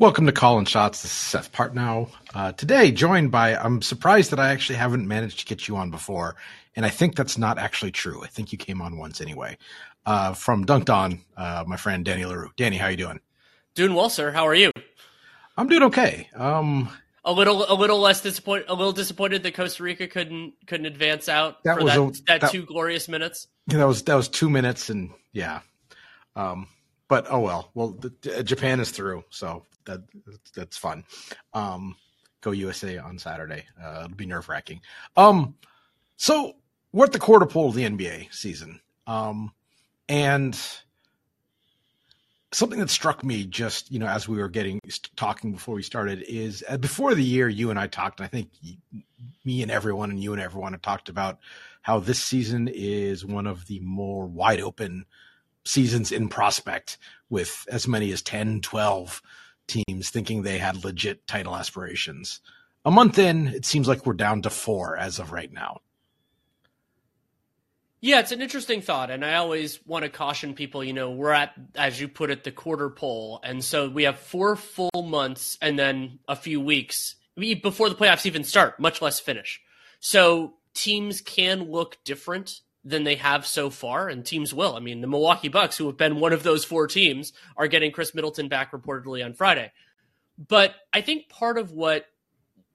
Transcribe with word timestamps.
Welcome 0.00 0.24
to 0.24 0.32
Call 0.32 0.56
and 0.56 0.66
Shots. 0.66 1.02
This 1.02 1.10
is 1.10 1.16
Seth 1.18 1.52
Partnow. 1.52 2.08
Uh, 2.32 2.52
today, 2.52 2.90
joined 2.90 3.30
by, 3.30 3.54
I'm 3.54 3.82
surprised 3.82 4.30
that 4.30 4.40
I 4.40 4.48
actually 4.48 4.76
haven't 4.76 5.06
managed 5.06 5.40
to 5.40 5.44
get 5.44 5.68
you 5.68 5.76
on 5.76 5.90
before. 5.90 6.36
And 6.74 6.86
I 6.86 6.88
think 6.88 7.16
that's 7.16 7.36
not 7.36 7.58
actually 7.58 7.92
true. 7.92 8.24
I 8.24 8.26
think 8.26 8.50
you 8.50 8.56
came 8.56 8.80
on 8.80 8.96
once 8.96 9.20
anyway. 9.20 9.58
Uh, 10.06 10.32
from 10.32 10.64
Dunked 10.64 10.88
On, 10.88 11.20
uh, 11.36 11.64
my 11.66 11.76
friend 11.76 12.02
Danny 12.02 12.24
Leroux. 12.24 12.50
Danny, 12.56 12.78
how 12.78 12.86
are 12.86 12.92
you 12.92 12.96
doing? 12.96 13.20
Doing 13.74 13.92
well, 13.92 14.08
sir. 14.08 14.30
How 14.30 14.48
are 14.48 14.54
you? 14.54 14.70
I'm 15.58 15.68
doing 15.68 15.82
okay. 15.82 16.30
Um, 16.34 16.88
a 17.22 17.32
little, 17.34 17.70
a 17.70 17.74
little 17.74 18.00
less 18.00 18.22
disappointed, 18.22 18.70
a 18.70 18.74
little 18.74 18.94
disappointed 18.94 19.42
that 19.42 19.52
Costa 19.52 19.82
Rica 19.82 20.08
couldn't 20.08 20.54
couldn't 20.66 20.86
advance 20.86 21.28
out 21.28 21.62
that 21.64 21.76
for 21.76 21.84
was 21.84 21.92
that, 21.92 22.00
a, 22.00 22.24
that, 22.24 22.40
that 22.40 22.52
two 22.52 22.64
glorious 22.64 23.06
minutes. 23.06 23.48
Yeah, 23.66 23.76
that 23.76 23.86
was 23.86 24.02
that 24.04 24.14
was 24.14 24.28
two 24.28 24.48
minutes, 24.48 24.88
and 24.88 25.10
yeah. 25.34 25.60
Um, 26.36 26.68
but 27.06 27.26
oh 27.28 27.40
well. 27.40 27.70
Well, 27.74 27.90
the, 27.90 28.42
Japan 28.42 28.80
is 28.80 28.92
through, 28.92 29.24
so 29.28 29.66
that 29.84 30.02
that's 30.54 30.76
fun. 30.76 31.04
Um, 31.54 31.96
go 32.40 32.50
USA 32.52 32.98
on 32.98 33.18
Saturday. 33.18 33.64
Uh, 33.82 34.02
it'll 34.04 34.16
be 34.16 34.26
nerve 34.26 34.48
wracking. 34.48 34.80
Um, 35.16 35.54
so 36.16 36.54
we're 36.92 37.06
at 37.06 37.12
the 37.12 37.18
quarter 37.18 37.46
pole 37.46 37.68
of 37.68 37.74
the 37.74 37.84
NBA 37.84 38.32
season. 38.32 38.80
Um, 39.06 39.52
and 40.08 40.58
something 42.52 42.80
that 42.80 42.90
struck 42.90 43.22
me 43.22 43.44
just, 43.44 43.90
you 43.92 43.98
know, 43.98 44.06
as 44.06 44.28
we 44.28 44.38
were 44.38 44.48
getting 44.48 44.80
talking 45.16 45.52
before 45.52 45.74
we 45.74 45.82
started 45.82 46.22
is 46.26 46.64
uh, 46.68 46.76
before 46.76 47.14
the 47.14 47.22
year, 47.22 47.48
you 47.48 47.70
and 47.70 47.78
I 47.78 47.86
talked, 47.86 48.20
I 48.20 48.26
think 48.26 48.50
me 49.44 49.62
and 49.62 49.70
everyone 49.70 50.10
and 50.10 50.22
you 50.22 50.32
and 50.32 50.42
everyone 50.42 50.72
have 50.72 50.82
talked 50.82 51.08
about 51.08 51.38
how 51.82 52.00
this 52.00 52.22
season 52.22 52.68
is 52.68 53.24
one 53.24 53.46
of 53.46 53.66
the 53.66 53.80
more 53.80 54.26
wide 54.26 54.60
open 54.60 55.06
seasons 55.64 56.10
in 56.10 56.28
prospect 56.28 56.98
with 57.28 57.66
as 57.70 57.86
many 57.86 58.12
as 58.12 58.22
10, 58.22 58.60
12 58.60 59.22
teams 59.70 60.10
thinking 60.10 60.42
they 60.42 60.58
had 60.58 60.84
legit 60.84 61.26
title 61.26 61.56
aspirations. 61.56 62.40
A 62.84 62.90
month 62.90 63.18
in, 63.18 63.48
it 63.48 63.64
seems 63.64 63.86
like 63.86 64.06
we're 64.06 64.14
down 64.14 64.42
to 64.42 64.50
four 64.50 64.96
as 64.96 65.18
of 65.18 65.32
right 65.32 65.52
now. 65.52 65.80
Yeah, 68.00 68.20
it's 68.20 68.32
an 68.32 68.40
interesting 68.40 68.80
thought. 68.80 69.10
And 69.10 69.24
I 69.24 69.34
always 69.34 69.78
want 69.86 70.04
to 70.04 70.10
caution 70.10 70.54
people, 70.54 70.82
you 70.82 70.94
know, 70.94 71.10
we're 71.10 71.32
at, 71.32 71.52
as 71.74 72.00
you 72.00 72.08
put 72.08 72.30
it, 72.30 72.44
the 72.44 72.50
quarter 72.50 72.88
pole. 72.88 73.40
And 73.44 73.62
so 73.62 73.90
we 73.90 74.04
have 74.04 74.18
four 74.18 74.56
full 74.56 74.90
months 74.94 75.58
and 75.60 75.78
then 75.78 76.18
a 76.26 76.34
few 76.34 76.60
weeks 76.60 77.16
before 77.36 77.88
the 77.88 77.94
playoffs 77.94 78.26
even 78.26 78.44
start, 78.44 78.80
much 78.80 79.02
less 79.02 79.20
finish. 79.20 79.60
So 80.00 80.54
teams 80.72 81.20
can 81.20 81.70
look 81.70 81.98
different 82.04 82.60
than 82.84 83.04
they 83.04 83.16
have 83.16 83.46
so 83.46 83.70
far, 83.70 84.08
and 84.08 84.24
teams 84.24 84.54
will. 84.54 84.74
I 84.74 84.80
mean, 84.80 85.00
the 85.00 85.06
Milwaukee 85.06 85.48
Bucks, 85.48 85.76
who 85.76 85.86
have 85.86 85.96
been 85.96 86.20
one 86.20 86.32
of 86.32 86.42
those 86.42 86.64
four 86.64 86.86
teams, 86.86 87.32
are 87.56 87.68
getting 87.68 87.92
Khris 87.92 88.14
Middleton 88.14 88.48
back 88.48 88.72
reportedly 88.72 89.24
on 89.24 89.34
Friday. 89.34 89.70
But 90.38 90.74
I 90.92 91.02
think 91.02 91.28
part 91.28 91.58
of 91.58 91.72
what 91.72 92.06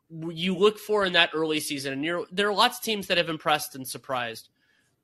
you 0.09 0.55
look 0.55 0.77
for 0.77 1.03
in 1.03 1.13
that 1.13 1.31
early 1.33 1.59
season, 1.59 1.93
and 1.93 2.25
there 2.31 2.47
are 2.47 2.53
lots 2.53 2.77
of 2.77 2.83
teams 2.83 3.07
that 3.07 3.17
have 3.17 3.29
impressed 3.29 3.75
and 3.75 3.87
surprised, 3.87 4.49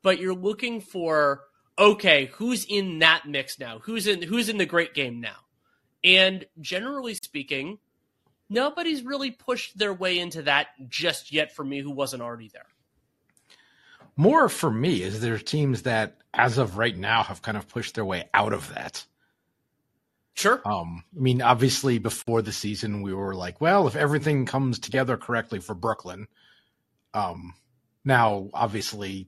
but 0.04 0.20
you're 0.20 0.36
looking 0.36 0.82
for 0.82 1.42
okay, 1.80 2.26
who's 2.34 2.66
in 2.66 3.00
that 3.00 3.24
mix 3.26 3.58
now? 3.58 3.80
Who's 3.80 4.06
in 4.06 4.22
who's 4.22 4.50
in 4.50 4.58
the 4.58 4.66
great 4.68 4.94
game 4.94 5.20
now? 5.20 5.38
And 6.04 6.46
generally 6.60 7.16
speaking, 7.16 7.80
nobody's 8.50 9.04
really 9.04 9.32
pushed 9.32 9.78
their 9.78 9.94
way 9.94 10.20
into 10.20 10.44
that 10.44 10.68
just 10.88 11.32
yet 11.32 11.56
for 11.56 11.64
me 11.64 11.80
who 11.80 11.92
wasn't 11.92 12.22
already 12.22 12.50
there 12.54 12.66
more 14.22 14.50
for 14.50 14.70
me 14.70 15.02
is 15.02 15.20
there 15.20 15.40
teams 15.40 15.82
that 15.82 16.18
as 16.32 16.60
of 16.60 16.78
right 16.78 16.96
now 16.96 17.24
have 17.24 17.42
kind 17.42 17.58
of 17.58 17.68
pushed 17.68 17.96
their 17.96 18.06
way 18.06 18.30
out 18.36 18.54
of 18.54 18.72
that. 18.76 19.04
Sure. 20.36 20.62
Um, 20.64 21.04
I 21.18 21.20
mean, 21.20 21.42
obviously 21.42 21.98
before 21.98 22.44
the 22.44 22.52
season 22.52 23.02
we 23.02 23.16
were 23.16 23.34
like, 23.34 23.60
well, 23.60 23.88
if 23.88 23.96
everything 23.96 24.46
comes 24.46 24.78
together 24.78 25.18
correctly 25.18 25.60
for 25.60 25.74
Brooklyn, 25.74 26.28
um, 27.16 27.56
now 28.06 28.52
obviously, 28.54 29.28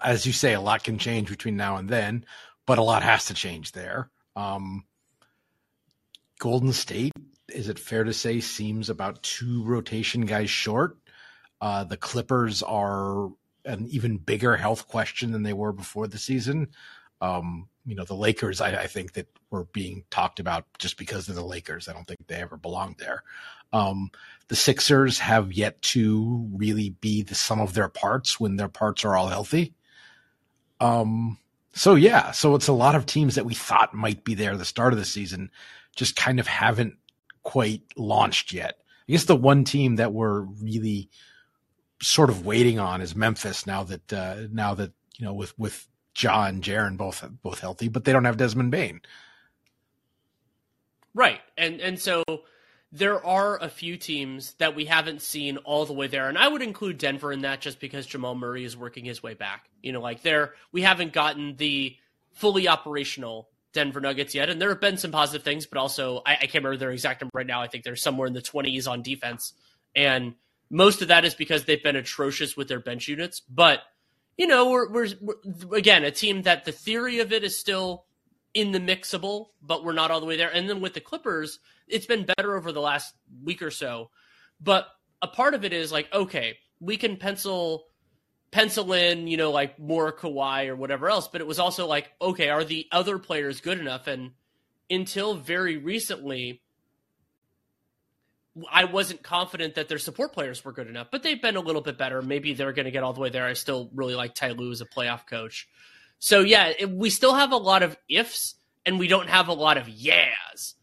as 0.00 0.24
you 0.24 0.32
say, 0.32 0.54
a 0.54 0.60
lot 0.60 0.84
can 0.84 0.98
change 0.98 1.28
between 1.28 1.56
now 1.56 1.76
and 1.76 1.88
then, 1.88 2.24
but 2.64 2.78
a 2.78 2.82
lot 2.82 3.02
has 3.02 3.24
to 3.24 3.34
change 3.34 3.72
there. 3.72 4.08
Um, 4.36 4.84
Golden 6.38 6.72
State, 6.72 7.12
is 7.48 7.68
it 7.68 7.80
fair 7.80 8.04
to 8.04 8.12
say, 8.12 8.38
seems 8.38 8.88
about 8.88 9.24
two 9.24 9.64
rotation 9.64 10.26
guys 10.26 10.48
short? 10.48 10.96
Uh, 11.60 11.82
the 11.82 11.96
Clippers 11.96 12.62
are 12.62 13.30
an 13.66 13.86
even 13.88 14.16
bigger 14.16 14.56
health 14.56 14.88
question 14.88 15.32
than 15.32 15.42
they 15.42 15.52
were 15.52 15.72
before 15.72 16.06
the 16.06 16.18
season. 16.18 16.68
Um, 17.20 17.68
you 17.84 17.94
know, 17.94 18.04
the 18.04 18.14
Lakers, 18.14 18.60
I, 18.60 18.82
I, 18.82 18.86
think 18.86 19.12
that 19.14 19.26
were 19.50 19.64
being 19.64 20.04
talked 20.10 20.38
about 20.38 20.66
just 20.78 20.98
because 20.98 21.26
they're 21.26 21.34
the 21.34 21.44
Lakers. 21.44 21.88
I 21.88 21.94
don't 21.94 22.06
think 22.06 22.26
they 22.26 22.34
ever 22.36 22.56
belonged 22.58 22.96
there. 22.98 23.22
Um, 23.72 24.10
the 24.48 24.56
Sixers 24.56 25.18
have 25.18 25.52
yet 25.52 25.80
to 25.82 26.46
really 26.52 26.90
be 26.90 27.22
the 27.22 27.34
sum 27.34 27.60
of 27.60 27.74
their 27.74 27.88
parts 27.88 28.38
when 28.38 28.56
their 28.56 28.68
parts 28.68 29.04
are 29.04 29.16
all 29.16 29.28
healthy. 29.28 29.74
Um, 30.80 31.38
so 31.72 31.94
yeah, 31.94 32.32
so 32.32 32.54
it's 32.54 32.68
a 32.68 32.72
lot 32.72 32.94
of 32.94 33.06
teams 33.06 33.34
that 33.34 33.46
we 33.46 33.54
thought 33.54 33.94
might 33.94 34.24
be 34.24 34.34
there 34.34 34.52
at 34.52 34.58
the 34.58 34.64
start 34.64 34.92
of 34.92 34.98
the 34.98 35.04
season, 35.04 35.50
just 35.94 36.16
kind 36.16 36.38
of 36.38 36.46
haven't 36.46 36.94
quite 37.42 37.82
launched 37.96 38.52
yet. 38.52 38.78
I 39.08 39.12
guess 39.12 39.24
the 39.24 39.36
one 39.36 39.64
team 39.64 39.96
that 39.96 40.12
we're 40.12 40.40
really 40.40 41.08
sort 42.02 42.30
of 42.30 42.44
waiting 42.44 42.78
on 42.78 43.00
is 43.00 43.14
Memphis 43.14 43.66
now 43.66 43.84
that 43.84 44.12
uh, 44.12 44.36
now 44.50 44.74
that 44.74 44.92
you 45.16 45.24
know 45.24 45.32
with 45.32 45.58
with 45.58 45.86
Ja 46.16 46.46
and 46.46 46.62
Jaren 46.62 46.96
both 46.96 47.24
both 47.42 47.60
healthy, 47.60 47.88
but 47.88 48.04
they 48.04 48.12
don't 48.12 48.24
have 48.24 48.36
Desmond 48.36 48.70
Bane. 48.70 49.00
Right, 51.14 51.40
and 51.56 51.80
and 51.80 51.98
so 51.98 52.22
there 52.92 53.24
are 53.24 53.62
a 53.62 53.68
few 53.68 53.96
teams 53.96 54.54
that 54.54 54.74
we 54.74 54.84
haven't 54.84 55.22
seen 55.22 55.56
all 55.58 55.86
the 55.86 55.92
way 55.92 56.06
there, 56.06 56.28
and 56.28 56.38
I 56.38 56.48
would 56.48 56.62
include 56.62 56.98
Denver 56.98 57.32
in 57.32 57.42
that 57.42 57.60
just 57.60 57.80
because 57.80 58.06
Jamal 58.06 58.34
Murray 58.34 58.64
is 58.64 58.76
working 58.76 59.04
his 59.04 59.22
way 59.22 59.34
back. 59.34 59.68
You 59.82 59.92
know, 59.92 60.00
like 60.00 60.22
there 60.22 60.54
we 60.72 60.82
haven't 60.82 61.12
gotten 61.12 61.56
the 61.56 61.96
fully 62.32 62.68
operational 62.68 63.48
Denver 63.72 64.00
Nuggets 64.00 64.34
yet, 64.34 64.50
and 64.50 64.60
there 64.60 64.68
have 64.68 64.80
been 64.80 64.98
some 64.98 65.10
positive 65.10 65.42
things, 65.42 65.66
but 65.66 65.78
also 65.78 66.22
I, 66.26 66.34
I 66.34 66.36
can't 66.40 66.64
remember 66.64 66.76
their 66.76 66.92
exact 66.92 67.22
number 67.22 67.32
right 67.34 67.46
now. 67.46 67.62
I 67.62 67.66
think 67.66 67.84
they're 67.84 67.96
somewhere 67.96 68.26
in 68.26 68.34
the 68.34 68.42
twenties 68.42 68.86
on 68.86 69.02
defense, 69.02 69.52
and 69.94 70.34
most 70.70 71.02
of 71.02 71.08
that 71.08 71.24
is 71.24 71.34
because 71.34 71.64
they've 71.64 71.82
been 71.82 71.96
atrocious 71.96 72.56
with 72.56 72.68
their 72.68 72.80
bench 72.80 73.08
units, 73.08 73.40
but 73.40 73.80
you 74.36 74.46
know, 74.46 74.70
we're, 74.70 74.90
we're, 74.90 75.08
we're, 75.20 75.76
again 75.76 76.04
a 76.04 76.10
team 76.10 76.42
that 76.42 76.64
the 76.64 76.72
theory 76.72 77.20
of 77.20 77.32
it 77.32 77.42
is 77.44 77.58
still 77.58 78.04
in 78.52 78.72
the 78.72 78.80
mixable, 78.80 79.48
but 79.62 79.84
we're 79.84 79.92
not 79.92 80.10
all 80.10 80.20
the 80.20 80.26
way 80.26 80.36
there. 80.36 80.50
And 80.50 80.68
then 80.68 80.80
with 80.80 80.94
the 80.94 81.00
Clippers, 81.00 81.58
it's 81.88 82.06
been 82.06 82.24
better 82.24 82.56
over 82.56 82.72
the 82.72 82.80
last 82.80 83.14
week 83.44 83.62
or 83.62 83.70
so. 83.70 84.10
But 84.60 84.88
a 85.22 85.26
part 85.26 85.54
of 85.54 85.64
it 85.64 85.72
is 85.72 85.92
like, 85.92 86.12
okay, 86.12 86.58
we 86.80 86.96
can 86.96 87.16
pencil 87.16 87.86
pencil 88.50 88.92
in, 88.94 89.26
you 89.26 89.36
know, 89.36 89.50
like 89.50 89.78
more 89.78 90.12
Kawhi 90.12 90.68
or 90.68 90.76
whatever 90.76 91.08
else. 91.10 91.28
But 91.28 91.40
it 91.40 91.46
was 91.46 91.58
also 91.58 91.86
like, 91.86 92.12
okay, 92.22 92.48
are 92.48 92.64
the 92.64 92.86
other 92.92 93.18
players 93.18 93.60
good 93.60 93.78
enough? 93.78 94.06
And 94.06 94.32
until 94.88 95.34
very 95.34 95.76
recently, 95.76 96.62
I 98.70 98.84
wasn't 98.84 99.22
confident 99.22 99.74
that 99.74 99.88
their 99.88 99.98
support 99.98 100.32
players 100.32 100.64
were 100.64 100.72
good 100.72 100.88
enough, 100.88 101.08
but 101.10 101.22
they've 101.22 101.40
been 101.40 101.56
a 101.56 101.60
little 101.60 101.82
bit 101.82 101.98
better. 101.98 102.22
Maybe 102.22 102.54
they're 102.54 102.72
going 102.72 102.86
to 102.86 102.90
get 102.90 103.02
all 103.02 103.12
the 103.12 103.20
way 103.20 103.28
there. 103.28 103.44
I 103.44 103.52
still 103.52 103.90
really 103.94 104.14
like 104.14 104.34
Ty 104.34 104.52
Lue 104.52 104.70
as 104.72 104.80
a 104.80 104.86
playoff 104.86 105.26
coach. 105.26 105.68
So 106.18 106.40
yeah, 106.40 106.72
it, 106.78 106.90
we 106.90 107.10
still 107.10 107.34
have 107.34 107.52
a 107.52 107.56
lot 107.56 107.82
of 107.82 107.96
ifs, 108.08 108.54
and 108.86 108.98
we 108.98 109.08
don't 109.08 109.28
have 109.28 109.48
a 109.48 109.52
lot 109.52 109.76
of 109.76 109.88
yeahs. 109.88 110.74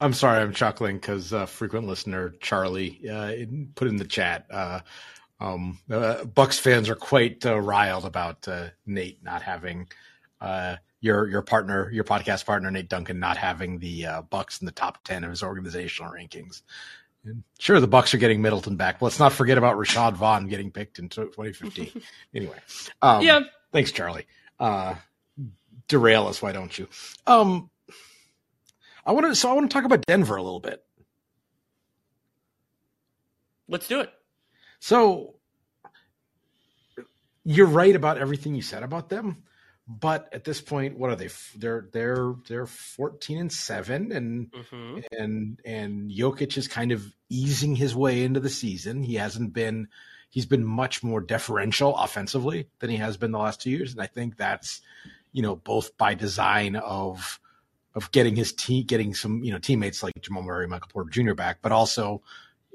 I'm 0.00 0.14
sorry, 0.14 0.40
I'm 0.40 0.54
chuckling 0.54 0.96
because 0.96 1.32
uh, 1.32 1.46
frequent 1.46 1.86
listener 1.86 2.30
Charlie 2.40 3.00
uh, 3.08 3.32
put 3.74 3.86
in 3.86 3.96
the 3.96 4.06
chat. 4.06 4.46
Uh, 4.50 4.80
um, 5.38 5.78
uh, 5.90 6.24
Bucks 6.24 6.58
fans 6.58 6.88
are 6.88 6.96
quite 6.96 7.44
uh, 7.44 7.60
riled 7.60 8.04
about 8.04 8.48
uh, 8.48 8.68
Nate 8.86 9.22
not 9.22 9.42
having 9.42 9.88
your 11.00 11.28
your 11.28 11.42
partner, 11.42 11.90
your 11.90 12.04
podcast 12.04 12.44
partner 12.46 12.70
Nate 12.70 12.88
Duncan, 12.88 13.18
not 13.18 13.36
having 13.36 13.78
the 13.78 14.06
uh, 14.06 14.22
Bucks 14.22 14.60
in 14.60 14.66
the 14.66 14.72
top 14.72 15.02
ten 15.04 15.24
of 15.24 15.30
his 15.30 15.42
organizational 15.42 16.12
rankings. 16.12 16.62
And 17.24 17.42
sure, 17.58 17.80
the 17.80 17.86
Bucks 17.86 18.14
are 18.14 18.18
getting 18.18 18.40
Middleton 18.42 18.76
back. 18.76 18.98
But 18.98 19.06
let's 19.06 19.18
not 19.18 19.32
forget 19.32 19.58
about 19.58 19.76
Rashad 19.76 20.14
Vaughn 20.14 20.48
getting 20.48 20.70
picked 20.70 20.98
in 20.98 21.08
2015. 21.08 22.02
anyway, 22.34 22.56
um, 23.02 23.22
yeah. 23.22 23.40
Thanks, 23.72 23.92
Charlie. 23.92 24.26
Uh, 24.58 24.94
derail 25.88 26.26
us, 26.26 26.40
why 26.40 26.52
don't 26.52 26.76
you? 26.78 26.88
Um, 27.26 27.70
I 29.04 29.12
want 29.12 29.26
to. 29.26 29.34
So 29.34 29.50
I 29.50 29.54
want 29.54 29.70
to 29.70 29.74
talk 29.74 29.84
about 29.84 30.04
Denver 30.06 30.36
a 30.36 30.42
little 30.42 30.60
bit. 30.60 30.82
Let's 33.68 33.86
do 33.86 34.00
it. 34.00 34.10
So 34.80 35.36
you're 37.44 37.66
right 37.66 37.94
about 37.94 38.18
everything 38.18 38.54
you 38.54 38.62
said 38.62 38.82
about 38.82 39.08
them. 39.08 39.44
But 39.98 40.28
at 40.32 40.44
this 40.44 40.60
point, 40.60 40.96
what 40.96 41.10
are 41.10 41.16
they? 41.16 41.30
They're 41.56 41.88
they're 41.92 42.34
they're 42.46 42.66
fourteen 42.66 43.38
and 43.38 43.52
seven, 43.52 44.12
and 44.12 44.52
mm-hmm. 44.52 45.00
and 45.18 45.60
and 45.64 46.10
Jokic 46.12 46.56
is 46.56 46.68
kind 46.68 46.92
of 46.92 47.12
easing 47.28 47.74
his 47.74 47.96
way 47.96 48.22
into 48.22 48.38
the 48.38 48.50
season. 48.50 49.02
He 49.02 49.16
hasn't 49.16 49.52
been 49.52 49.88
he's 50.28 50.46
been 50.46 50.64
much 50.64 51.02
more 51.02 51.20
deferential 51.20 51.96
offensively 51.96 52.68
than 52.78 52.88
he 52.88 52.98
has 52.98 53.16
been 53.16 53.32
the 53.32 53.38
last 53.38 53.62
two 53.62 53.70
years, 53.70 53.90
and 53.90 54.00
I 54.00 54.06
think 54.06 54.36
that's 54.36 54.80
you 55.32 55.42
know 55.42 55.56
both 55.56 55.96
by 55.96 56.14
design 56.14 56.76
of 56.76 57.40
of 57.96 58.12
getting 58.12 58.36
his 58.36 58.52
team, 58.52 58.84
getting 58.86 59.12
some 59.12 59.42
you 59.42 59.50
know 59.50 59.58
teammates 59.58 60.04
like 60.04 60.12
Jamal 60.20 60.44
Murray, 60.44 60.68
Michael 60.68 60.90
Porter 60.92 61.10
Jr. 61.10 61.34
back, 61.34 61.58
but 61.62 61.72
also 61.72 62.22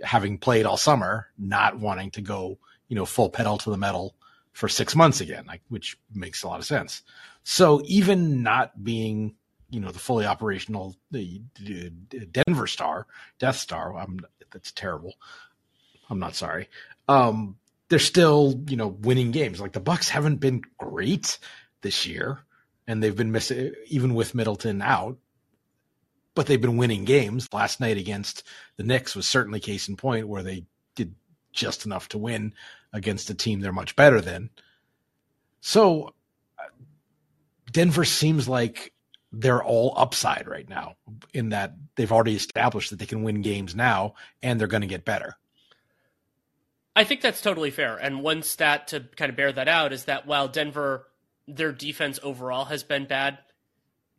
having 0.04 0.38
played 0.38 0.66
all 0.66 0.76
summer, 0.76 1.28
not 1.38 1.80
wanting 1.80 2.12
to 2.12 2.22
go 2.22 2.58
you 2.90 2.96
know 2.98 3.06
full 3.06 3.30
pedal 3.30 3.58
to 3.60 3.70
the 3.70 3.78
metal 3.78 4.16
for 4.56 4.70
six 4.70 4.96
months 4.96 5.20
again, 5.20 5.44
like 5.46 5.62
which 5.68 5.98
makes 6.14 6.42
a 6.42 6.48
lot 6.48 6.60
of 6.60 6.66
sense. 6.66 7.04
So 7.44 7.82
even 7.86 8.42
not 8.42 8.84
being 8.84 9.36
you 9.70 9.82
know 9.82 9.92
the 9.92 10.00
fully 10.00 10.26
operational 10.26 10.96
the, 11.12 11.42
the 11.60 11.92
Denver 12.26 12.66
Star, 12.66 13.06
Death 13.38 13.58
Star, 13.58 13.96
I'm 13.96 14.22
that's 14.52 14.72
terrible. 14.72 15.16
I'm 16.10 16.20
not 16.20 16.36
sorry. 16.36 16.70
Um, 17.10 17.58
they're 17.90 18.00
still 18.00 18.64
you 18.70 18.78
know 18.78 18.88
winning 18.88 19.32
games. 19.32 19.60
Like 19.60 19.74
the 19.74 19.82
Bucks 19.82 20.08
haven't 20.08 20.38
been 20.38 20.62
great 20.78 21.38
this 21.82 22.08
year 22.08 22.40
and 22.88 23.04
they've 23.04 23.16
been 23.16 23.34
missing 23.34 23.74
even 23.88 24.16
with 24.16 24.36
Middleton 24.36 24.82
out. 24.82 25.18
But 26.34 26.48
they've 26.48 26.62
been 26.62 26.78
winning 26.78 27.04
games. 27.04 27.50
Last 27.54 27.80
night 27.82 27.98
against 27.98 28.44
the 28.78 28.84
Knicks 28.84 29.16
was 29.16 29.28
certainly 29.28 29.60
case 29.60 29.90
in 29.90 29.98
point 29.98 30.28
where 30.30 30.44
they 30.44 30.66
did 30.96 31.14
just 31.52 31.86
enough 31.86 32.10
to 32.10 32.18
win 32.18 32.54
against 32.96 33.30
a 33.30 33.36
team 33.36 33.60
they're 33.60 33.72
much 33.72 33.96
better 33.96 34.22
than. 34.22 34.50
So 35.62 36.14
Denver 37.72 38.06
seems 38.06 38.48
like 38.48 38.94
they're 39.32 39.64
all 39.64 39.94
upside 39.98 40.48
right 40.48 40.68
now 40.68 40.96
in 41.34 41.50
that 41.50 41.76
they've 41.96 42.12
already 42.12 42.36
established 42.36 42.90
that 42.90 43.00
they 43.00 43.06
can 43.06 43.24
win 43.24 43.42
games 43.42 43.76
now 43.76 44.16
and 44.42 44.60
they're 44.60 44.68
going 44.68 44.82
to 44.82 44.88
get 44.88 45.06
better. 45.06 45.36
I 46.96 47.04
think 47.04 47.22
that's 47.22 47.42
totally 47.42 47.72
fair. 47.72 47.98
And 47.98 48.24
one 48.24 48.42
stat 48.42 48.88
to 48.88 49.02
kind 49.18 49.30
of 49.30 49.36
bear 49.36 49.52
that 49.52 49.68
out 49.68 49.92
is 49.92 50.06
that 50.06 50.26
while 50.26 50.48
Denver 50.48 51.08
their 51.48 51.72
defense 51.72 52.20
overall 52.24 52.66
has 52.66 52.84
been 52.84 53.06
bad. 53.06 53.38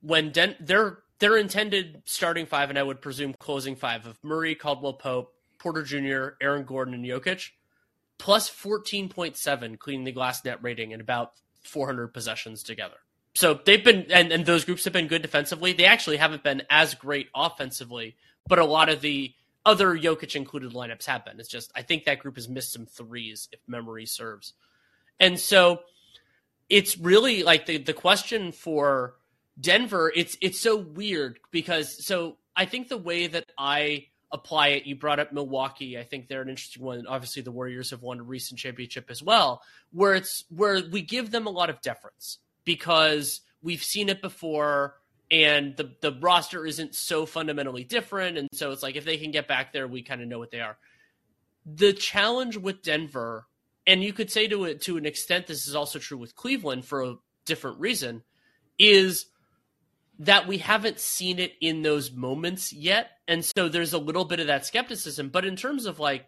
When 0.00 0.30
Den- 0.30 0.56
their 0.60 0.98
their 1.18 1.36
intended 1.36 2.02
starting 2.04 2.46
five, 2.46 2.70
and 2.70 2.78
I 2.78 2.82
would 2.82 3.00
presume 3.00 3.34
closing 3.38 3.74
five 3.74 4.06
of 4.06 4.22
Murray, 4.22 4.54
Caldwell 4.54 4.94
Pope, 4.94 5.32
Porter 5.58 5.82
Jr., 5.82 6.36
Aaron 6.40 6.64
Gordon, 6.64 6.94
and 6.94 7.04
Jokic, 7.04 7.50
plus 8.18 8.50
14.7 8.50 9.78
cleaning 9.78 10.04
the 10.04 10.12
glass 10.12 10.44
net 10.44 10.58
rating 10.62 10.92
and 10.92 11.00
about 11.00 11.32
400 11.62 12.08
possessions 12.08 12.62
together. 12.62 12.96
So 13.34 13.60
they've 13.64 13.84
been, 13.84 14.06
and, 14.10 14.32
and 14.32 14.46
those 14.46 14.64
groups 14.64 14.84
have 14.84 14.92
been 14.92 15.08
good 15.08 15.22
defensively. 15.22 15.72
They 15.72 15.84
actually 15.84 16.16
haven't 16.16 16.42
been 16.42 16.62
as 16.70 16.94
great 16.94 17.28
offensively, 17.34 18.16
but 18.48 18.58
a 18.58 18.64
lot 18.64 18.88
of 18.88 19.02
the 19.02 19.34
other 19.66 19.96
Jokic 19.98 20.36
included 20.36 20.72
lineups 20.72 21.04
have 21.06 21.24
been. 21.24 21.38
It's 21.38 21.48
just, 21.48 21.70
I 21.74 21.82
think 21.82 22.04
that 22.04 22.20
group 22.20 22.36
has 22.36 22.48
missed 22.48 22.72
some 22.72 22.86
threes, 22.86 23.48
if 23.52 23.60
memory 23.66 24.06
serves. 24.06 24.54
And 25.20 25.38
so 25.38 25.80
it's 26.68 26.98
really 26.98 27.42
like 27.42 27.66
the 27.66 27.78
the 27.78 27.92
question 27.92 28.52
for 28.52 29.14
Denver. 29.60 30.12
It's 30.14 30.36
it's 30.40 30.60
so 30.60 30.76
weird 30.76 31.38
because 31.50 32.04
so 32.04 32.38
I 32.54 32.64
think 32.64 32.88
the 32.88 32.98
way 32.98 33.26
that 33.26 33.50
I 33.58 34.06
apply 34.32 34.68
it, 34.68 34.86
you 34.86 34.96
brought 34.96 35.20
up 35.20 35.32
Milwaukee. 35.32 35.98
I 35.98 36.02
think 36.02 36.28
they're 36.28 36.42
an 36.42 36.48
interesting 36.48 36.82
one. 36.82 37.06
Obviously, 37.06 37.42
the 37.42 37.52
Warriors 37.52 37.90
have 37.90 38.02
won 38.02 38.20
a 38.20 38.22
recent 38.22 38.58
championship 38.58 39.10
as 39.10 39.22
well, 39.22 39.62
where 39.92 40.14
it's 40.14 40.44
where 40.48 40.82
we 40.90 41.02
give 41.02 41.30
them 41.30 41.46
a 41.46 41.50
lot 41.50 41.70
of 41.70 41.80
deference 41.80 42.38
because 42.64 43.40
we've 43.62 43.82
seen 43.82 44.08
it 44.08 44.20
before 44.20 44.96
and 45.30 45.76
the 45.76 45.92
the 46.00 46.12
roster 46.20 46.64
isn't 46.66 46.94
so 46.94 47.26
fundamentally 47.26 47.82
different 47.82 48.38
and 48.38 48.48
so 48.52 48.70
it's 48.70 48.82
like 48.82 48.94
if 48.94 49.04
they 49.04 49.16
can 49.16 49.32
get 49.32 49.48
back 49.48 49.72
there 49.72 49.88
we 49.88 50.00
kind 50.00 50.22
of 50.22 50.28
know 50.28 50.38
what 50.38 50.52
they 50.52 50.60
are 50.60 50.78
the 51.64 51.92
challenge 51.92 52.56
with 52.56 52.80
denver 52.80 53.44
and 53.86 54.02
you 54.02 54.12
could 54.12 54.30
say 54.30 54.46
to 54.46 54.64
it 54.64 54.82
to 54.82 54.96
an 54.96 55.06
extent 55.06 55.46
this 55.46 55.66
is 55.66 55.74
also 55.74 55.98
true 55.98 56.18
with 56.18 56.34
Cleveland 56.34 56.84
for 56.84 57.02
a 57.02 57.16
different 57.44 57.80
reason 57.80 58.22
is 58.78 59.26
that 60.18 60.46
we 60.46 60.58
haven't 60.58 60.98
seen 60.98 61.38
it 61.38 61.52
in 61.60 61.82
those 61.82 62.10
moments 62.10 62.72
yet. 62.72 63.10
And 63.28 63.44
so 63.44 63.68
there's 63.68 63.92
a 63.92 63.98
little 63.98 64.24
bit 64.24 64.40
of 64.40 64.46
that 64.46 64.64
skepticism. 64.64 65.28
But 65.28 65.44
in 65.44 65.56
terms 65.56 65.86
of 65.86 65.98
like 65.98 66.26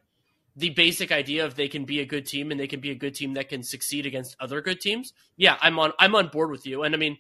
the 0.56 0.70
basic 0.70 1.12
idea 1.12 1.46
of 1.46 1.55
they 1.55 1.69
can 1.69 1.85
be 1.85 2.00
a 2.00 2.05
good 2.05 2.26
team 2.26 2.50
and 2.50 2.58
they 2.58 2.67
can 2.67 2.81
be 2.81 2.90
a 2.90 2.94
good 2.94 3.14
team 3.14 3.35
that 3.35 3.49
can 3.49 3.62
succeed 3.62 4.06
against 4.06 4.37
other 4.40 4.61
good 4.61 4.81
teams 4.81 5.12
yeah 5.37 5.56
i'm 5.61 5.79
on 5.79 5.93
i'm 6.00 6.17
on 6.17 6.29
board 6.29 6.50
with 6.50 6.67
you. 6.67 6.82
And 6.82 6.94
i 6.94 6.99
mean 6.99 7.17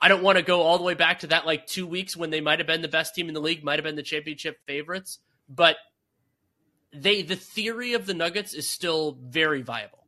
i 0.00 0.08
don't 0.08 0.24
want 0.24 0.38
to 0.38 0.42
go 0.42 0.62
all 0.62 0.76
the 0.76 0.82
way 0.82 0.94
back 0.94 1.20
to 1.20 1.28
that 1.28 1.46
like 1.46 1.66
2 1.66 1.86
weeks 1.86 2.16
when 2.16 2.30
they 2.30 2.40
might 2.40 2.58
have 2.58 2.66
been 2.66 2.82
the 2.82 2.88
best 2.88 3.14
team 3.14 3.28
in 3.28 3.34
the 3.34 3.40
league 3.40 3.62
might 3.62 3.78
have 3.78 3.84
been 3.84 3.96
the 3.96 4.02
championship 4.02 4.58
favorites. 4.66 5.20
But 5.48 5.76
they 6.92 7.22
the 7.22 7.36
theory 7.36 7.94
of 7.94 8.06
the 8.06 8.14
Nuggets 8.14 8.54
is 8.54 8.68
still 8.68 9.18
very 9.22 9.62
viable. 9.62 10.06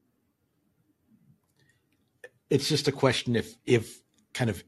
It's 2.51 2.69
just 2.69 2.89
a 2.89 2.93
question 2.93 3.37
if 3.37 3.55
if 3.65 4.01
kind 4.35 4.51
of 4.51 4.63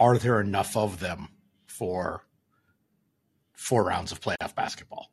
are 0.00 0.18
there 0.18 0.40
enough 0.40 0.76
of 0.76 0.98
them 0.98 1.28
for 1.66 2.24
four 3.52 3.84
rounds 3.84 4.10
of 4.10 4.20
playoff 4.20 4.54
basketball? 4.54 5.12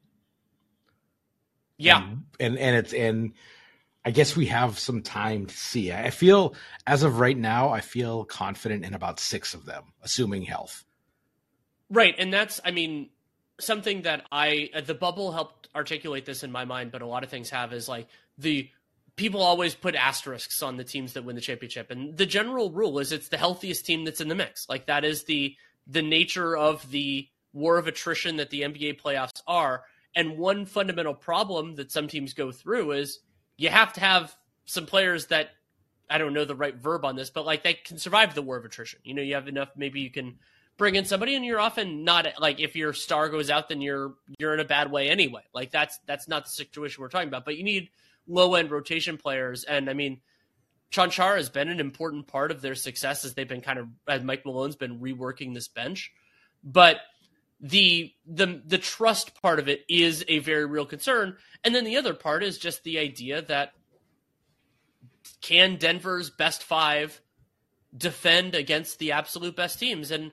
Yeah. 1.77 2.01
And 2.01 2.23
and, 2.39 2.57
and 2.57 2.75
it's 2.77 2.93
and 2.93 3.33
I 4.05 4.11
guess 4.11 4.37
we 4.37 4.45
have 4.47 4.79
some 4.79 5.01
time 5.01 5.47
to 5.47 5.55
see. 5.55 5.91
I 5.91 6.09
feel 6.09 6.55
as 6.87 7.03
of 7.03 7.19
right 7.19 7.37
now, 7.37 7.69
I 7.69 7.81
feel 7.81 8.23
confident 8.23 8.85
in 8.85 8.93
about 8.93 9.19
six 9.19 9.53
of 9.53 9.65
them, 9.65 9.83
assuming 10.01 10.43
health. 10.43 10.85
Right, 11.89 12.15
and 12.17 12.33
that's 12.33 12.59
I 12.63 12.71
mean 12.71 13.09
something 13.59 14.03
that 14.03 14.25
I 14.31 14.69
the 14.85 14.93
bubble 14.93 15.33
helped 15.33 15.67
articulate 15.75 16.25
this 16.25 16.43
in 16.43 16.51
my 16.51 16.65
mind, 16.65 16.91
but 16.91 17.01
a 17.01 17.05
lot 17.05 17.23
of 17.23 17.29
things 17.29 17.49
have 17.49 17.73
is 17.73 17.89
like 17.89 18.07
the 18.37 18.69
people 19.17 19.41
always 19.41 19.75
put 19.75 19.95
asterisks 19.95 20.61
on 20.63 20.77
the 20.77 20.83
teams 20.83 21.13
that 21.13 21.25
win 21.25 21.35
the 21.35 21.41
championship, 21.41 21.91
and 21.91 22.15
the 22.15 22.25
general 22.25 22.71
rule 22.71 22.99
is 22.99 23.11
it's 23.11 23.27
the 23.27 23.37
healthiest 23.37 23.85
team 23.85 24.05
that's 24.05 24.21
in 24.21 24.29
the 24.29 24.35
mix. 24.35 24.69
Like 24.69 24.85
that 24.85 25.03
is 25.03 25.25
the 25.25 25.55
the 25.85 26.01
nature 26.01 26.55
of 26.55 26.89
the 26.91 27.27
war 27.53 27.77
of 27.77 27.87
attrition 27.87 28.37
that 28.37 28.49
the 28.49 28.61
NBA 28.61 29.01
playoffs 29.01 29.41
are. 29.47 29.83
And 30.15 30.37
one 30.37 30.65
fundamental 30.65 31.13
problem 31.13 31.75
that 31.75 31.91
some 31.91 32.07
teams 32.07 32.33
go 32.33 32.51
through 32.51 32.91
is 32.93 33.19
you 33.57 33.69
have 33.69 33.93
to 33.93 33.99
have 33.99 34.35
some 34.65 34.85
players 34.85 35.27
that 35.27 35.49
I 36.09 36.17
don't 36.17 36.33
know 36.33 36.45
the 36.45 36.55
right 36.55 36.75
verb 36.75 37.03
on 37.03 37.15
this, 37.15 37.29
but 37.29 37.45
like 37.45 37.63
they 37.63 37.73
can 37.73 37.97
survive 37.97 38.33
the 38.33 38.41
war 38.41 38.57
of 38.57 38.65
attrition. 38.65 38.99
You 39.03 39.13
know, 39.13 39.21
you 39.21 39.35
have 39.35 39.47
enough. 39.47 39.69
Maybe 39.75 40.01
you 40.01 40.11
can 40.11 40.37
bring 40.77 40.95
in 40.95 41.05
somebody 41.05 41.35
and 41.35 41.43
you're 41.43 41.59
often 41.59 42.03
not 42.03 42.27
like 42.39 42.59
if 42.59 42.75
your 42.75 42.93
star 42.93 43.29
goes 43.29 43.49
out 43.49 43.67
then 43.67 43.81
you're 43.81 44.13
you're 44.37 44.53
in 44.53 44.59
a 44.59 44.65
bad 44.65 44.91
way 44.91 45.09
anyway 45.09 45.41
like 45.51 45.71
that's 45.71 45.99
that's 46.05 46.27
not 46.27 46.45
the 46.45 46.51
situation 46.51 47.01
we're 47.01 47.09
talking 47.09 47.27
about 47.27 47.45
but 47.45 47.57
you 47.57 47.63
need 47.63 47.89
low 48.27 48.55
end 48.55 48.71
rotation 48.71 49.17
players. 49.17 49.63
And 49.63 49.89
i 49.89 49.93
mean 49.93 50.21
Cancar 50.91 51.35
has 51.35 51.49
been 51.49 51.69
an 51.69 51.79
important 51.79 52.27
part 52.27 52.51
of 52.51 52.61
their 52.61 52.75
success 52.75 53.25
as 53.25 53.33
they've 53.33 53.47
been 53.47 53.61
kind 53.61 53.79
of 53.79 53.87
as 54.07 54.23
Mike 54.23 54.45
Malone's 54.45 54.75
been 54.75 54.99
reworking 54.99 55.53
this 55.53 55.67
bench. 55.67 56.11
But 56.63 56.97
the 57.59 58.13
the 58.25 58.61
the 58.65 58.77
trust 58.77 59.41
part 59.41 59.59
of 59.59 59.67
it 59.67 59.83
is 59.89 60.23
a 60.27 60.39
very 60.39 60.65
real 60.65 60.85
concern. 60.85 61.37
And 61.63 61.73
then 61.75 61.83
the 61.83 61.97
other 61.97 62.13
part 62.13 62.43
is 62.43 62.57
just 62.57 62.83
the 62.83 62.99
idea 62.99 63.41
that 63.43 63.73
can 65.41 65.75
Denver's 65.75 66.29
best 66.29 66.63
5 66.63 67.21
defend 67.95 68.55
against 68.55 68.99
the 68.99 69.11
absolute 69.11 69.55
best 69.55 69.79
teams? 69.79 70.11
And 70.11 70.31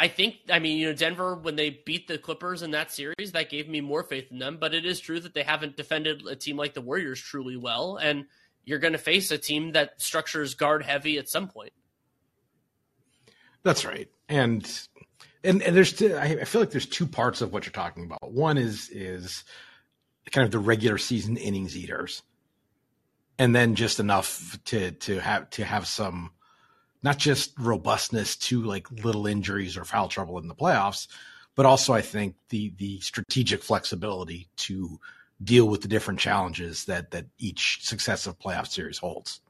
I 0.00 0.06
think, 0.06 0.36
I 0.48 0.60
mean, 0.60 0.78
you 0.78 0.86
know, 0.86 0.92
Denver, 0.92 1.34
when 1.34 1.56
they 1.56 1.70
beat 1.84 2.06
the 2.06 2.18
Clippers 2.18 2.62
in 2.62 2.70
that 2.70 2.92
series, 2.92 3.32
that 3.32 3.50
gave 3.50 3.68
me 3.68 3.80
more 3.80 4.04
faith 4.04 4.30
in 4.30 4.38
them. 4.38 4.58
But 4.60 4.72
it 4.72 4.86
is 4.86 5.00
true 5.00 5.18
that 5.18 5.34
they 5.34 5.42
haven't 5.42 5.76
defended 5.76 6.24
a 6.24 6.36
team 6.36 6.56
like 6.56 6.74
the 6.74 6.80
Warriors 6.80 7.20
truly 7.20 7.56
well. 7.56 7.96
And 7.96 8.26
you're 8.64 8.78
going 8.78 8.92
to 8.92 8.98
face 8.98 9.32
a 9.32 9.38
team 9.38 9.72
that 9.72 10.00
structures 10.00 10.54
guard 10.54 10.84
heavy 10.84 11.18
at 11.18 11.28
some 11.28 11.48
point. 11.48 11.72
That's 13.64 13.84
right. 13.84 14.08
And, 14.28 14.62
and, 15.42 15.62
and 15.62 15.74
there's, 15.74 16.00
I 16.00 16.44
feel 16.44 16.60
like 16.60 16.70
there's 16.70 16.86
two 16.86 17.06
parts 17.06 17.40
of 17.40 17.52
what 17.52 17.66
you're 17.66 17.72
talking 17.72 18.04
about. 18.04 18.30
One 18.30 18.56
is, 18.56 18.90
is 18.90 19.42
kind 20.30 20.44
of 20.44 20.52
the 20.52 20.60
regular 20.60 20.98
season 20.98 21.36
innings 21.36 21.76
eaters. 21.76 22.22
And 23.36 23.52
then 23.52 23.74
just 23.74 23.98
enough 23.98 24.56
to, 24.66 24.92
to 24.92 25.18
have, 25.18 25.50
to 25.50 25.64
have 25.64 25.88
some, 25.88 26.30
not 27.02 27.18
just 27.18 27.52
robustness 27.58 28.36
to 28.36 28.62
like 28.62 28.90
little 28.90 29.26
injuries 29.26 29.76
or 29.76 29.84
foul 29.84 30.08
trouble 30.08 30.38
in 30.38 30.48
the 30.48 30.54
playoffs, 30.54 31.06
but 31.54 31.66
also 31.66 31.92
I 31.92 32.02
think 32.02 32.36
the 32.48 32.72
the 32.76 33.00
strategic 33.00 33.62
flexibility 33.62 34.48
to 34.58 35.00
deal 35.42 35.68
with 35.68 35.82
the 35.82 35.88
different 35.88 36.20
challenges 36.20 36.84
that 36.86 37.10
that 37.12 37.26
each 37.38 37.84
successive 37.84 38.38
playoff 38.38 38.68
series 38.68 38.98
holds. 38.98 39.40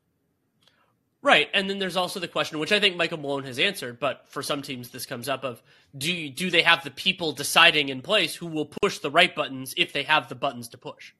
Right, 1.20 1.48
and 1.52 1.68
then 1.68 1.80
there's 1.80 1.96
also 1.96 2.20
the 2.20 2.28
question, 2.28 2.60
which 2.60 2.70
I 2.70 2.78
think 2.78 2.96
Michael 2.96 3.18
Malone 3.18 3.42
has 3.42 3.58
answered, 3.58 3.98
but 3.98 4.28
for 4.28 4.40
some 4.40 4.62
teams 4.62 4.90
this 4.90 5.04
comes 5.04 5.28
up 5.28 5.42
of 5.42 5.60
do 5.96 6.12
you, 6.12 6.30
do 6.30 6.48
they 6.48 6.62
have 6.62 6.84
the 6.84 6.92
people 6.92 7.32
deciding 7.32 7.88
in 7.88 8.02
place 8.02 8.36
who 8.36 8.46
will 8.46 8.66
push 8.66 8.98
the 9.00 9.10
right 9.10 9.34
buttons 9.34 9.74
if 9.76 9.92
they 9.92 10.04
have 10.04 10.28
the 10.28 10.36
buttons 10.36 10.68
to 10.68 10.78
push? 10.78 11.12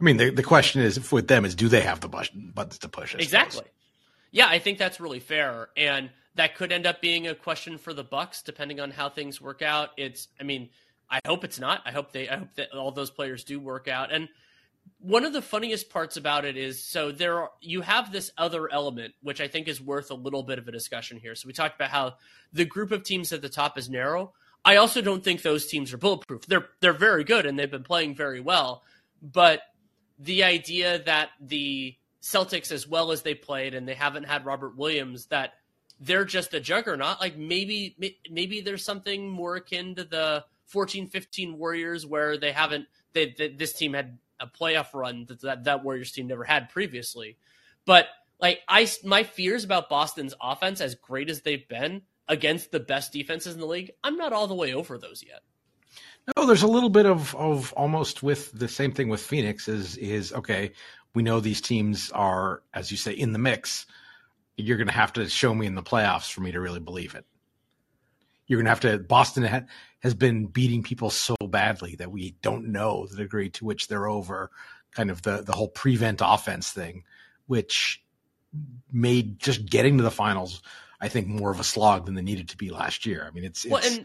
I 0.00 0.04
mean, 0.04 0.16
the 0.16 0.30
the 0.30 0.42
question 0.42 0.82
is 0.82 1.12
with 1.12 1.28
them 1.28 1.44
is 1.44 1.54
do 1.54 1.68
they 1.68 1.82
have 1.82 2.00
the 2.00 2.08
buttons 2.08 2.78
to 2.78 2.88
push? 2.88 3.14
exactly. 3.14 3.64
Yeah, 4.30 4.46
I 4.48 4.58
think 4.58 4.78
that's 4.78 5.00
really 5.00 5.20
fair, 5.20 5.68
and 5.76 6.10
that 6.34 6.56
could 6.56 6.72
end 6.72 6.86
up 6.86 7.00
being 7.00 7.26
a 7.26 7.34
question 7.34 7.78
for 7.78 7.94
the 7.94 8.04
Bucks, 8.04 8.42
depending 8.42 8.80
on 8.80 8.90
how 8.90 9.08
things 9.08 9.40
work 9.40 9.62
out. 9.62 9.90
It's, 9.96 10.28
I 10.38 10.44
mean, 10.44 10.68
I 11.08 11.20
hope 11.26 11.44
it's 11.44 11.58
not. 11.58 11.82
I 11.86 11.92
hope 11.92 12.12
they, 12.12 12.28
I 12.28 12.36
hope 12.38 12.54
that 12.56 12.72
all 12.72 12.90
those 12.90 13.10
players 13.10 13.44
do 13.44 13.58
work 13.58 13.88
out, 13.88 14.12
and 14.12 14.28
one 14.98 15.24
of 15.24 15.32
the 15.32 15.42
funniest 15.42 15.90
parts 15.90 16.16
about 16.16 16.44
it 16.44 16.56
is 16.56 16.82
so 16.82 17.10
there 17.12 17.40
are, 17.40 17.50
you 17.60 17.80
have 17.80 18.12
this 18.12 18.30
other 18.38 18.70
element 18.72 19.14
which 19.22 19.40
I 19.40 19.48
think 19.48 19.68
is 19.68 19.80
worth 19.80 20.10
a 20.10 20.14
little 20.14 20.42
bit 20.42 20.58
of 20.58 20.68
a 20.68 20.72
discussion 20.72 21.18
here. 21.18 21.34
So 21.34 21.46
we 21.46 21.52
talked 21.52 21.76
about 21.76 21.90
how 21.90 22.14
the 22.52 22.64
group 22.64 22.92
of 22.92 23.02
teams 23.02 23.32
at 23.32 23.42
the 23.42 23.48
top 23.48 23.78
is 23.78 23.88
narrow. 23.88 24.32
I 24.64 24.76
also 24.76 25.00
don't 25.00 25.22
think 25.22 25.42
those 25.42 25.66
teams 25.66 25.92
are 25.92 25.98
bulletproof. 25.98 26.46
They're 26.46 26.68
they're 26.80 26.92
very 26.92 27.24
good 27.24 27.46
and 27.46 27.58
they've 27.58 27.70
been 27.70 27.84
playing 27.84 28.14
very 28.14 28.40
well, 28.40 28.82
but 29.22 29.60
the 30.18 30.44
idea 30.44 31.02
that 31.04 31.30
the 31.40 31.96
Celtics 32.22 32.72
as 32.72 32.86
well 32.88 33.12
as 33.12 33.22
they 33.22 33.34
played 33.34 33.74
and 33.74 33.86
they 33.86 33.94
haven't 33.94 34.24
had 34.24 34.44
Robert 34.44 34.76
Williams 34.76 35.26
that 35.26 35.54
they're 36.00 36.24
just 36.24 36.52
a 36.54 36.60
juggernaut 36.60 37.20
like 37.20 37.36
maybe 37.38 37.96
maybe 38.30 38.60
there's 38.60 38.84
something 38.84 39.30
more 39.30 39.56
akin 39.56 39.94
to 39.94 40.04
the 40.04 40.44
14 40.66 41.08
15 41.08 41.56
Warriors 41.56 42.04
where 42.04 42.36
they 42.36 42.52
haven't 42.52 42.86
they, 43.12 43.34
they 43.36 43.48
this 43.48 43.72
team 43.72 43.94
had 43.94 44.18
a 44.40 44.46
playoff 44.46 44.92
run 44.94 45.26
that, 45.26 45.40
that 45.42 45.64
that 45.64 45.84
Warriors 45.84 46.12
team 46.12 46.26
never 46.26 46.44
had 46.44 46.68
previously. 46.68 47.36
But 47.84 48.06
like 48.40 48.60
I 48.68 48.88
my 49.04 49.22
fears 49.22 49.64
about 49.64 49.88
Boston's 49.88 50.34
offense 50.40 50.80
as 50.80 50.94
great 50.94 51.30
as 51.30 51.42
they've 51.42 51.66
been 51.68 52.02
against 52.28 52.72
the 52.72 52.80
best 52.80 53.12
defenses 53.12 53.54
in 53.54 53.60
the 53.60 53.66
league, 53.66 53.92
I'm 54.02 54.16
not 54.16 54.32
all 54.32 54.46
the 54.46 54.54
way 54.54 54.74
over 54.74 54.98
those 54.98 55.22
yet. 55.26 55.40
No, 56.36 56.44
there's 56.46 56.64
a 56.64 56.68
little 56.68 56.90
bit 56.90 57.06
of 57.06 57.34
of 57.36 57.72
almost 57.74 58.22
with 58.22 58.52
the 58.52 58.68
same 58.68 58.92
thing 58.92 59.08
with 59.08 59.20
Phoenix 59.20 59.68
is 59.68 59.96
is 59.96 60.32
okay, 60.32 60.72
we 61.16 61.22
know 61.22 61.40
these 61.40 61.62
teams 61.62 62.10
are 62.12 62.62
as 62.74 62.90
you 62.90 62.98
say 62.98 63.12
in 63.12 63.32
the 63.32 63.38
mix. 63.38 63.86
You're 64.58 64.76
going 64.76 64.86
to 64.86 64.92
have 64.92 65.14
to 65.14 65.28
show 65.30 65.54
me 65.54 65.66
in 65.66 65.74
the 65.74 65.82
playoffs 65.82 66.30
for 66.30 66.42
me 66.42 66.52
to 66.52 66.60
really 66.60 66.78
believe 66.78 67.14
it. 67.14 67.24
You're 68.46 68.58
going 68.58 68.66
to 68.66 68.70
have 68.70 68.80
to 68.80 68.98
Boston 68.98 69.66
has 70.00 70.12
been 70.12 70.44
beating 70.44 70.82
people 70.82 71.08
so 71.08 71.34
badly 71.48 71.94
that 71.96 72.12
we 72.12 72.36
don't 72.42 72.68
know 72.68 73.06
the 73.06 73.16
degree 73.16 73.48
to 73.50 73.64
which 73.64 73.88
they're 73.88 74.06
over 74.06 74.50
kind 74.92 75.10
of 75.10 75.22
the 75.22 75.40
the 75.40 75.52
whole 75.52 75.68
prevent 75.68 76.20
offense 76.22 76.70
thing, 76.70 77.04
which 77.46 78.02
made 78.92 79.38
just 79.38 79.64
getting 79.64 79.96
to 79.96 80.02
the 80.02 80.10
finals, 80.10 80.60
I 81.00 81.08
think, 81.08 81.28
more 81.28 81.50
of 81.50 81.60
a 81.60 81.64
slog 81.64 82.04
than 82.04 82.14
they 82.14 82.22
needed 82.22 82.50
to 82.50 82.58
be 82.58 82.68
last 82.68 83.06
year. 83.06 83.26
I 83.26 83.30
mean, 83.30 83.44
it's, 83.44 83.64
well, 83.64 83.82
and, 83.82 84.04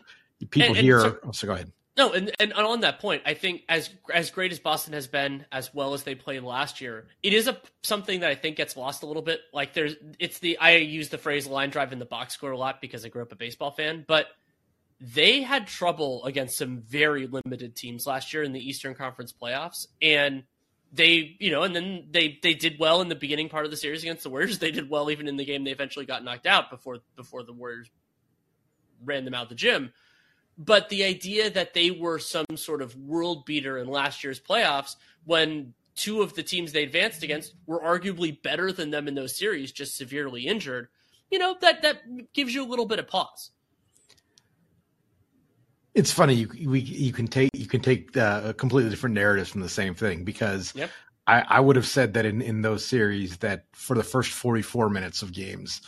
people 0.49 0.69
and, 0.69 0.77
and 0.77 0.85
here. 0.85 1.01
So, 1.01 1.17
oh, 1.25 1.31
so 1.31 1.47
go 1.47 1.53
ahead. 1.53 1.71
No, 1.97 2.13
and, 2.13 2.31
and 2.39 2.53
on 2.53 2.81
that 2.81 2.99
point, 2.99 3.23
I 3.25 3.33
think 3.33 3.63
as 3.67 3.89
as 4.13 4.31
great 4.31 4.53
as 4.53 4.59
Boston 4.59 4.93
has 4.93 5.07
been, 5.07 5.45
as 5.51 5.73
well 5.73 5.93
as 5.93 6.03
they 6.03 6.15
played 6.15 6.41
last 6.41 6.79
year, 6.79 7.07
it 7.21 7.33
is 7.33 7.47
a 7.47 7.57
something 7.83 8.21
that 8.21 8.29
I 8.29 8.35
think 8.35 8.55
gets 8.55 8.77
lost 8.77 9.03
a 9.03 9.05
little 9.05 9.21
bit. 9.21 9.41
Like 9.53 9.73
there's, 9.73 9.95
it's 10.17 10.39
the 10.39 10.57
I 10.57 10.77
use 10.77 11.09
the 11.09 11.17
phrase 11.17 11.47
"line 11.47 11.69
drive 11.69 11.91
in 11.91 11.99
the 11.99 12.05
box 12.05 12.33
score" 12.33 12.51
a 12.51 12.57
lot 12.57 12.79
because 12.79 13.03
I 13.03 13.09
grew 13.09 13.21
up 13.21 13.33
a 13.33 13.35
baseball 13.35 13.71
fan, 13.71 14.05
but 14.07 14.27
they 15.01 15.41
had 15.41 15.67
trouble 15.67 16.23
against 16.23 16.57
some 16.57 16.81
very 16.87 17.27
limited 17.27 17.75
teams 17.75 18.07
last 18.07 18.33
year 18.33 18.43
in 18.43 18.53
the 18.53 18.65
Eastern 18.65 18.93
Conference 18.93 19.33
playoffs. 19.33 19.87
And 20.01 20.43
they, 20.93 21.35
you 21.39 21.51
know, 21.51 21.63
and 21.63 21.75
then 21.75 22.07
they 22.11 22.39
they 22.41 22.53
did 22.53 22.79
well 22.79 23.01
in 23.01 23.09
the 23.09 23.15
beginning 23.15 23.49
part 23.49 23.65
of 23.65 23.71
the 23.71 23.77
series 23.77 24.03
against 24.03 24.23
the 24.23 24.29
Warriors. 24.29 24.59
They 24.59 24.71
did 24.71 24.89
well 24.89 25.11
even 25.11 25.27
in 25.27 25.37
the 25.37 25.45
game 25.45 25.65
they 25.65 25.71
eventually 25.71 26.05
got 26.05 26.23
knocked 26.23 26.45
out 26.45 26.69
before 26.69 26.99
before 27.17 27.43
the 27.43 27.53
Warriors 27.53 27.89
ran 29.03 29.25
them 29.25 29.33
out 29.33 29.43
of 29.43 29.49
the 29.49 29.55
gym. 29.55 29.91
But 30.57 30.89
the 30.89 31.03
idea 31.03 31.49
that 31.49 31.73
they 31.73 31.91
were 31.91 32.19
some 32.19 32.45
sort 32.55 32.81
of 32.81 32.95
world 32.95 33.45
beater 33.45 33.77
in 33.77 33.87
last 33.87 34.23
year's 34.23 34.39
playoffs 34.39 34.95
when 35.25 35.73
two 35.95 36.21
of 36.21 36.33
the 36.33 36.43
teams 36.43 36.71
they 36.71 36.83
advanced 36.83 37.23
against 37.23 37.53
were 37.65 37.79
arguably 37.79 38.41
better 38.41 38.71
than 38.71 38.91
them 38.91 39.07
in 39.07 39.15
those 39.15 39.35
series, 39.35 39.71
just 39.71 39.97
severely 39.97 40.47
injured, 40.47 40.87
you 41.29 41.39
know, 41.39 41.55
that 41.61 41.81
that 41.81 42.33
gives 42.33 42.53
you 42.53 42.63
a 42.63 42.67
little 42.67 42.85
bit 42.85 42.99
of 42.99 43.07
pause. 43.07 43.51
It's 45.93 46.11
funny 46.11 46.35
you 46.35 46.69
we, 46.69 46.79
you 46.79 47.11
can 47.11 47.27
take 47.27 47.49
you 47.53 47.67
can 47.67 47.81
take 47.81 48.15
uh, 48.15 48.53
completely 48.53 48.89
different 48.89 49.15
narratives 49.15 49.49
from 49.49 49.61
the 49.61 49.69
same 49.69 49.93
thing 49.93 50.23
because 50.23 50.73
yep. 50.73 50.89
I, 51.27 51.41
I 51.41 51.59
would 51.59 51.75
have 51.75 51.87
said 51.87 52.13
that 52.13 52.25
in 52.25 52.41
in 52.41 52.61
those 52.61 52.85
series 52.85 53.37
that 53.37 53.65
for 53.73 53.95
the 53.95 54.03
first 54.03 54.31
forty 54.31 54.61
four 54.61 54.89
minutes 54.89 55.21
of 55.21 55.33
games, 55.33 55.81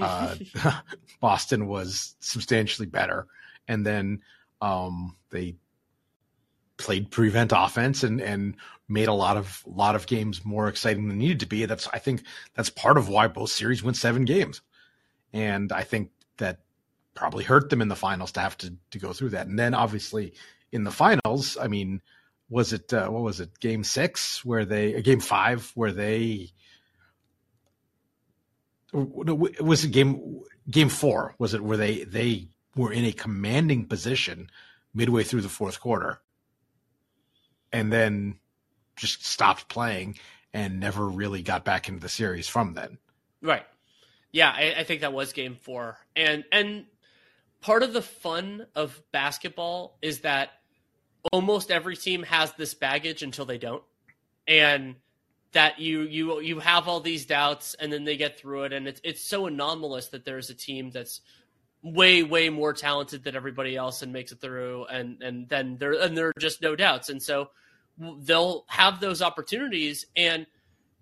uh, 0.00 0.34
Boston 1.20 1.68
was 1.68 2.16
substantially 2.18 2.86
better, 2.86 3.28
and 3.68 3.84
then 3.86 4.20
um, 4.60 5.16
they 5.30 5.56
played 6.76 7.10
prevent 7.10 7.52
offense 7.54 8.02
and 8.02 8.20
and 8.20 8.56
made 8.88 9.08
a 9.08 9.12
lot 9.12 9.36
of 9.36 9.62
lot 9.66 9.94
of 9.94 10.06
games 10.06 10.44
more 10.44 10.68
exciting 10.68 11.08
than 11.08 11.18
needed 11.18 11.40
to 11.40 11.46
be. 11.46 11.64
That's 11.66 11.88
I 11.88 11.98
think 11.98 12.24
that's 12.54 12.70
part 12.70 12.98
of 12.98 13.08
why 13.08 13.28
both 13.28 13.50
series 13.50 13.82
went 13.82 13.96
seven 13.96 14.24
games, 14.24 14.60
and 15.32 15.72
I 15.72 15.82
think 15.82 16.10
that 16.38 16.60
probably 17.14 17.44
hurt 17.44 17.70
them 17.70 17.80
in 17.80 17.88
the 17.88 17.96
finals 17.96 18.32
to 18.32 18.40
have 18.40 18.56
to 18.58 18.74
to 18.90 18.98
go 18.98 19.12
through 19.12 19.30
that. 19.30 19.46
And 19.46 19.58
then 19.58 19.74
obviously 19.74 20.34
in 20.72 20.84
the 20.84 20.90
finals, 20.90 21.56
I 21.60 21.68
mean, 21.68 22.02
was 22.48 22.72
it 22.72 22.92
uh, 22.92 23.08
what 23.08 23.22
was 23.22 23.40
it? 23.40 23.58
Game 23.60 23.84
six 23.84 24.44
where 24.44 24.64
they 24.64 24.96
uh, 24.96 25.00
game 25.00 25.20
five 25.20 25.70
where 25.74 25.92
they 25.92 26.50
was 28.92 29.84
it 29.84 29.90
game 29.90 30.40
game 30.70 30.88
four? 30.88 31.34
Was 31.38 31.54
it 31.54 31.62
where 31.62 31.76
they 31.76 32.04
they 32.04 32.48
were 32.76 32.92
in 32.92 33.04
a 33.04 33.12
commanding 33.12 33.86
position 33.86 34.50
midway 34.92 35.24
through 35.24 35.42
the 35.42 35.48
fourth 35.48 35.80
quarter, 35.80 36.20
and 37.72 37.92
then 37.92 38.38
just 38.96 39.24
stopped 39.24 39.68
playing 39.68 40.18
and 40.52 40.78
never 40.78 41.08
really 41.08 41.42
got 41.42 41.64
back 41.64 41.88
into 41.88 42.00
the 42.00 42.08
series 42.08 42.48
from 42.48 42.74
then. 42.74 42.98
Right. 43.42 43.66
Yeah, 44.32 44.50
I, 44.50 44.74
I 44.78 44.84
think 44.84 45.00
that 45.02 45.12
was 45.12 45.32
game 45.32 45.56
four, 45.60 45.98
and 46.16 46.44
and 46.50 46.86
part 47.60 47.82
of 47.82 47.92
the 47.92 48.02
fun 48.02 48.66
of 48.74 49.00
basketball 49.10 49.96
is 50.02 50.20
that 50.20 50.50
almost 51.32 51.70
every 51.70 51.96
team 51.96 52.22
has 52.24 52.52
this 52.52 52.74
baggage 52.74 53.22
until 53.22 53.46
they 53.46 53.56
don't 53.56 53.82
and 54.46 54.96
that 55.52 55.78
you 55.78 56.02
you 56.02 56.40
you 56.40 56.58
have 56.58 56.88
all 56.88 57.00
these 57.00 57.24
doubts 57.24 57.74
and 57.80 57.92
then 57.92 58.04
they 58.04 58.16
get 58.16 58.38
through 58.38 58.64
it 58.64 58.72
and 58.72 58.86
it's 58.86 59.00
it's 59.04 59.22
so 59.22 59.46
anomalous 59.46 60.08
that 60.08 60.24
there's 60.24 60.50
a 60.50 60.54
team 60.54 60.90
that's 60.90 61.20
way 61.84 62.22
way 62.22 62.48
more 62.48 62.72
talented 62.72 63.22
than 63.22 63.36
everybody 63.36 63.76
else 63.76 64.00
and 64.02 64.12
makes 64.12 64.32
it 64.32 64.40
through 64.40 64.86
and 64.86 65.22
and 65.22 65.48
then 65.50 65.76
there 65.78 65.92
and 65.92 66.16
there 66.16 66.28
are 66.28 66.40
just 66.40 66.62
no 66.62 66.74
doubts 66.74 67.10
and 67.10 67.22
so 67.22 67.50
they'll 68.20 68.64
have 68.68 69.00
those 69.00 69.20
opportunities 69.20 70.06
and 70.16 70.46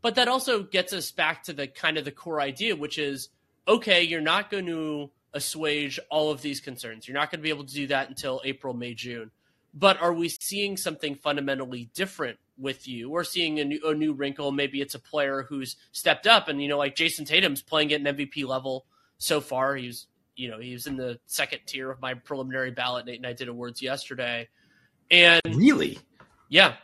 but 0.01 0.17
that 0.17 0.27
also 0.27 0.65
gets 0.65 0.93
us 0.93 1.12
back 1.12 1.45
to 1.45 1.53
the 1.53 1.69
kind 1.69 1.97
of 1.99 2.05
the 2.05 2.11
core 2.11 2.41
idea 2.41 2.75
which 2.75 2.99
is 2.99 3.29
okay 3.69 4.03
you're 4.03 4.21
not 4.21 4.51
going 4.51 4.67
to 4.67 5.09
assuage 5.35 5.99
all 6.11 6.31
of 6.31 6.43
these 6.43 6.61
concerns. 6.61 7.07
You're 7.07 7.17
not 7.17 7.31
going 7.31 7.41
to 7.41 7.43
be 7.43 7.51
able 7.51 7.65
to 7.65 7.75
do 7.75 7.87
that 7.89 8.09
until 8.09 8.41
April, 8.45 8.75
May, 8.75 8.95
June. 8.95 9.31
But 9.75 10.01
are 10.03 10.12
we 10.12 10.29
seeing 10.29 10.77
something 10.77 11.15
fundamentally 11.15 11.91
different 11.95 12.39
with 12.59 12.87
you? 12.87 13.09
We're 13.09 13.25
seeing 13.25 13.59
a 13.59 13.65
new, 13.65 13.81
a 13.87 13.95
new 13.95 14.12
wrinkle. 14.12 14.53
Maybe 14.53 14.83
it's 14.83 14.95
a 14.95 14.99
player 14.99 15.47
who's 15.49 15.77
stepped 15.93 16.27
up, 16.27 16.49
and 16.49 16.61
you 16.61 16.69
know, 16.69 16.77
like 16.77 16.95
jayson 16.95 17.25
Tatum's 17.25 17.62
playing 17.62 17.93
at 17.93 18.01
an 18.01 18.17
MVP 18.17 18.47
level 18.47 18.85
so 19.17 19.41
far. 19.41 19.75
He's 19.75 20.07
you 20.37 20.51
know 20.51 20.59
he 20.59 20.73
was 20.73 20.87
in 20.87 20.97
the 20.97 21.19
second 21.27 21.61
tier 21.67 21.91
of 21.91 22.01
my 22.01 22.15
preliminary 22.15 22.71
ballot. 22.71 23.07
Nate 23.07 23.17
and 23.17 23.27
I 23.27 23.33
did 23.33 23.49
awards 23.49 23.83
yesterday, 23.83 24.49
and 25.11 25.43
really, 25.47 25.99
yeah, 26.49 26.75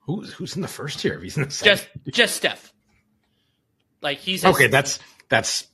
who's 0.00 0.32
who's 0.32 0.56
in 0.56 0.62
the 0.62 0.68
first 0.68 1.00
tier? 1.00 1.20
He's 1.20 1.36
in 1.36 1.44
the 1.44 1.50
second. 1.50 1.88
Just 2.04 2.16
just 2.16 2.36
Steph. 2.36 2.72
Like 4.02 4.18
he's 4.18 4.44
okay. 4.44 4.66
That's 4.66 4.98
that's 5.28 5.66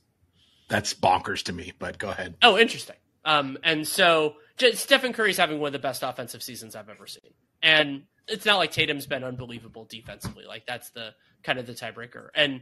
that's 0.69 0.93
bonkers 0.93 1.43
to 1.43 1.53
me. 1.53 1.73
But 1.77 1.97
go 1.97 2.09
ahead. 2.09 2.35
Oh, 2.41 2.57
interesting. 2.57 2.97
Um, 3.25 3.57
and 3.63 3.87
so 3.87 4.35
Stephen 4.73 5.13
Curry's 5.13 5.37
having 5.37 5.59
one 5.59 5.67
of 5.67 5.73
the 5.73 5.79
best 5.79 6.03
offensive 6.03 6.41
seasons 6.41 6.75
I've 6.75 6.89
ever 6.89 7.07
seen, 7.07 7.33
and 7.61 8.03
it's 8.27 8.45
not 8.45 8.57
like 8.57 8.71
Tatum's 8.71 9.07
been 9.07 9.23
unbelievable 9.23 9.85
defensively. 9.85 10.45
Like 10.45 10.65
that's 10.65 10.89
the 10.91 11.13
kind 11.43 11.59
of 11.59 11.65
the 11.65 11.73
tiebreaker. 11.73 12.29
And 12.35 12.61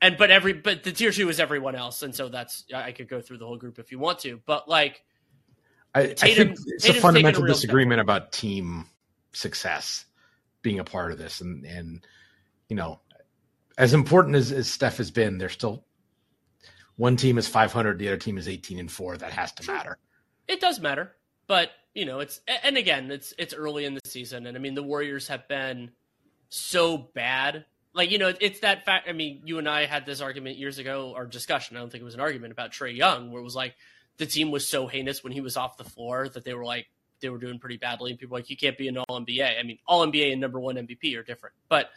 and 0.00 0.16
but 0.16 0.30
every 0.30 0.52
but 0.52 0.82
the 0.82 0.92
tier 0.92 1.12
two 1.12 1.28
is 1.28 1.40
everyone 1.40 1.74
else, 1.74 2.02
and 2.02 2.14
so 2.14 2.28
that's 2.28 2.64
I 2.74 2.92
could 2.92 3.08
go 3.08 3.20
through 3.20 3.38
the 3.38 3.46
whole 3.46 3.56
group 3.56 3.78
if 3.78 3.92
you 3.92 3.98
want 3.98 4.20
to, 4.20 4.40
but 4.46 4.68
like. 4.68 5.02
I, 5.92 6.06
Tatum, 6.06 6.20
I 6.22 6.34
think 6.34 6.50
it's 6.68 6.84
Tatum's 6.84 6.98
a 6.98 7.02
fundamental 7.02 7.44
a 7.44 7.48
disagreement 7.48 7.98
step. 7.98 8.04
about 8.04 8.30
team 8.30 8.86
success 9.32 10.04
being 10.62 10.78
a 10.78 10.84
part 10.84 11.10
of 11.10 11.18
this, 11.18 11.40
and 11.40 11.64
and 11.64 12.06
you 12.68 12.76
know, 12.76 13.00
as 13.76 13.92
important 13.92 14.36
as, 14.36 14.52
as 14.52 14.70
Steph 14.70 14.98
has 14.98 15.10
been, 15.10 15.36
they're 15.38 15.48
still 15.48 15.84
one 17.00 17.16
team 17.16 17.38
is 17.38 17.48
500, 17.48 17.98
the 17.98 18.08
other 18.08 18.18
team 18.18 18.36
is 18.36 18.46
18 18.46 18.78
and 18.78 18.92
4. 18.92 19.16
That 19.16 19.32
has 19.32 19.52
to 19.52 19.72
matter. 19.72 19.96
It 20.46 20.60
does 20.60 20.80
matter. 20.80 21.12
But, 21.46 21.70
you 21.94 22.04
know, 22.04 22.20
it's 22.20 22.42
and 22.62 22.76
again, 22.76 23.10
it's 23.10 23.32
it's 23.38 23.54
early 23.54 23.86
in 23.86 23.94
the 23.94 24.02
season 24.04 24.46
and 24.46 24.54
I 24.54 24.60
mean 24.60 24.74
the 24.74 24.82
Warriors 24.82 25.26
have 25.28 25.48
been 25.48 25.92
so 26.50 26.98
bad. 26.98 27.64
Like, 27.92 28.10
you 28.10 28.18
know, 28.18 28.32
it's 28.40 28.60
that 28.60 28.84
fact 28.84 29.08
I 29.08 29.12
mean, 29.12 29.42
you 29.44 29.58
and 29.58 29.68
I 29.68 29.86
had 29.86 30.06
this 30.06 30.20
argument 30.20 30.56
years 30.58 30.78
ago 30.78 31.12
or 31.14 31.26
discussion, 31.26 31.76
I 31.76 31.80
don't 31.80 31.90
think 31.90 32.02
it 32.02 32.04
was 32.04 32.14
an 32.14 32.20
argument 32.20 32.52
about 32.52 32.72
trae 32.72 32.96
Young 32.96 33.30
where 33.30 33.40
it 33.40 33.44
was 33.44 33.56
like 33.56 33.74
the 34.16 34.26
team 34.26 34.50
was 34.50 34.68
so 34.68 34.86
heinous 34.86 35.24
when 35.24 35.32
he 35.32 35.40
was 35.40 35.56
off 35.56 35.76
the 35.76 35.84
floor 35.84 36.28
that 36.28 36.44
they 36.44 36.54
were 36.54 36.64
like 36.64 36.86
they 37.20 37.28
were 37.28 37.38
doing 37.38 37.58
pretty 37.58 37.76
badly 37.76 38.10
and 38.10 38.18
people 38.18 38.34
were 38.34 38.38
like 38.38 38.50
you 38.50 38.56
can't 38.56 38.78
be 38.78 38.88
an 38.88 38.98
all 38.98 39.20
NBA. 39.20 39.58
I 39.58 39.62
mean, 39.62 39.78
all 39.86 40.06
NBA 40.06 40.32
and 40.32 40.40
number 40.40 40.60
1 40.60 40.76
MVP 40.76 41.18
are 41.18 41.22
different. 41.22 41.54
But 41.68 41.90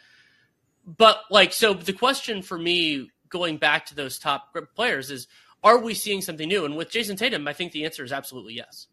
but 0.86 1.22
like 1.30 1.54
so 1.54 1.74
the 1.74 1.94
question 1.94 2.42
for 2.42 2.58
me 2.58 3.10
going 3.30 3.58
back 3.58 3.86
to 3.88 3.96
those 3.96 4.20
top 4.20 4.56
players 4.76 5.12
is 5.12 5.28
are 5.64 5.80
we 5.80 5.94
seeing 5.94 6.22
something 6.22 6.48
new? 6.48 6.66
And 6.66 6.76
with 6.76 6.90
jayson 6.90 7.16
Tatum, 7.16 7.48
I 7.48 7.54
think 7.54 7.72
the 7.72 7.86
answer 7.86 8.04
is 8.04 8.12
absolutely 8.12 8.54
yes. 8.54 8.88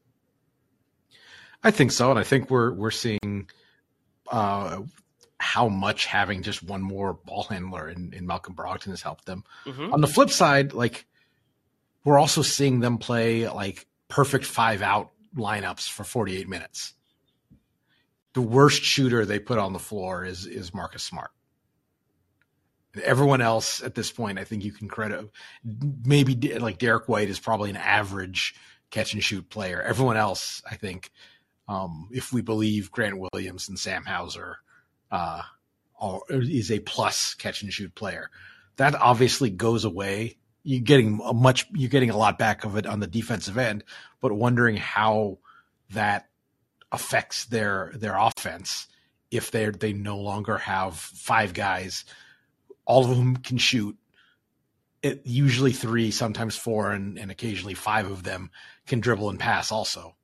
I 1.63 1.71
think 1.71 1.93
so, 1.93 2.11
and 2.11 2.19
I 2.19 2.23
think 2.23 2.51
we're 2.51 2.73
we're 2.73 2.91
seeing 2.91 3.49
uh, 4.31 4.81
how 5.41 5.69
much 5.69 6.05
having 6.05 6.43
just 6.43 6.63
one 6.63 6.83
more 6.83 7.15
ball 7.15 7.45
handler 7.45 7.89
in, 7.89 8.13
in 8.13 8.27
Malcolm 8.27 8.55
Brogdon 8.55 8.91
has 8.91 9.01
helped 9.01 9.25
them. 9.25 9.43
Mhm. 9.65 9.91
On 9.91 10.03
the 10.03 10.07
flip 10.07 10.29
side, 10.29 10.75
like 10.75 11.07
we're 12.05 12.19
also 12.19 12.43
seeing 12.43 12.81
them 12.81 12.99
play 12.99 13.49
like 13.49 13.87
perfect 14.09 14.45
five 14.45 14.83
out 14.83 15.11
lineups 15.35 15.89
for 15.89 16.05
48 16.05 16.47
minutes. 16.47 16.93
The 18.35 18.43
worst 18.43 18.83
shooter 18.83 19.25
they 19.25 19.39
put 19.39 19.59
on 19.59 19.73
the 19.73 19.79
floor 19.79 20.27
is 20.27 20.45
is 20.45 20.75
Marcus 20.75 21.03
Smart. 21.03 21.31
Everyone 23.03 23.41
else 23.41 23.83
at 23.83 23.95
this 23.95 24.13
point, 24.13 24.39
I 24.39 24.45
think 24.45 24.63
you 24.63 24.73
can 24.73 24.89
credit 24.89 25.31
maybe 26.05 26.59
like 26.59 26.79
Derrick 26.79 27.09
White 27.09 27.31
is 27.31 27.41
probably 27.41 27.71
an 27.71 27.77
average 27.77 28.55
catch 28.91 29.15
and 29.15 29.25
shoot 29.25 29.49
player. 29.49 29.81
Everyone 29.81 30.19
else, 30.19 30.63
I 30.71 30.77
think, 30.77 31.11
um, 31.67 32.09
if 32.13 32.31
we 32.31 32.43
believe 32.43 32.91
Grant 32.91 33.17
Williams 33.33 33.69
and 33.71 33.79
Sam 33.79 34.05
Hauser, 34.05 34.59
uh, 35.11 35.43
are, 35.99 36.21
is 36.31 36.71
a 36.71 36.81
plus 36.81 37.35
catch 37.35 37.63
and 37.63 37.73
shoot 37.73 37.95
player. 37.95 38.31
That 38.77 38.95
obviously 38.95 39.51
goes 39.51 39.85
away. 39.85 40.39
You're 40.63 40.81
getting 40.81 41.21
a 41.25 41.33
much, 41.33 41.67
you're 41.73 41.91
getting 41.91 42.11
a 42.11 42.17
lot 42.17 42.39
back 42.39 42.65
of 42.65 42.77
it 42.77 42.87
on 42.87 43.01
the 43.01 43.07
defensive 43.07 43.59
end, 43.59 43.85
but 44.21 44.33
wondering 44.33 44.77
how 44.77 45.39
that 45.91 46.29
affects 46.93 47.47
their 47.47 47.93
their 47.95 48.17
offense 48.17 48.87
if 49.31 49.51
they 49.51 49.67
they 49.71 49.93
no 49.93 50.19
longer 50.19 50.59
have 50.59 50.97
five 50.97 51.55
guys, 51.55 52.05
all 52.85 53.05
of 53.05 53.17
whom 53.17 53.37
can 53.37 53.59
shoot. 53.59 53.97
It, 55.03 55.23
usually 55.25 55.73
three, 55.73 56.11
sometimes 56.11 56.57
four, 56.57 56.91
and, 56.91 57.19
and 57.19 57.31
occasionally 57.31 57.73
five 57.73 58.11
of 58.11 58.23
them 58.23 58.51
can 58.87 59.01
dribble 59.01 59.31
and 59.31 59.39
pass 59.39 59.73
also. 59.73 60.15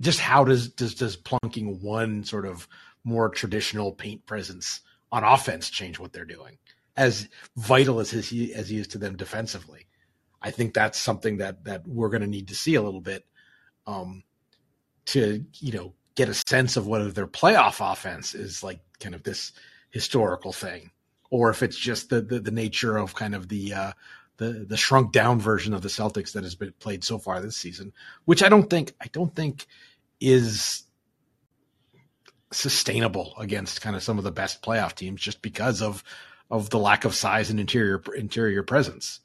Just 0.00 0.20
how 0.20 0.44
does 0.44 0.68
does 0.68 0.94
does 0.94 1.16
plunking 1.16 1.80
one 1.82 2.22
sort 2.24 2.46
of 2.46 2.68
more 3.04 3.28
traditional 3.28 3.92
paint 3.92 4.24
presence 4.26 4.80
on 5.10 5.24
offense 5.24 5.68
change 5.70 5.98
what 5.98 6.12
they're 6.12 6.24
doing? 6.24 6.58
As 6.96 7.28
vital 7.56 8.00
as 8.00 8.10
he 8.10 8.52
as 8.54 8.68
he 8.68 8.78
is 8.78 8.88
to 8.88 8.98
them 8.98 9.16
defensively, 9.16 9.86
I 10.42 10.50
think 10.50 10.74
that's 10.74 10.98
something 10.98 11.38
that 11.38 11.64
that 11.64 11.86
we're 11.86 12.10
going 12.10 12.22
to 12.22 12.26
need 12.26 12.48
to 12.48 12.54
see 12.54 12.74
a 12.74 12.82
little 12.82 13.00
bit 13.00 13.24
um, 13.86 14.24
to 15.06 15.44
you 15.58 15.72
know 15.72 15.94
get 16.14 16.28
a 16.28 16.34
sense 16.34 16.76
of 16.76 16.86
whether 16.86 17.10
their 17.10 17.26
playoff 17.26 17.80
offense 17.80 18.34
is 18.34 18.62
like 18.62 18.80
kind 19.00 19.14
of 19.14 19.22
this 19.22 19.52
historical 19.90 20.52
thing, 20.52 20.90
or 21.30 21.50
if 21.50 21.62
it's 21.62 21.78
just 21.78 22.10
the 22.10 22.20
the, 22.20 22.40
the 22.40 22.50
nature 22.50 22.96
of 22.98 23.14
kind 23.14 23.34
of 23.34 23.48
the 23.48 23.72
uh, 23.72 23.92
the 24.36 24.66
the 24.68 24.76
shrunk 24.76 25.12
down 25.12 25.40
version 25.40 25.72
of 25.72 25.82
the 25.82 25.88
Celtics 25.88 26.32
that 26.32 26.44
has 26.44 26.54
been 26.54 26.72
played 26.78 27.04
so 27.04 27.18
far 27.18 27.40
this 27.40 27.56
season, 27.56 27.92
which 28.24 28.42
I 28.42 28.48
don't 28.48 28.68
think 28.68 28.94
I 29.00 29.06
don't 29.12 29.34
think 29.34 29.66
is 30.20 30.84
sustainable 32.52 33.34
against 33.38 33.80
kind 33.80 33.96
of 33.96 34.02
some 34.02 34.18
of 34.18 34.24
the 34.24 34.30
best 34.30 34.62
playoff 34.62 34.94
teams 34.94 35.20
just 35.20 35.42
because 35.42 35.82
of 35.82 36.04
of 36.50 36.70
the 36.70 36.78
lack 36.78 37.04
of 37.04 37.14
size 37.14 37.50
and 37.50 37.58
interior 37.58 38.02
interior 38.16 38.62
presence. 38.62 39.20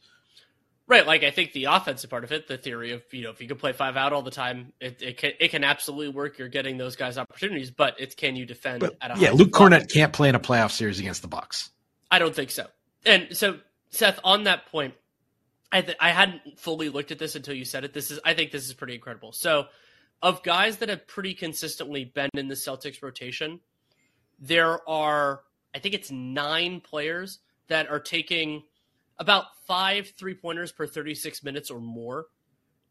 Right, 0.89 1.05
like 1.05 1.23
I 1.23 1.31
think 1.31 1.51
the 1.51 1.65
offensive 1.65 2.09
part 2.09 2.23
of 2.23 2.31
it, 2.31 2.47
the 2.47 2.57
theory 2.57 2.93
of 2.93 3.03
you 3.11 3.23
know 3.23 3.31
if 3.31 3.41
you 3.41 3.47
can 3.47 3.57
play 3.57 3.73
five 3.73 3.97
out 3.97 4.13
all 4.13 4.21
the 4.21 4.31
time, 4.31 4.71
it, 4.79 5.01
it 5.01 5.17
can 5.17 5.33
it 5.37 5.49
can 5.49 5.65
absolutely 5.65 6.07
work. 6.09 6.39
You're 6.39 6.47
getting 6.47 6.77
those 6.77 6.95
guys 6.95 7.17
opportunities, 7.17 7.71
but 7.71 7.95
it's 7.99 8.15
can 8.15 8.37
you 8.37 8.45
defend 8.45 8.79
But 8.79 8.95
at 9.01 9.17
a 9.17 9.19
yeah, 9.19 9.31
Luke 9.31 9.59
level? 9.59 9.77
Kornet 9.77 9.91
can't 9.91 10.13
play 10.13 10.29
in 10.29 10.35
a 10.35 10.39
playoff 10.39 10.71
series 10.71 10.99
against 10.99 11.21
the 11.21 11.27
Bucks. 11.27 11.71
I 12.09 12.19
don't 12.19 12.33
think 12.33 12.51
so. 12.51 12.67
And 13.05 13.35
so, 13.35 13.59
Seth, 13.89 14.19
on 14.23 14.45
that 14.45 14.67
point, 14.67 14.93
I 15.73 15.81
th- 15.81 15.97
I 15.99 16.11
hadn't 16.11 16.57
fully 16.57 16.87
looked 16.87 17.11
at 17.11 17.19
this 17.19 17.35
until 17.35 17.53
you 17.53 17.65
said 17.65 17.83
it. 17.83 17.93
This 17.93 18.09
is 18.09 18.21
I 18.23 18.33
think 18.33 18.51
this 18.51 18.65
is 18.65 18.73
pretty 18.73 18.95
incredible. 18.95 19.33
So, 19.33 19.65
of 20.21 20.43
guys 20.43 20.77
that 20.77 20.89
have 20.89 21.07
pretty 21.07 21.33
consistently 21.33 22.05
been 22.05 22.29
in 22.33 22.47
the 22.47 22.55
Celtics 22.55 23.01
rotation, 23.01 23.59
there 24.39 24.87
are 24.89 25.41
I 25.75 25.79
think 25.79 25.93
it's 25.93 26.11
nine 26.11 26.81
players 26.81 27.39
that 27.67 27.89
are 27.89 27.99
taking 27.99 28.63
about 29.19 29.45
five 29.65 30.13
three 30.17 30.33
pointers 30.33 30.71
per 30.71 30.87
36 30.87 31.43
minutes 31.43 31.69
or 31.69 31.79
more. 31.79 32.25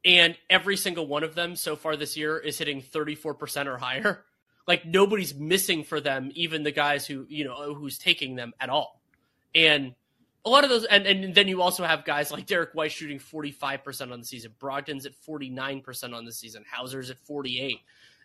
And 0.05 0.37
every 0.49 0.77
single 0.77 1.07
one 1.07 1.25
of 1.25 1.35
them 1.35 1.57
so 1.57 1.75
far 1.75 1.97
this 1.97 2.17
year 2.17 2.39
is 2.39 2.59
hitting 2.59 2.81
34% 2.81 3.67
or 3.67 3.79
higher. 3.79 4.25
Like 4.69 4.85
nobody's 4.85 5.33
missing 5.33 5.85
for 5.85 6.01
them, 6.01 6.33
even 6.35 6.65
the 6.65 6.73
guys 6.73 7.07
who, 7.07 7.25
you 7.29 7.45
know, 7.45 7.73
who's 7.73 7.99
taking 7.99 8.35
them 8.35 8.53
at 8.59 8.69
all. 8.69 9.01
And 9.55 9.95
a 10.47 10.49
lot 10.49 10.63
of 10.63 10.71
those, 10.71 10.85
and, 10.85 11.07
and 11.07 11.35
then 11.35 11.49
you 11.49 11.61
also 11.61 11.85
have 11.85 12.05
guys 12.05 12.31
like 12.31 12.47
Derrick 12.47 12.71
White 12.73 12.93
shooting 12.93 13.19
45% 13.19 14.13
on 14.13 14.21
the 14.21 14.25
season. 14.25 14.53
Brogdon's 14.61 15.05
at 15.05 15.13
49% 15.29 16.15
on 16.15 16.25
the 16.25 16.33
season. 16.33 16.65
Hauser's 16.73 17.11
at 17.11 17.19
48. 17.19 17.81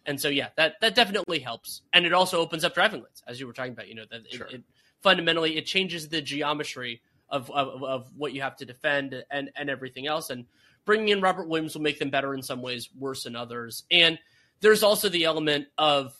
And 0.05 0.21
so, 0.21 0.29
yeah, 0.29 0.49
that, 0.55 0.75
that 0.81 0.93
definitely 0.93 1.39
helps. 1.39 1.81
And 1.91 2.05
it 2.05 2.13
also 2.13 2.39
opens 2.39 2.63
up 2.63 2.75
driving 2.75 3.01
lanes, 3.01 3.23
as 3.27 3.39
you 3.39 3.47
were 3.47 3.53
talking 3.53 3.73
about, 3.73 3.87
you 3.87 3.95
know, 3.95 4.05
that 4.11 4.31
Sure. 4.31 4.45
it, 4.47 4.53
it 4.53 4.61
fundamentally, 5.01 5.57
it 5.57 5.65
changes 5.65 6.09
the 6.09 6.21
geometry 6.21 7.01
of, 7.27 7.49
of, 7.49 7.83
of 7.83 8.07
what 8.15 8.33
you 8.33 8.43
have 8.43 8.55
to 8.57 8.65
defend 8.65 9.23
and, 9.31 9.49
and 9.55 9.69
everything 9.71 10.05
else. 10.05 10.29
And 10.29 10.45
bringing 10.85 11.09
in 11.09 11.21
Robert 11.21 11.47
Williams 11.47 11.73
will 11.73 11.81
make 11.81 11.97
them 11.97 12.11
better 12.11 12.35
in 12.35 12.43
some 12.43 12.61
ways, 12.61 12.87
worse 12.97 13.25
in 13.25 13.35
others. 13.35 13.83
And 13.89 14.19
there's 14.59 14.83
also 14.83 15.09
the 15.09 15.23
element 15.23 15.69
of 15.75 16.15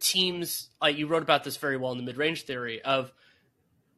teams, 0.00 0.70
like 0.82 0.98
you 0.98 1.06
wrote 1.06 1.22
about 1.22 1.44
this 1.44 1.56
very 1.56 1.76
well 1.76 1.92
in 1.92 1.98
the 1.98 2.04
mid 2.04 2.16
range 2.16 2.42
theory, 2.42 2.82
of 2.82 3.12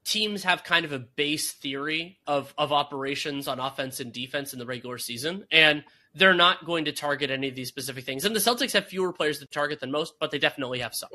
teams 0.06 0.44
have 0.44 0.62
kind 0.62 0.84
of 0.84 0.92
a 0.92 1.00
base 1.00 1.52
theory 1.52 2.18
of, 2.28 2.54
of 2.56 2.72
operations 2.72 3.48
on 3.48 3.58
offense 3.58 3.98
and 3.98 4.12
defense 4.12 4.52
in 4.52 4.58
the 4.60 4.64
regular 4.64 4.98
season. 4.98 5.44
And 5.50 5.82
they're 6.14 6.32
not 6.32 6.64
going 6.64 6.84
to 6.84 6.92
target 6.92 7.30
any 7.30 7.48
of 7.48 7.56
these 7.56 7.68
specific 7.68 8.04
things. 8.04 8.24
And 8.24 8.34
the 8.34 8.40
Celtics 8.40 8.72
have 8.72 8.86
fewer 8.86 9.12
players 9.12 9.40
to 9.40 9.46
target 9.46 9.80
than 9.80 9.90
most, 9.90 10.14
but 10.20 10.30
they 10.30 10.38
definitely 10.38 10.78
have 10.78 10.94
some. 10.94 11.10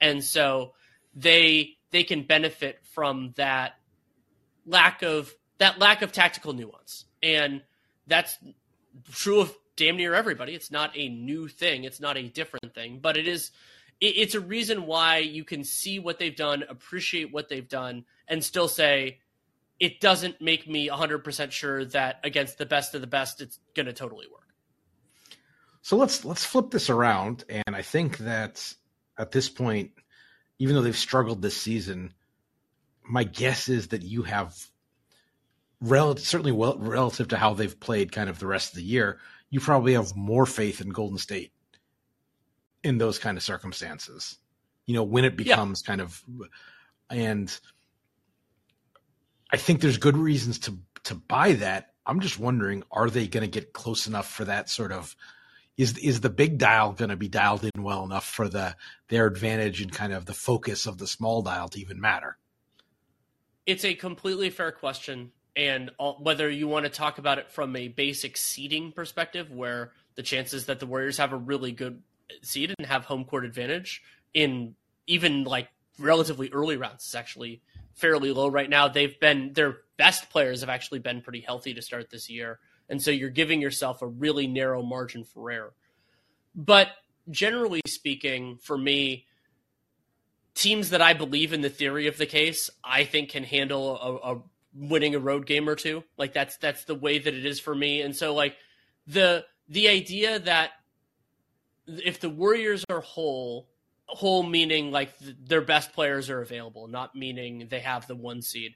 And 0.00 0.22
so 0.22 0.74
they 1.14 1.76
they 1.90 2.04
can 2.04 2.22
benefit 2.22 2.78
from 2.94 3.34
that 3.36 3.74
lack 4.64 5.02
of 5.02 5.34
that 5.58 5.78
lack 5.78 6.02
of 6.02 6.12
tactical 6.12 6.52
nuance. 6.52 7.04
And 7.22 7.62
that's 8.06 8.38
true 9.12 9.40
of 9.40 9.54
damn 9.76 9.96
near 9.96 10.14
everybody. 10.14 10.54
It's 10.54 10.70
not 10.70 10.96
a 10.96 11.08
new 11.08 11.48
thing. 11.48 11.84
It's 11.84 12.00
not 12.00 12.16
a 12.16 12.28
different 12.28 12.74
thing, 12.74 13.00
but 13.02 13.16
it 13.16 13.26
is 13.26 13.50
it, 14.04 14.18
it's 14.18 14.34
a 14.34 14.40
reason 14.40 14.86
why 14.86 15.18
you 15.18 15.44
can 15.44 15.64
see 15.64 15.98
what 15.98 16.18
they've 16.18 16.36
done, 16.36 16.64
appreciate 16.68 17.32
what 17.32 17.48
they've 17.48 17.68
done, 17.68 18.04
and 18.28 18.44
still 18.44 18.68
say 18.68 19.20
it 19.80 20.00
doesn't 20.00 20.40
make 20.40 20.68
me 20.68 20.88
100% 20.88 21.50
sure 21.50 21.84
that 21.86 22.20
against 22.22 22.58
the 22.58 22.66
best 22.66 22.94
of 22.94 23.00
the 23.00 23.06
best, 23.06 23.40
it's 23.40 23.58
going 23.74 23.86
to 23.86 23.92
totally 23.92 24.26
work. 24.30 24.40
So 25.82 25.96
let's 25.96 26.24
let's 26.24 26.46
flip 26.46 26.70
this 26.70 26.88
around, 26.88 27.44
and 27.48 27.76
I 27.76 27.82
think 27.82 28.18
that 28.18 28.74
at 29.18 29.32
this 29.32 29.50
point, 29.50 29.90
even 30.58 30.74
though 30.74 30.82
they've 30.82 30.96
struggled 30.96 31.42
this 31.42 31.60
season, 31.60 32.14
my 33.02 33.24
guess 33.24 33.68
is 33.68 33.88
that 33.88 34.02
you 34.02 34.22
have 34.22 34.56
relative, 35.82 36.24
certainly 36.24 36.52
well, 36.52 36.78
relative 36.78 37.28
to 37.28 37.36
how 37.36 37.52
they've 37.52 37.78
played 37.78 38.12
kind 38.12 38.30
of 38.30 38.38
the 38.38 38.46
rest 38.46 38.70
of 38.70 38.76
the 38.76 38.82
year, 38.82 39.18
you 39.50 39.60
probably 39.60 39.92
have 39.92 40.16
more 40.16 40.46
faith 40.46 40.80
in 40.80 40.88
Golden 40.88 41.18
State 41.18 41.52
in 42.84 42.98
those 42.98 43.18
kind 43.18 43.36
of 43.36 43.42
circumstances. 43.42 44.38
You 44.86 44.94
know, 44.94 45.02
when 45.02 45.24
it 45.24 45.36
becomes 45.36 45.82
kind 45.82 46.02
of, 46.02 46.22
and 47.10 47.58
I 49.50 49.56
think 49.56 49.80
there's 49.80 49.96
good 49.96 50.16
reasons 50.16 50.58
to 50.60 50.78
to 51.04 51.14
buy 51.14 51.52
that. 51.52 51.92
I'm 52.06 52.20
just 52.20 52.38
wondering, 52.38 52.82
are 52.90 53.08
they 53.08 53.26
going 53.26 53.42
to 53.42 53.50
get 53.50 53.72
close 53.72 54.06
enough 54.06 54.30
for 54.30 54.44
that 54.44 54.68
sort 54.68 54.92
of? 54.92 55.16
Is 55.76 55.96
is 55.98 56.20
the 56.20 56.30
big 56.30 56.58
dial 56.58 56.92
going 56.92 57.08
to 57.08 57.16
be 57.16 57.28
dialed 57.28 57.64
in 57.64 57.82
well 57.82 58.04
enough 58.04 58.26
for 58.26 58.48
the 58.48 58.76
their 59.08 59.26
advantage 59.26 59.80
and 59.80 59.90
kind 59.90 60.12
of 60.12 60.26
the 60.26 60.34
focus 60.34 60.86
of 60.86 60.98
the 60.98 61.06
small 61.06 61.42
dial 61.42 61.68
to 61.70 61.80
even 61.80 62.00
matter? 62.00 62.36
It's 63.66 63.84
a 63.84 63.94
completely 63.94 64.50
fair 64.50 64.70
question. 64.70 65.32
And 65.56 65.92
all, 65.98 66.18
whether 66.20 66.50
you 66.50 66.68
want 66.68 66.84
to 66.84 66.90
talk 66.90 67.18
about 67.18 67.38
it 67.38 67.50
from 67.50 67.74
a 67.76 67.88
basic 67.88 68.36
seeding 68.36 68.92
perspective, 68.92 69.50
where 69.50 69.92
the 70.16 70.22
chances 70.22 70.66
that 70.66 70.80
the 70.80 70.86
Warriors 70.86 71.16
have 71.18 71.32
a 71.32 71.36
really 71.36 71.72
good 71.72 72.02
seed 72.42 72.74
and 72.78 72.86
have 72.86 73.04
home 73.04 73.24
court 73.24 73.44
advantage 73.44 74.02
in 74.32 74.74
even 75.06 75.44
like 75.44 75.68
relatively 75.98 76.50
early 76.52 76.76
rounds 76.76 77.06
is 77.06 77.14
actually 77.14 77.62
fairly 77.94 78.32
low 78.32 78.48
right 78.48 78.68
now. 78.68 78.88
They've 78.88 79.18
been 79.18 79.52
their 79.52 79.78
best 79.96 80.30
players 80.30 80.60
have 80.60 80.68
actually 80.68 80.98
been 80.98 81.20
pretty 81.20 81.40
healthy 81.40 81.74
to 81.74 81.82
start 81.82 82.10
this 82.10 82.28
year. 82.28 82.58
And 82.88 83.00
so 83.00 83.10
you're 83.10 83.30
giving 83.30 83.60
yourself 83.60 84.02
a 84.02 84.06
really 84.06 84.46
narrow 84.46 84.82
margin 84.82 85.24
for 85.24 85.50
error. 85.50 85.72
But 86.54 86.88
generally 87.30 87.80
speaking, 87.86 88.58
for 88.58 88.76
me, 88.76 89.26
teams 90.54 90.90
that 90.90 91.02
I 91.02 91.14
believe 91.14 91.52
in 91.52 91.62
the 91.62 91.70
theory 91.70 92.06
of 92.06 92.18
the 92.18 92.26
case, 92.26 92.70
I 92.82 93.04
think 93.04 93.30
can 93.30 93.44
handle 93.44 93.96
a, 93.96 94.34
a 94.34 94.42
winning 94.74 95.14
a 95.14 95.18
road 95.18 95.46
game 95.46 95.68
or 95.68 95.76
two. 95.76 96.04
Like 96.16 96.32
that's 96.32 96.56
that's 96.58 96.84
the 96.84 96.94
way 96.94 97.18
that 97.18 97.34
it 97.34 97.46
is 97.46 97.60
for 97.60 97.74
me. 97.74 98.02
And 98.02 98.14
so 98.14 98.34
like 98.34 98.56
the 99.06 99.44
the 99.68 99.88
idea 99.88 100.38
that 100.40 100.70
if 101.86 102.20
the 102.20 102.30
Warriors 102.30 102.84
are 102.88 103.00
whole, 103.00 103.68
whole 104.06 104.42
meaning 104.42 104.90
like 104.90 105.18
th- 105.18 105.36
their 105.44 105.62
best 105.62 105.92
players 105.92 106.30
are 106.30 106.40
available, 106.42 106.88
not 106.88 107.14
meaning 107.14 107.68
they 107.70 107.80
have 107.80 108.06
the 108.06 108.14
one 108.14 108.42
seed. 108.42 108.74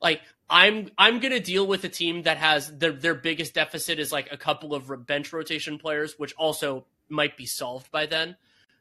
Like 0.00 0.22
I'm 0.48 0.88
I'm 0.96 1.20
gonna 1.20 1.40
deal 1.40 1.66
with 1.66 1.84
a 1.84 1.88
team 1.88 2.22
that 2.22 2.38
has 2.38 2.76
their 2.78 2.92
their 2.92 3.14
biggest 3.14 3.54
deficit 3.54 3.98
is 3.98 4.10
like 4.12 4.32
a 4.32 4.36
couple 4.36 4.74
of 4.74 5.06
bench 5.06 5.32
rotation 5.32 5.78
players, 5.78 6.14
which 6.18 6.34
also 6.34 6.86
might 7.08 7.36
be 7.36 7.46
solved 7.46 7.90
by 7.90 8.06
then. 8.06 8.36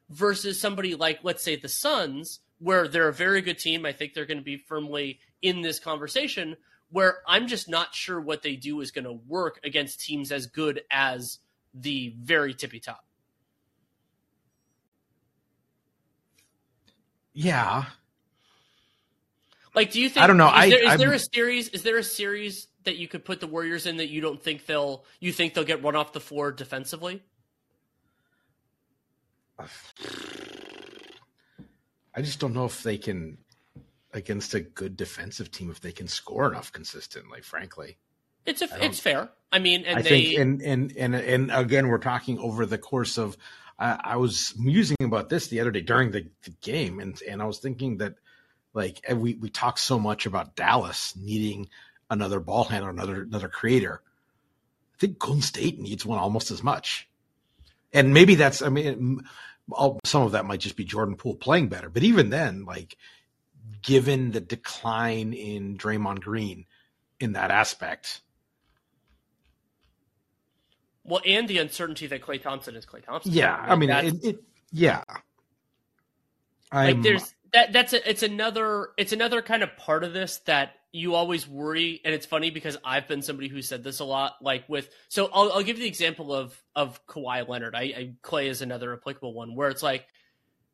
versus 0.10 0.60
somebody 0.60 0.96
like, 0.96 1.20
let's 1.24 1.44
say, 1.44 1.56
the 1.56 1.70
Suns, 1.70 2.40
where 2.60 2.88
they're 2.88 3.08
a 3.08 3.14
very 3.14 3.42
good 3.42 3.60
team. 3.60 3.86
I 3.86 3.94
think 3.94 4.14
they're 4.14 4.26
going 4.26 4.40
to 4.40 4.44
be 4.44 4.58
firmly 4.58 5.20
in 5.42 5.62
this 5.62 5.80
conversation, 5.80 6.58
where 6.90 7.20
I'm 7.28 7.48
just 7.48 7.70
not 7.70 7.94
sure 7.94 8.20
what 8.20 8.42
they 8.42 8.56
do 8.56 8.82
is 8.82 8.92
going 8.92 9.06
to 9.06 9.14
work 9.28 9.60
against 9.64 10.02
teams 10.02 10.32
as 10.32 10.48
good 10.48 10.82
as 10.92 11.40
the 11.74 12.16
very 12.20 12.54
tippy 12.54 12.80
top. 12.80 13.06
Yeah. 17.40 17.86
Like, 19.74 19.92
do 19.92 20.02
you 20.02 20.10
think? 20.10 20.22
I 20.22 20.28
don't 20.28 20.36
know. 20.36 20.48
Is, 20.48 20.54
I, 20.54 20.70
there, 20.70 20.84
is 20.84 20.90
I'm- 20.90 21.00
there 21.00 21.14
a 21.14 21.20
series? 21.20 21.70
Is 21.70 21.84
there 21.84 21.98
a 21.98 22.04
series 22.04 22.68
that 22.84 22.98
you 22.98 23.08
could 23.08 23.24
put 23.24 23.40
the 23.40 23.48
Warriors 23.48 23.86
in 23.86 23.96
that 23.98 24.10
you 24.10 24.20
don't 24.20 24.44
think 24.44 24.66
they'll 24.66 25.06
you 25.22 25.32
think 25.32 25.54
they'll 25.54 25.64
get 25.64 25.82
run 25.82 25.96
off 25.96 26.12
the 26.12 26.20
floor 26.20 26.52
defensively? 26.52 27.24
I 29.58 29.68
just 32.22 32.40
don't 32.40 32.54
know 32.54 32.66
if 32.66 32.84
they 32.84 32.98
can 32.98 33.38
against 34.14 34.54
a 34.54 34.60
good 34.60 34.98
defensive 34.98 35.50
team 35.50 35.72
if 35.72 35.80
they 35.80 35.94
can 35.94 36.10
score 36.10 36.52
enough 36.52 36.74
consistently. 36.74 37.40
Frankly, 37.42 37.96
It's 38.46 38.62
a, 38.62 38.68
it's 38.84 39.00
fair. 39.00 39.30
I 39.54 39.60
mean, 39.60 39.86
and 39.86 40.00
I 40.00 40.02
they 40.02 40.10
think, 40.10 40.40
and 40.40 40.62
and 40.62 40.98
and 40.98 41.16
and 41.16 41.52
again, 41.52 41.88
we're 41.88 42.00
talking 42.00 42.38
over 42.40 42.66
the 42.66 42.78
course 42.78 43.18
of. 43.18 43.38
I, 43.80 44.00
I 44.04 44.16
was 44.18 44.54
musing 44.58 44.98
about 45.02 45.30
this 45.30 45.48
the 45.48 45.62
other 45.62 45.72
day 45.72 45.82
during 45.82 46.12
the, 46.12 46.28
the 46.44 46.52
game, 46.62 47.00
and 47.00 47.20
and 47.28 47.42
I 47.42 47.46
was 47.46 47.60
thinking 47.60 47.98
that, 47.98 48.16
like, 48.74 49.00
eh, 49.06 49.14
we 49.14 49.36
we 49.36 49.50
talk 49.50 49.78
so 49.78 49.98
much 49.98 50.26
about 50.26 50.56
Dallas 50.56 51.16
needing 51.16 51.70
another 52.10 52.40
ball 52.40 52.66
handler, 52.66 52.90
another 52.90 53.22
another 53.24 53.48
creator. 53.48 54.02
I 54.96 54.98
think 55.00 55.20
Golden 55.20 55.42
State 55.42 55.80
needs 55.80 56.06
one 56.06 56.20
almost 56.20 56.52
as 56.52 56.62
much, 56.62 57.08
and 57.94 58.14
maybe 58.14 58.36
that's. 58.36 58.62
I 58.62 58.70
mean, 58.70 59.24
some 60.04 60.24
of 60.24 60.34
that 60.34 60.46
might 60.46 60.60
just 60.60 60.76
be 60.76 60.84
Jordan 60.84 61.16
Poole 61.16 61.36
playing 61.36 61.70
better, 61.70 61.90
but 61.90 62.04
even 62.04 62.30
then, 62.30 62.66
like, 62.66 62.98
given 63.82 64.32
the 64.32 64.42
decline 64.42 65.34
in 65.34 65.78
Draymond 65.78 66.20
Green 66.22 66.66
in 67.20 67.34
that 67.34 67.52
aspect. 67.52 68.22
Well, 71.10 71.22
and 71.26 71.48
the 71.48 71.58
uncertainty 71.58 72.06
that 72.08 72.22
Klay 72.22 72.42
Thompson 72.42 72.76
is 72.76 72.86
Klay 72.86 73.04
Thompson. 73.04 73.32
Yeah, 73.34 73.56
I 73.56 73.76
mean, 73.76 73.90
it, 73.90 74.24
it 74.24 74.44
yeah. 74.72 75.04
like 76.72 76.96
I'm, 76.96 77.02
there's 77.02 77.34
that 77.54 77.74
that's 77.74 77.94
a, 77.94 78.10
it's 78.10 78.24
another 78.24 78.90
it's 78.98 79.12
another 79.12 79.42
kind 79.42 79.64
of 79.64 79.76
part 79.76 80.04
of 80.04 80.14
this 80.14 80.38
that 80.46 80.74
you 80.92 81.16
always 81.16 81.48
worry 81.48 82.02
and 82.06 82.14
it's 82.14 82.26
funny 82.26 82.52
because 82.52 82.78
I've 82.84 83.08
been 83.08 83.22
somebody 83.22 83.48
who 83.48 83.62
said 83.62 83.84
this 83.84 84.00
a 84.00 84.06
lot 84.06 84.36
like 84.42 84.68
with 84.68 84.90
so 85.08 85.30
I'll, 85.34 85.52
I'll 85.54 85.64
give 85.64 85.78
you 85.78 85.84
the 85.84 85.90
example 85.90 86.34
of 86.34 86.60
of 86.76 87.06
Kawhi 87.08 87.48
Leonard 87.48 87.76
I, 87.76 87.82
I 87.82 88.14
Klay 88.24 88.46
is 88.46 88.62
another 88.62 88.94
applicable 88.94 89.34
one 89.34 89.56
where 89.56 89.70
it's 89.70 89.84
like 89.84 90.06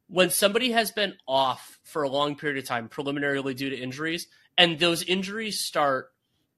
when 0.07 0.29
somebody 0.29 0.71
has 0.71 0.91
been 0.91 1.15
off 1.27 1.79
for 1.83 2.03
a 2.03 2.09
long 2.09 2.35
period 2.35 2.57
of 2.57 2.65
time 2.65 2.87
preliminarily 2.87 3.53
due 3.53 3.69
to 3.69 3.77
injuries 3.77 4.27
and 4.57 4.79
those 4.79 5.03
injuries 5.03 5.59
start 5.59 6.11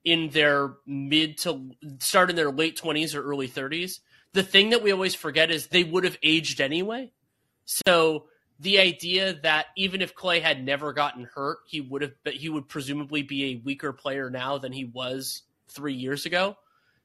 in 0.08 0.30
their 0.30 0.74
mid 0.86 1.38
to 1.38 1.70
start 2.00 2.30
in 2.30 2.36
their 2.36 2.52
late 2.52 2.80
20s 2.80 3.14
or 3.14 3.22
early 3.22 3.48
30s 3.48 4.00
the 4.34 4.44
thing 4.44 4.70
that 4.70 4.82
we 4.82 4.92
always 4.92 5.16
forget 5.16 5.52
is 5.52 5.68
they 5.68 5.84
would 5.84 6.04
have 6.04 6.18
aged 6.24 6.62
anyway 6.62 7.12
so 7.66 8.28
the 8.60 8.80
idea 8.80 9.34
that 9.44 9.68
even 9.76 10.02
if 10.02 10.16
Klay 10.16 10.42
had 10.42 10.64
never 10.64 10.94
gotten 10.94 11.26
hurt, 11.36 11.60
he 11.68 11.82
would 11.82 12.02
have 12.02 12.14
but 12.24 12.34
he 12.34 12.50
would 12.50 12.68
presumably 12.68 13.22
be 13.22 13.46
a 13.46 13.62
weaker 13.64 13.94
player 13.94 14.30
now 14.30 14.58
than 14.58 14.72
he 14.72 14.86
was 14.86 15.44
3 15.70 15.94
years 15.94 16.26
ago. 16.26 16.58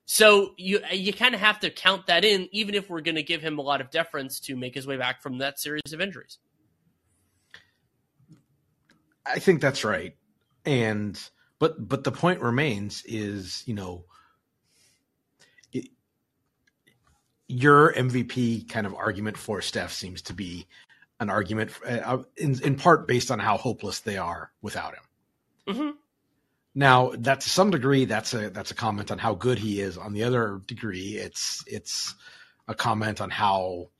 So 0.05 0.55
you 0.57 0.81
you 0.91 1.12
kind 1.12 1.35
of 1.35 1.41
have 1.41 1.61
to 1.61 1.71
count 1.71 2.07
that 2.07 2.25
in 2.25 2.49
even 2.53 2.75
if 2.75 2.88
we're 2.88 3.03
going 3.03 3.17
to 3.17 3.23
give 3.23 3.43
him 3.43 3.59
a 3.59 3.62
lot 3.62 3.81
of 3.81 3.91
deference 3.91 4.41
to 4.41 4.57
make 4.57 4.75
his 4.75 4.87
way 4.87 4.97
back 4.97 5.23
from 5.23 5.38
that 5.38 5.61
series 5.61 5.93
of 5.93 6.01
injuries. 6.01 6.38
I 9.25 9.38
think 9.38 9.61
that's 9.61 9.85
right, 9.85 10.17
and 10.65 11.21
but 11.62 11.88
but 11.88 12.03
the 12.03 12.11
point 12.11 12.40
remains 12.40 13.05
is 13.07 13.62
you 13.66 13.75
know 13.75 14.05
it, 15.72 15.90
your 17.46 17.92
MVP 17.92 18.68
kind 18.68 18.85
of 18.85 18.96
argument 18.96 19.37
for 19.37 19.62
Steph 19.62 19.92
seems 19.92 20.22
to 20.22 20.35
be 20.35 20.66
an 21.20 21.31
argument 21.31 21.70
uh, 21.87 22.18
in 22.37 22.61
in 22.64 22.75
part 22.75 23.07
based 23.07 23.31
on 23.31 23.38
how 23.38 23.57
hopeless 23.57 24.01
they 24.01 24.16
are 24.16 24.51
without 24.61 24.94
him. 24.94 25.77
Mhm. 25.77 25.92
Now, 26.75 27.12
that 27.18 27.42
to 27.42 27.48
some 27.48 27.70
degree, 27.70 28.07
that's 28.07 28.35
a 28.35 28.51
that's 28.51 28.72
a 28.72 28.75
comment 28.75 29.12
on 29.12 29.18
how 29.18 29.35
good 29.37 29.61
he 29.61 29.81
is. 29.81 29.96
On 29.96 30.12
the 30.12 30.25
other 30.25 30.61
degree, 30.66 31.16
it's 31.16 31.62
it's 31.68 32.16
a 32.66 32.75
comment 32.75 33.20
on 33.20 33.31
how 33.31 33.90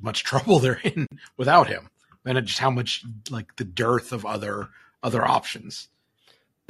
much 0.00 0.24
trouble 0.30 0.60
they're 0.60 0.80
in 0.82 1.06
without 1.36 1.68
him, 1.68 1.90
and 2.24 2.42
just 2.46 2.58
how 2.58 2.70
much 2.70 3.04
like 3.28 3.54
the 3.56 3.66
dearth 3.66 4.14
of 4.14 4.24
other 4.24 4.70
other 5.02 5.22
options. 5.22 5.90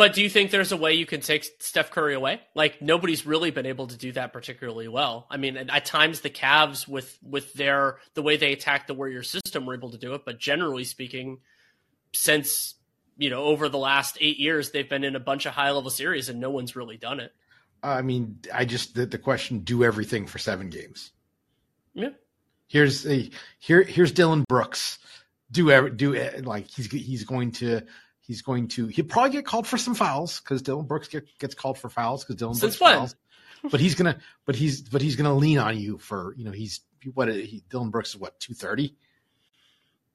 But 0.00 0.14
do 0.14 0.22
you 0.22 0.30
think 0.30 0.50
there's 0.50 0.72
a 0.72 0.78
way 0.78 0.94
you 0.94 1.04
can 1.04 1.20
take 1.20 1.44
Steph 1.58 1.90
Curry 1.90 2.14
away? 2.14 2.40
Like 2.54 2.80
nobody's 2.80 3.26
really 3.26 3.50
been 3.50 3.66
able 3.66 3.86
to 3.88 3.98
do 3.98 4.12
that 4.12 4.32
particularly 4.32 4.88
well. 4.88 5.26
I 5.28 5.36
mean, 5.36 5.58
at 5.58 5.84
times 5.84 6.22
the 6.22 6.30
Cavs 6.30 6.88
with 6.88 7.18
with 7.22 7.52
their 7.52 7.98
the 8.14 8.22
way 8.22 8.38
they 8.38 8.54
attack 8.54 8.86
the 8.86 8.94
Warrior 8.94 9.22
system 9.22 9.66
were 9.66 9.74
able 9.74 9.90
to 9.90 9.98
do 9.98 10.14
it, 10.14 10.22
but 10.24 10.38
generally 10.38 10.84
speaking, 10.84 11.40
since 12.14 12.76
you 13.18 13.28
know 13.28 13.42
over 13.42 13.68
the 13.68 13.76
last 13.76 14.16
eight 14.22 14.38
years, 14.38 14.70
they've 14.70 14.88
been 14.88 15.04
in 15.04 15.16
a 15.16 15.20
bunch 15.20 15.44
of 15.44 15.52
high 15.52 15.70
level 15.70 15.90
series 15.90 16.30
and 16.30 16.40
no 16.40 16.48
one's 16.48 16.74
really 16.74 16.96
done 16.96 17.20
it. 17.20 17.34
I 17.82 18.00
mean, 18.00 18.38
I 18.54 18.64
just 18.64 18.94
the, 18.94 19.04
the 19.04 19.18
question: 19.18 19.58
do 19.58 19.84
everything 19.84 20.26
for 20.26 20.38
seven 20.38 20.70
games. 20.70 21.12
Yeah. 21.92 22.12
Here's 22.68 23.06
a 23.06 23.28
here 23.58 23.82
here's 23.82 24.12
Dillon 24.12 24.46
Brooks. 24.48 24.98
Do 25.50 25.70
ever 25.70 25.90
do 25.90 26.14
like 26.40 26.68
he's 26.68 26.86
he's 26.90 27.24
going 27.24 27.52
to 27.52 27.82
he's 28.30 28.42
going 28.42 28.68
to 28.68 28.86
he'll 28.86 29.06
probably 29.06 29.32
get 29.32 29.44
called 29.44 29.66
for 29.66 29.76
some 29.76 29.96
fouls 29.96 30.38
because 30.38 30.62
Dillon 30.62 30.86
Brooks 30.86 31.08
get, 31.08 31.26
gets 31.40 31.56
called 31.56 31.78
for 31.78 31.88
fouls 31.88 32.22
because 32.22 32.36
Dillon 32.36 32.54
Since 32.54 32.76
Brooks 32.76 32.80
when? 32.80 32.98
fouls. 32.98 33.16
But 33.72 33.80
he's 33.80 33.96
gonna 33.96 34.18
but 34.46 34.54
he's 34.54 34.82
but 34.82 35.02
he's 35.02 35.16
gonna 35.16 35.34
lean 35.34 35.58
on 35.58 35.76
you 35.76 35.98
for 35.98 36.32
you 36.36 36.44
know 36.44 36.52
he's 36.52 36.80
what 37.12 37.28
he, 37.28 37.64
Dillon 37.68 37.90
Brooks 37.90 38.10
is 38.10 38.16
what 38.16 38.38
two 38.38 38.54
thirty. 38.54 38.94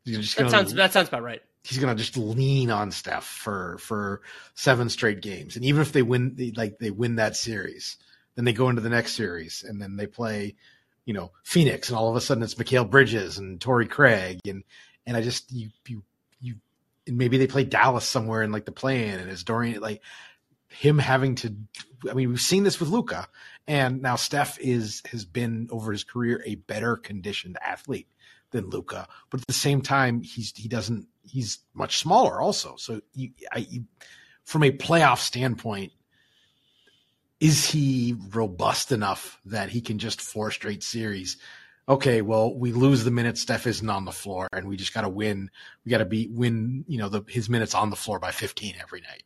That 0.05 0.49
sounds 0.49 0.73
that 0.73 0.93
sounds 0.93 1.09
about 1.09 1.23
right. 1.23 1.41
he's 1.65 1.77
gonna 1.77 1.95
just 1.95 2.15
lean 2.15 2.71
on 2.71 2.91
Steph 2.91 3.25
for 3.25 3.77
for 3.79 4.21
seven 4.53 4.87
straight 4.87 5.21
games, 5.21 5.57
and 5.57 5.65
even 5.65 5.81
if 5.81 5.91
they 5.91 6.01
win, 6.01 6.35
they, 6.35 6.51
like 6.51 6.79
they 6.79 6.91
win 6.91 7.17
that 7.17 7.35
series, 7.35 7.97
then 8.35 8.45
they 8.45 8.53
go 8.53 8.69
into 8.69 8.81
the 8.81 8.89
next 8.89 9.13
series, 9.13 9.65
and 9.67 9.81
then 9.81 9.97
they 9.97 10.07
play, 10.07 10.55
you 11.03 11.13
know, 11.13 11.31
Phoenix, 11.43 11.89
and 11.89 11.97
all 11.97 12.09
of 12.09 12.15
a 12.15 12.21
sudden 12.21 12.43
it's 12.43 12.55
Mikal 12.55 12.89
Bridges 12.89 13.37
and 13.37 13.59
Torrey 13.59 13.87
Craig, 13.87 14.39
and 14.47 14.63
and 15.05 15.17
I 15.17 15.21
just 15.21 15.51
you 15.51 15.69
you 15.87 16.03
maybe 17.07 17.37
they 17.37 17.47
play 17.47 17.63
Dallas 17.63 18.05
somewhere 18.05 18.43
in 18.43 18.51
like 18.51 18.65
the 18.65 18.71
play-in, 18.71 19.19
and 19.19 19.29
it's 19.29 19.43
Dorian 19.43 19.81
like 19.81 20.01
him 20.67 20.97
having 20.97 21.35
to. 21.35 21.55
I 22.09 22.13
mean, 22.13 22.29
we've 22.29 22.41
seen 22.41 22.63
this 22.63 22.79
with 22.79 22.89
Luka, 22.89 23.27
and 23.67 24.01
now 24.01 24.15
Steph 24.15 24.59
is 24.59 25.01
has 25.11 25.25
been 25.25 25.67
over 25.71 25.91
his 25.91 26.03
career 26.03 26.41
a 26.45 26.55
better 26.55 26.95
conditioned 26.97 27.57
athlete 27.61 28.07
than 28.51 28.69
Luka, 28.69 29.07
but 29.29 29.41
at 29.41 29.47
the 29.47 29.53
same 29.53 29.81
time, 29.81 30.21
he's 30.21 30.53
he 30.55 30.67
doesn't 30.67 31.07
he's 31.23 31.59
much 31.73 31.97
smaller 31.97 32.39
also. 32.39 32.75
So 32.77 33.01
you, 33.13 33.31
I, 33.51 33.59
you, 33.69 33.85
from 34.43 34.63
a 34.63 34.71
playoff 34.71 35.19
standpoint, 35.19 35.91
is 37.39 37.69
he 37.69 38.15
robust 38.29 38.91
enough 38.91 39.39
that 39.45 39.69
he 39.69 39.81
can 39.81 39.99
just 39.99 40.21
four 40.21 40.51
straight 40.51 40.83
series? 40.83 41.37
Okay, 41.87 42.21
well, 42.21 42.53
we 42.53 42.71
lose 42.71 43.03
the 43.03 43.11
minutes 43.11 43.41
Steph 43.41 43.67
isn't 43.67 43.89
on 43.89 44.05
the 44.05 44.11
floor, 44.11 44.47
and 44.51 44.67
we 44.67 44.75
just 44.75 44.93
got 44.93 45.01
to 45.01 45.09
win. 45.09 45.51
We 45.85 45.91
got 45.91 45.99
to 45.99 46.05
be 46.05 46.27
win, 46.27 46.83
you 46.87 46.97
know, 46.97 47.09
the 47.09 47.23
his 47.27 47.47
minutes 47.47 47.75
on 47.75 47.91
the 47.91 47.95
floor 47.95 48.19
by 48.19 48.31
fifteen 48.31 48.75
every 48.81 49.01
night. 49.01 49.23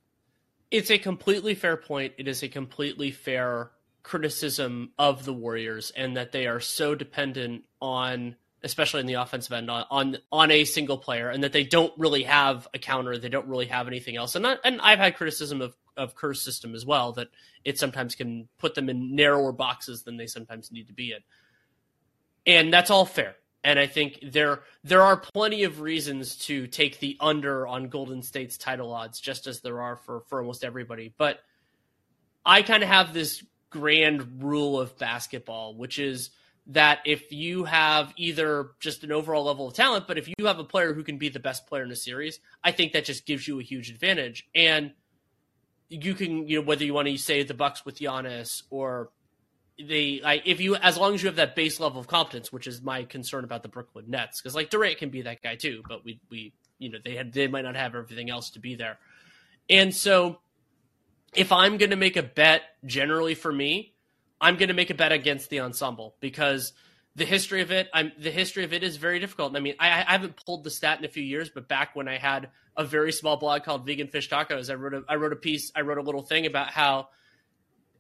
It's 0.69 0.91
a 0.91 0.97
completely 0.97 1.55
fair 1.55 1.77
point. 1.77 2.13
It 2.17 2.27
is 2.27 2.43
a 2.43 2.49
completely 2.49 3.11
fair 3.11 3.71
criticism 4.03 4.91
of 4.97 5.25
the 5.25 5.33
Warriors 5.33 5.91
and 5.95 6.17
that 6.17 6.31
they 6.31 6.47
are 6.47 6.59
so 6.59 6.95
dependent 6.95 7.63
on 7.81 8.35
especially 8.61 8.99
in 8.99 9.05
the 9.05 9.13
offensive 9.13 9.53
end 9.53 9.69
on, 9.69 9.85
on 9.89 10.17
on 10.31 10.51
a 10.51 10.65
single 10.65 10.97
player 10.97 11.29
and 11.29 11.43
that 11.43 11.53
they 11.53 11.63
don't 11.63 11.93
really 11.97 12.23
have 12.23 12.67
a 12.73 12.79
counter 12.79 13.17
they 13.17 13.29
don't 13.29 13.47
really 13.47 13.67
have 13.67 13.87
anything 13.87 14.17
else 14.17 14.35
and 14.35 14.45
and 14.63 14.81
I've 14.81 14.99
had 14.99 15.15
criticism 15.15 15.61
of 15.61 15.75
of 15.95 16.15
Kerr's 16.15 16.41
system 16.41 16.75
as 16.75 16.85
well 16.85 17.11
that 17.13 17.27
it 17.63 17.77
sometimes 17.77 18.15
can 18.15 18.47
put 18.57 18.73
them 18.73 18.89
in 18.89 19.15
narrower 19.15 19.51
boxes 19.51 20.03
than 20.03 20.17
they 20.17 20.27
sometimes 20.27 20.71
need 20.71 20.87
to 20.87 20.93
be 20.93 21.11
in 21.11 21.19
and 22.49 22.73
that's 22.73 22.89
all 22.89 23.05
fair 23.05 23.35
and 23.63 23.77
I 23.77 23.87
think 23.87 24.19
there 24.21 24.61
there 24.83 25.01
are 25.01 25.17
plenty 25.17 25.63
of 25.63 25.81
reasons 25.81 26.35
to 26.47 26.67
take 26.67 26.99
the 26.99 27.17
under 27.19 27.67
on 27.67 27.89
Golden 27.89 28.21
State's 28.21 28.57
title 28.57 28.93
odds 28.93 29.19
just 29.19 29.47
as 29.47 29.61
there 29.61 29.81
are 29.81 29.95
for 29.95 30.21
for 30.27 30.39
almost 30.41 30.63
everybody 30.63 31.13
but 31.17 31.39
I 32.45 32.61
kind 32.61 32.83
of 32.83 32.89
have 32.89 33.13
this 33.13 33.43
grand 33.69 34.41
rule 34.43 34.79
of 34.79 34.97
basketball 34.97 35.75
which 35.75 35.99
is 35.99 36.31
that 36.69 36.99
if 37.05 37.31
you 37.31 37.63
have 37.63 38.13
either 38.15 38.71
just 38.79 39.03
an 39.03 39.11
overall 39.11 39.43
level 39.43 39.67
of 39.67 39.73
talent, 39.73 40.07
but 40.07 40.19
if 40.19 40.27
you 40.27 40.45
have 40.45 40.59
a 40.59 40.63
player 40.63 40.93
who 40.93 41.03
can 41.03 41.17
be 41.17 41.27
the 41.27 41.39
best 41.39 41.65
player 41.65 41.83
in 41.83 41.91
a 41.91 41.95
series, 41.95 42.39
I 42.63 42.71
think 42.71 42.93
that 42.93 43.05
just 43.05 43.25
gives 43.25 43.47
you 43.47 43.59
a 43.59 43.63
huge 43.63 43.89
advantage. 43.89 44.47
And 44.53 44.91
you 45.89 46.13
can, 46.13 46.47
you 46.47 46.59
know, 46.59 46.65
whether 46.65 46.85
you 46.85 46.93
want 46.93 47.07
to 47.07 47.17
say 47.17 47.41
the 47.41 47.55
Bucks 47.55 47.85
with 47.85 47.97
Giannis 47.97 48.63
or 48.69 49.09
they 49.87 50.19
like 50.23 50.43
if 50.45 50.59
you 50.59 50.75
as 50.75 50.97
long 50.97 51.13
as 51.13 51.23
you 51.23 51.27
have 51.27 51.37
that 51.37 51.55
base 51.55 51.79
level 51.79 51.99
of 51.99 52.07
competence, 52.07 52.51
which 52.51 52.67
is 52.67 52.81
my 52.81 53.03
concern 53.03 53.43
about 53.43 53.63
the 53.63 53.69
Brooklyn 53.69 54.05
Nets, 54.07 54.41
because 54.41 54.55
like 54.55 54.69
Durant 54.69 54.97
can 54.97 55.09
be 55.09 55.23
that 55.23 55.41
guy 55.41 55.55
too, 55.55 55.83
but 55.87 56.03
we 56.03 56.19
we 56.29 56.53
you 56.77 56.89
know 56.89 56.99
they 57.03 57.15
had 57.15 57.33
they 57.33 57.47
might 57.47 57.63
not 57.63 57.75
have 57.75 57.95
everything 57.95 58.29
else 58.29 58.51
to 58.51 58.59
be 58.59 58.75
there, 58.75 58.97
and 59.69 59.93
so 59.93 60.39
if 61.35 61.51
I'm 61.51 61.77
going 61.77 61.91
to 61.91 61.95
make 61.95 62.17
a 62.17 62.23
bet, 62.23 62.63
generally 62.85 63.35
for 63.35 63.51
me, 63.51 63.93
I'm 64.41 64.55
going 64.55 64.69
to 64.69 64.73
make 64.73 64.89
a 64.89 64.95
bet 64.95 65.11
against 65.11 65.49
the 65.49 65.59
ensemble 65.59 66.15
because 66.19 66.73
the 67.15 67.25
history 67.25 67.61
of 67.61 67.71
it, 67.71 67.89
I'm 67.93 68.11
the 68.17 68.31
history 68.31 68.63
of 68.63 68.73
it 68.73 68.83
is 68.83 68.97
very 68.97 69.19
difficult. 69.19 69.55
I 69.55 69.59
mean, 69.59 69.75
I, 69.79 69.87
I, 69.87 70.11
haven't 70.11 70.43
pulled 70.45 70.63
the 70.63 70.69
stat 70.69 70.99
in 70.99 71.05
a 71.05 71.09
few 71.09 71.23
years, 71.23 71.49
but 71.49 71.67
back 71.67 71.95
when 71.95 72.07
I 72.07 72.17
had 72.17 72.49
a 72.77 72.83
very 72.83 73.11
small 73.11 73.37
blog 73.37 73.63
called 73.63 73.85
Vegan 73.85 74.07
Fish 74.07 74.29
Tacos, 74.29 74.69
I 74.69 74.75
wrote 74.75 74.93
a 74.93 75.03
I 75.07 75.15
wrote 75.15 75.33
a 75.33 75.37
piece, 75.37 75.71
I 75.75 75.81
wrote 75.81 75.97
a 75.97 76.01
little 76.01 76.21
thing 76.21 76.45
about 76.45 76.69
how 76.69 77.09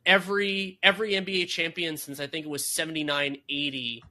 every 0.05 0.79
every 0.81 1.13
NBA 1.13 1.47
champion 1.47 1.97
since 1.97 2.19
I 2.19 2.27
think 2.27 2.45
it 2.45 2.49
was 2.49 2.65
79 2.65 3.37
80 3.47 4.03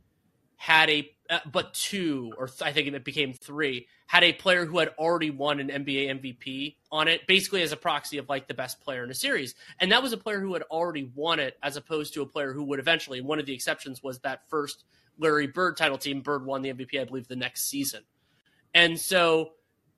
had 0.56 0.90
a 0.90 1.10
uh, 1.30 1.38
but 1.50 1.74
two 1.74 2.32
or 2.36 2.48
th- 2.48 2.62
I 2.62 2.72
think 2.72 2.88
it 2.88 3.04
became 3.04 3.32
three 3.32 3.86
had 4.08 4.24
a 4.24 4.32
player 4.32 4.64
who 4.64 4.78
had 4.78 4.88
already 4.98 5.30
won 5.30 5.60
an 5.60 5.68
NBA 5.68 6.20
MVP 6.20 6.76
on 6.90 7.08
it, 7.08 7.26
basically 7.26 7.60
as 7.60 7.72
a 7.72 7.76
proxy 7.76 8.16
of 8.16 8.26
like 8.26 8.48
the 8.48 8.54
best 8.54 8.80
player 8.80 9.04
in 9.04 9.10
a 9.10 9.14
series. 9.14 9.54
And 9.78 9.92
that 9.92 10.02
was 10.02 10.14
a 10.14 10.16
player 10.16 10.40
who 10.40 10.54
had 10.54 10.62
already 10.62 11.12
won 11.14 11.38
it, 11.38 11.58
as 11.62 11.76
opposed 11.76 12.14
to 12.14 12.22
a 12.22 12.26
player 12.26 12.54
who 12.54 12.64
would 12.64 12.78
eventually. 12.78 13.20
One 13.20 13.38
of 13.38 13.44
the 13.44 13.52
exceptions 13.52 14.02
was 14.02 14.18
that 14.20 14.48
first 14.48 14.84
Larry 15.18 15.46
Bird 15.46 15.76
title 15.76 15.98
team. 15.98 16.22
Bird 16.22 16.46
won 16.46 16.62
the 16.62 16.72
MVP, 16.72 16.98
I 16.98 17.04
believe, 17.04 17.28
the 17.28 17.36
next 17.36 17.68
season. 17.68 18.02
And 18.72 18.98
so 18.98 19.52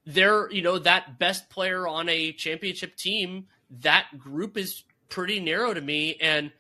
there, 0.05 0.51
you 0.51 0.63
know, 0.63 0.81
that 0.81 1.21
best 1.21 1.49
player 1.49 1.87
on 1.87 2.09
a 2.09 2.33
championship 2.33 2.97
team, 2.97 3.47
that 3.79 4.07
group 4.19 4.57
is 4.57 4.83
pretty 5.11 5.41
narrow 5.41 5.75
to 5.75 5.81
me. 5.81 6.17
And 6.21 6.53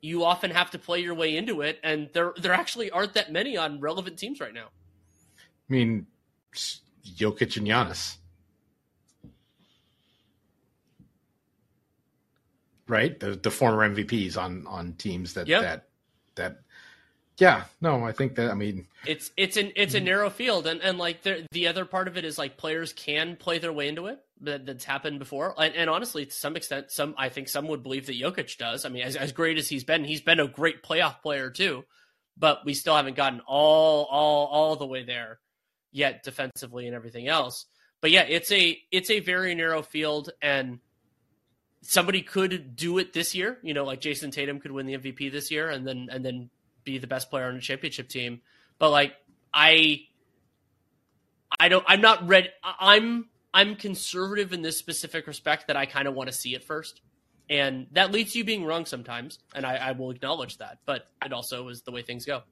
you 0.00 0.24
often 0.24 0.50
have 0.50 0.70
to 0.70 0.78
play 0.78 1.00
your 1.00 1.14
way 1.14 1.36
into 1.36 1.60
it. 1.62 1.78
And 1.82 2.08
there, 2.12 2.32
there 2.40 2.52
actually 2.52 2.90
aren't 2.90 3.14
that 3.14 3.32
many 3.32 3.56
on 3.56 3.80
relevant 3.80 4.18
teams 4.18 4.40
right 4.40 4.54
now. 4.54 4.68
I 5.68 5.72
mean, 5.72 6.06
Jokic 6.54 7.56
and 7.56 7.66
Giannis. 7.66 8.16
Right? 12.88 13.18
The 13.18 13.32
the 13.32 13.50
former 13.50 13.88
MVPs 13.88 14.38
on 14.38 14.64
on 14.68 14.92
teams 14.92 15.34
that 15.34 15.48
yep. 15.48 15.62
that 15.62 15.88
that 16.36 16.60
yeah, 17.38 17.64
no, 17.80 18.04
I 18.04 18.12
think 18.12 18.36
that 18.36 18.50
I 18.50 18.54
mean 18.54 18.86
it's 19.04 19.32
it's 19.36 19.56
an 19.56 19.72
it's 19.74 19.94
a 19.94 20.00
mm. 20.00 20.04
narrow 20.04 20.30
field 20.30 20.68
and 20.68 20.80
and 20.80 20.96
like 20.96 21.22
the 21.22 21.46
the 21.50 21.66
other 21.66 21.84
part 21.84 22.06
of 22.06 22.16
it 22.16 22.24
is 22.24 22.38
like 22.38 22.56
players 22.56 22.92
can 22.92 23.34
play 23.34 23.58
their 23.58 23.72
way 23.72 23.88
into 23.88 24.06
it 24.06 24.24
that, 24.42 24.66
that's 24.66 24.84
happened 24.84 25.18
before 25.18 25.54
and, 25.58 25.74
and, 25.74 25.90
honestly 25.90 26.26
to 26.26 26.32
some 26.32 26.56
extent 26.56 26.90
some 26.90 27.14
I 27.16 27.28
think 27.28 27.48
some 27.48 27.68
would 27.68 27.82
believe 27.82 28.06
that 28.06 28.20
Jokic 28.20 28.58
does. 28.58 28.84
I 28.84 28.88
mean 28.88 29.02
as 29.02 29.16
as 29.16 29.32
great 29.32 29.58
as 29.58 29.68
he's 29.68 29.84
been, 29.84 30.04
he's 30.04 30.20
been 30.20 30.40
a 30.40 30.48
great 30.48 30.82
playoff 30.82 31.22
player 31.22 31.50
too, 31.50 31.84
but 32.36 32.64
we 32.64 32.74
still 32.74 32.96
haven't 32.96 33.16
gotten 33.16 33.40
all 33.46 34.04
all 34.04 34.46
all 34.46 34.76
the 34.76 34.86
way 34.86 35.04
there 35.04 35.38
yet 35.92 36.22
defensively 36.22 36.86
and 36.86 36.94
everything 36.94 37.28
else. 37.28 37.66
But 38.00 38.10
yeah, 38.10 38.22
it's 38.22 38.52
a 38.52 38.78
it's 38.90 39.10
a 39.10 39.20
very 39.20 39.54
narrow 39.54 39.82
field 39.82 40.30
and 40.42 40.80
somebody 41.80 42.22
could 42.22 42.76
do 42.76 42.98
it 42.98 43.12
this 43.12 43.34
year, 43.34 43.58
you 43.62 43.72
know, 43.72 43.84
like 43.84 44.00
Jayson 44.00 44.30
Tatum 44.30 44.60
could 44.60 44.72
win 44.72 44.86
the 44.86 44.98
MVP 44.98 45.32
this 45.32 45.50
year 45.50 45.70
and 45.70 45.86
then 45.86 46.08
and 46.10 46.24
then 46.24 46.50
be 46.84 46.98
the 46.98 47.06
best 47.06 47.30
player 47.30 47.46
on 47.46 47.56
a 47.56 47.60
championship 47.60 48.08
team. 48.08 48.40
But 48.78 48.90
like 48.90 49.14
I 49.52 50.02
I 51.58 51.68
don't 51.68 51.84
I'm 51.88 52.00
not 52.00 52.28
ready 52.28 52.48
I'm 52.62 53.28
I'm 53.56 53.74
conservative 53.74 54.52
in 54.52 54.60
this 54.60 54.76
specific 54.76 55.26
respect 55.26 55.68
that 55.68 55.78
I 55.78 55.86
kind 55.86 56.06
of 56.06 56.12
want 56.12 56.28
to 56.28 56.32
see 56.36 56.54
it 56.54 56.62
first. 56.62 57.00
And 57.48 57.86
that 57.92 58.12
leads 58.12 58.32
to 58.32 58.38
you 58.38 58.44
being 58.44 58.66
wrong 58.66 58.84
sometimes, 58.84 59.38
and 59.54 59.64
I, 59.64 59.76
I 59.76 59.92
will 59.92 60.10
acknowledge 60.10 60.58
that. 60.58 60.80
But 60.84 61.06
it 61.24 61.32
also 61.32 61.68
is 61.68 61.80
the 61.80 61.90
way 61.90 62.02
things 62.02 62.26
go. 62.26 62.42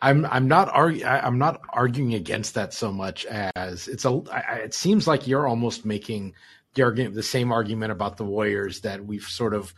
I'm 0.00 0.24
I'm 0.26 0.48
not 0.48 0.72
argu- 0.72 1.04
I'm 1.04 1.38
not 1.38 1.60
arguing 1.70 2.14
against 2.14 2.54
that 2.54 2.72
so 2.72 2.90
much 2.90 3.26
as 3.26 3.88
it's 3.88 4.06
a 4.06 4.22
I, 4.32 4.54
it 4.64 4.72
seems 4.72 5.06
like 5.06 5.26
you're 5.26 5.46
almost 5.46 5.84
making 5.84 6.32
the 6.74 6.82
argument 6.82 7.14
the 7.14 7.22
same 7.22 7.52
argument 7.52 7.92
about 7.92 8.16
the 8.16 8.24
Warriors 8.24 8.80
that 8.82 9.04
we've 9.04 9.24
sort 9.24 9.52
of 9.52 9.74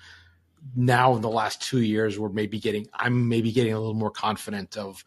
now 0.76 1.16
in 1.16 1.22
the 1.22 1.30
last 1.30 1.62
two 1.62 1.80
years 1.80 2.18
we're 2.18 2.28
maybe 2.28 2.60
getting 2.60 2.86
I'm 2.92 3.28
maybe 3.28 3.50
getting 3.50 3.72
a 3.72 3.78
little 3.78 3.94
more 3.94 4.10
confident 4.10 4.76
of 4.76 5.02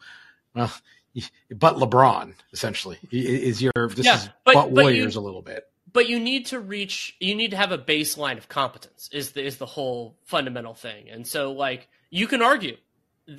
well 0.54 0.72
but 1.50 1.76
LeBron 1.76 2.34
essentially 2.52 2.98
is 3.10 3.62
your 3.62 3.72
this 3.88 4.06
yeah, 4.06 4.16
is 4.16 4.28
but, 4.44 4.54
but 4.54 4.70
Warriors 4.70 5.14
you, 5.14 5.20
a 5.20 5.22
little 5.22 5.42
bit 5.42 5.64
but 5.92 6.08
you 6.08 6.18
need 6.18 6.46
to 6.46 6.58
reach 6.58 7.16
you 7.20 7.34
need 7.34 7.50
to 7.52 7.56
have 7.56 7.72
a 7.72 7.78
baseline 7.78 8.38
of 8.38 8.48
competence 8.48 9.08
is 9.12 9.32
the 9.32 9.44
is 9.44 9.58
the 9.58 9.66
whole 9.66 10.16
fundamental 10.24 10.74
thing 10.74 11.08
and 11.10 11.26
so 11.26 11.52
like 11.52 11.88
you 12.10 12.26
can 12.26 12.42
argue 12.42 12.76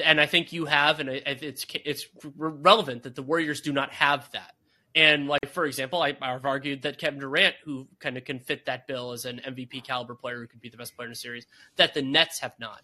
and 0.04 0.20
I 0.20 0.26
think 0.26 0.52
you 0.54 0.66
have, 0.66 1.00
and 1.00 1.10
it's 1.10 1.66
it's 1.74 2.08
relevant 2.36 3.04
that 3.04 3.16
the 3.16 3.22
Warriors 3.22 3.62
do 3.62 3.72
not 3.72 3.92
have 3.92 4.30
that. 4.32 4.54
And 4.96 5.28
like 5.28 5.50
for 5.50 5.66
example, 5.66 6.02
I, 6.02 6.14
have 6.22 6.46
argued 6.46 6.84
that 6.84 6.98
Kevin 6.98 7.20
Durant, 7.20 7.56
who 7.64 7.88
kind 8.00 8.18
of 8.18 8.24
can 8.26 8.40
fit 8.40 8.66
that 8.66 8.88
bill 8.88 9.12
as 9.12 9.26
an 9.26 9.42
MVP 9.46 9.84
caliber 9.84 10.16
player 10.16 10.40
who 10.40 10.48
could 10.48 10.62
be 10.62 10.70
the 10.70 10.78
best 10.78 10.96
player 10.96 11.08
in 11.08 11.12
the 11.12 11.18
series, 11.18 11.46
that 11.76 11.94
the 11.94 12.02
Nets 12.02 12.40
have 12.40 12.54
not. 12.60 12.82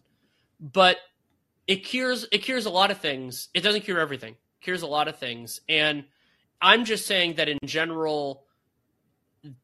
But 0.60 0.98
it 1.68 1.78
cures 1.78 2.28
it 2.32 2.40
cures 2.40 2.66
a 2.66 2.70
lot 2.70 2.92
of 2.92 3.00
things. 3.00 3.50
It 3.54 3.62
doesn't 3.62 3.82
cure 3.82 4.00
everything. 4.00 4.36
Cures 4.62 4.82
a 4.82 4.88
lot 4.88 5.08
of 5.08 5.18
things. 5.18 5.62
And 5.68 6.06
I'm 6.62 6.86
just 6.86 7.06
saying 7.06 7.36
that 7.36 7.50
in 7.50 7.58
general, 7.66 8.44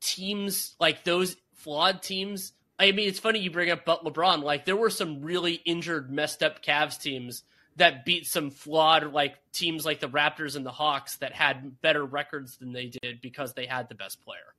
teams 0.02 0.76
like 0.80 1.04
those 1.04 1.38
flawed 1.54 2.02
teams 2.02 2.54
I 2.80 2.92
mean, 2.92 3.08
it's 3.08 3.20
funny 3.20 3.40
you 3.40 3.52
bring 3.52 3.72
up 3.72 3.86
but 3.86 4.04
LeBron. 4.04 4.44
Like 4.44 4.66
there 4.66 4.76
were 4.76 4.90
some 4.90 5.22
really 5.22 5.54
injured, 5.54 6.12
messed 6.12 6.44
up 6.44 6.64
Cavs 6.64 7.02
teams 7.02 7.44
that 7.78 8.06
beat 8.06 8.26
some 8.26 8.50
flawed 8.50 9.12
like 9.14 9.36
teams 9.52 9.86
like 9.86 10.00
the 10.00 10.10
Raptors 10.10 10.56
and 10.56 10.66
the 10.66 10.72
Hawks 10.72 11.18
that 11.18 11.34
had 11.34 11.82
better 11.82 12.06
records 12.06 12.58
than 12.58 12.74
they 12.74 12.92
did 13.02 13.22
because 13.22 13.54
they 13.54 13.66
had 13.66 13.90
the 13.90 13.96
best 13.96 14.24
player. 14.24 14.54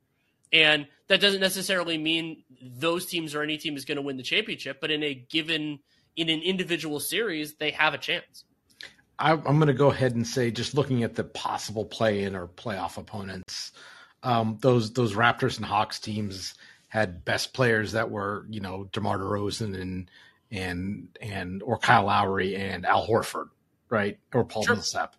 And 0.52 0.86
that 1.08 1.20
doesn't 1.20 1.40
necessarily 1.40 1.98
mean 1.98 2.42
those 2.62 3.06
teams 3.06 3.34
or 3.34 3.42
any 3.42 3.58
team 3.58 3.76
is 3.76 3.84
going 3.84 3.96
to 3.96 4.02
win 4.02 4.16
the 4.16 4.22
championship, 4.22 4.80
but 4.80 4.90
in 4.90 5.02
a 5.02 5.14
given 5.14 5.80
in 6.16 6.28
an 6.28 6.40
individual 6.40 6.98
series, 6.98 7.54
they 7.54 7.70
have 7.70 7.94
a 7.94 7.98
chance. 7.98 8.44
I, 9.18 9.32
am 9.32 9.42
going 9.42 9.66
to 9.66 9.74
go 9.74 9.90
ahead 9.90 10.14
and 10.14 10.26
say, 10.26 10.50
just 10.50 10.74
looking 10.74 11.02
at 11.02 11.14
the 11.14 11.24
possible 11.24 11.84
play-in 11.84 12.36
or 12.36 12.46
playoff 12.46 12.98
opponents, 12.98 13.72
um, 14.22 14.58
those 14.60 14.92
those 14.92 15.14
Raptors 15.14 15.56
and 15.56 15.66
Hawks 15.66 15.98
teams 15.98 16.54
had 16.88 17.24
best 17.24 17.52
players 17.52 17.92
that 17.92 18.10
were, 18.10 18.46
you 18.48 18.60
know, 18.60 18.88
DeMar 18.92 19.18
DeRozan 19.18 19.80
and 19.80 20.10
and 20.50 21.08
and 21.20 21.62
or 21.62 21.78
Kyle 21.78 22.04
Lowry 22.04 22.56
and 22.56 22.86
Al 22.86 23.06
Horford, 23.06 23.48
right? 23.90 24.18
Or 24.32 24.44
Paul 24.44 24.64
sure. 24.64 24.74
Millsap. 24.76 25.16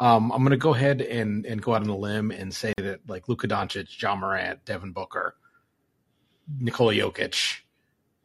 Um, 0.00 0.32
I'm 0.32 0.42
going 0.42 0.50
to 0.50 0.56
go 0.56 0.74
ahead 0.74 1.00
and 1.00 1.46
and 1.46 1.62
go 1.62 1.74
out 1.74 1.82
on 1.82 1.88
a 1.88 1.96
limb 1.96 2.30
and 2.30 2.52
say 2.52 2.72
that 2.78 3.00
like 3.08 3.28
Luka 3.28 3.46
Doncic, 3.46 3.88
John 3.88 4.20
Morant, 4.20 4.64
Devin 4.64 4.92
Booker, 4.92 5.36
Nikola 6.58 6.94
Jokic 6.94 7.60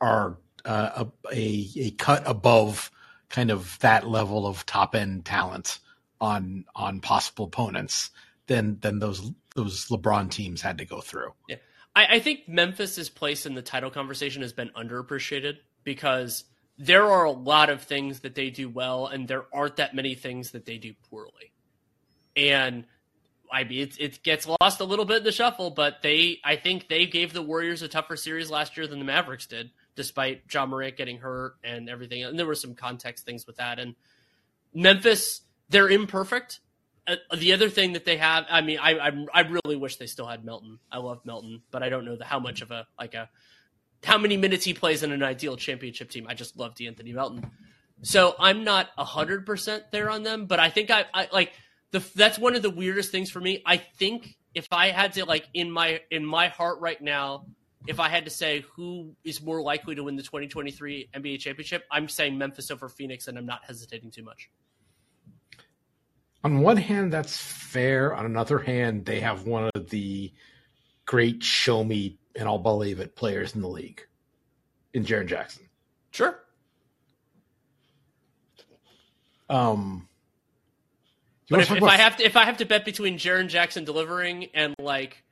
are 0.01 0.38
uh, 0.65 1.05
a, 1.32 1.34
a 1.36 1.69
a 1.75 1.91
cut 1.91 2.23
above 2.25 2.91
kind 3.29 3.51
of 3.51 3.77
that 3.79 4.07
level 4.07 4.47
of 4.47 4.65
top 4.65 4.95
end 4.95 5.25
talent 5.25 5.79
on 6.21 6.65
on 6.75 6.99
possible 6.99 7.45
opponents 7.45 8.09
than 8.47 8.79
than 8.79 8.99
those 8.99 9.31
those 9.55 9.87
LeBron 9.87 10.29
teams 10.29 10.61
had 10.61 10.77
to 10.77 10.85
go 10.85 11.01
through. 11.01 11.33
Yeah. 11.47 11.57
I, 11.95 12.15
I 12.15 12.19
think 12.19 12.47
Memphis's 12.47 13.09
place 13.09 13.45
in 13.45 13.55
the 13.55 13.61
title 13.61 13.89
conversation 13.89 14.41
has 14.41 14.53
been 14.53 14.69
underappreciated 14.69 15.57
because 15.83 16.45
there 16.77 17.03
are 17.03 17.25
a 17.25 17.31
lot 17.31 17.69
of 17.69 17.83
things 17.83 18.21
that 18.21 18.35
they 18.35 18.49
do 18.49 18.69
well, 18.69 19.07
and 19.07 19.27
there 19.27 19.45
aren't 19.53 19.77
that 19.77 19.93
many 19.93 20.15
things 20.15 20.51
that 20.51 20.65
they 20.65 20.77
do 20.77 20.93
poorly. 21.09 21.51
And 22.37 22.85
I 23.51 23.65
mean, 23.65 23.81
it, 23.81 23.99
it 23.99 24.23
gets 24.23 24.47
lost 24.61 24.79
a 24.79 24.85
little 24.85 25.05
bit 25.05 25.17
in 25.17 25.23
the 25.23 25.31
shuffle, 25.31 25.71
but 25.71 26.01
they, 26.01 26.39
I 26.43 26.55
think 26.55 26.87
they 26.87 27.05
gave 27.05 27.33
the 27.33 27.41
Warriors 27.41 27.81
a 27.81 27.87
tougher 27.87 28.15
series 28.15 28.49
last 28.49 28.77
year 28.77 28.87
than 28.87 28.99
the 28.99 29.05
Mavericks 29.05 29.45
did, 29.45 29.71
despite 29.99 30.47
John 30.47 30.69
Morant 30.69 30.95
getting 30.95 31.17
hurt 31.17 31.55
and 31.62 31.89
everything. 31.89 32.23
And 32.23 32.39
there 32.39 32.45
were 32.45 32.55
some 32.55 32.73
context 32.73 33.25
things 33.25 33.45
with 33.45 33.57
that. 33.57 33.79
And 33.79 33.95
Memphis, 34.73 35.41
they're 35.67 35.89
imperfect, 35.89 36.62
uh, 37.09 37.35
the 37.35 37.53
other 37.53 37.69
thing 37.69 37.93
that 37.93 38.05
they 38.05 38.17
have, 38.17 38.45
I 38.49 38.62
mean, 38.62 38.77
I, 38.79 38.97
I, 38.99 39.25
I 39.33 39.41
really 39.41 39.75
wish 39.75 39.95
they 39.95 40.05
still 40.05 40.27
had 40.27 40.45
Melton. 40.45 40.79
I 40.91 40.99
love 40.99 41.25
Melton, 41.25 41.62
but 41.71 41.81
I 41.81 41.89
don't 41.89 42.05
know 42.05 42.15
the, 42.15 42.25
how 42.25 42.39
much 42.39 42.62
of 42.62 42.71
a 42.71 42.88
like 42.99 43.13
a 43.13 43.29
how 44.03 44.17
many 44.17 44.38
minutes 44.38 44.63
he 44.63 44.73
plays 44.73 45.03
in 45.03 45.12
an 45.12 45.23
ideal 45.23 45.57
championship 45.57 46.09
team. 46.09 46.27
I 46.29 46.33
just 46.33 46.57
love 46.57 46.75
De'Anthony 46.75 47.13
Melton, 47.13 47.49
so 48.03 48.35
I'm 48.39 48.63
not 48.63 48.89
hundred 48.97 49.45
percent 49.45 49.85
there 49.91 50.09
on 50.09 50.23
them. 50.23 50.45
But 50.45 50.59
I 50.59 50.69
think 50.69 50.91
I, 50.91 51.05
I 51.13 51.27
like 51.33 51.51
the 51.91 52.03
that's 52.15 52.38
one 52.38 52.55
of 52.55 52.62
the 52.62 52.69
weirdest 52.69 53.12
things 53.12 53.31
for 53.31 53.39
me. 53.39 53.63
I 53.65 53.77
think 53.77 54.35
if 54.53 54.67
I 54.71 54.89
had 54.89 55.13
to 55.13 55.25
like 55.25 55.47
in 55.53 55.71
my 55.71 56.01
in 56.12 56.25
my 56.25 56.49
heart 56.49 56.79
right 56.79 57.01
now, 57.01 57.45
if 57.87 57.99
I 57.99 58.09
had 58.09 58.25
to 58.25 58.31
say 58.31 58.63
who 58.75 59.15
is 59.23 59.41
more 59.41 59.61
likely 59.61 59.95
to 59.95 60.03
win 60.03 60.15
the 60.15 60.23
2023 60.23 61.09
NBA 61.15 61.39
championship, 61.39 61.83
I'm 61.91 62.07
saying 62.09 62.37
Memphis 62.37 62.71
over 62.71 62.89
Phoenix, 62.89 63.27
and 63.27 63.37
I'm 63.37 63.45
not 63.45 63.61
hesitating 63.65 64.11
too 64.11 64.23
much 64.23 64.49
on 66.43 66.61
one 66.61 66.77
hand, 66.77 67.11
that's 67.11 67.35
fair. 67.35 68.13
On 68.15 68.25
another 68.25 68.59
hand, 68.59 69.05
they 69.05 69.19
have 69.19 69.45
one 69.45 69.69
of 69.75 69.89
the 69.89 70.31
great 71.05 71.43
show 71.43 71.83
me 71.83 72.17
and 72.35 72.47
I'll 72.47 72.59
believe 72.59 72.99
it 72.99 73.15
players 73.15 73.55
in 73.55 73.61
the 73.61 73.67
league 73.67 74.01
in 74.93 75.03
Jaren 75.03 75.27
Jackson. 75.27 75.67
Sure. 76.11 76.39
Um, 79.49 80.07
But 81.49 81.61
if, 81.61 81.71
if 81.71 81.77
about- 81.77 81.89
I 81.89 81.97
have 81.97 82.17
to 82.17 82.23
if 82.23 82.37
I 82.37 82.45
have 82.45 82.57
to 82.57 82.65
bet 82.65 82.85
between 82.85 83.17
Jaren 83.17 83.47
Jackson 83.47 83.83
delivering 83.83 84.45
and 84.53 84.75
like 84.79 85.23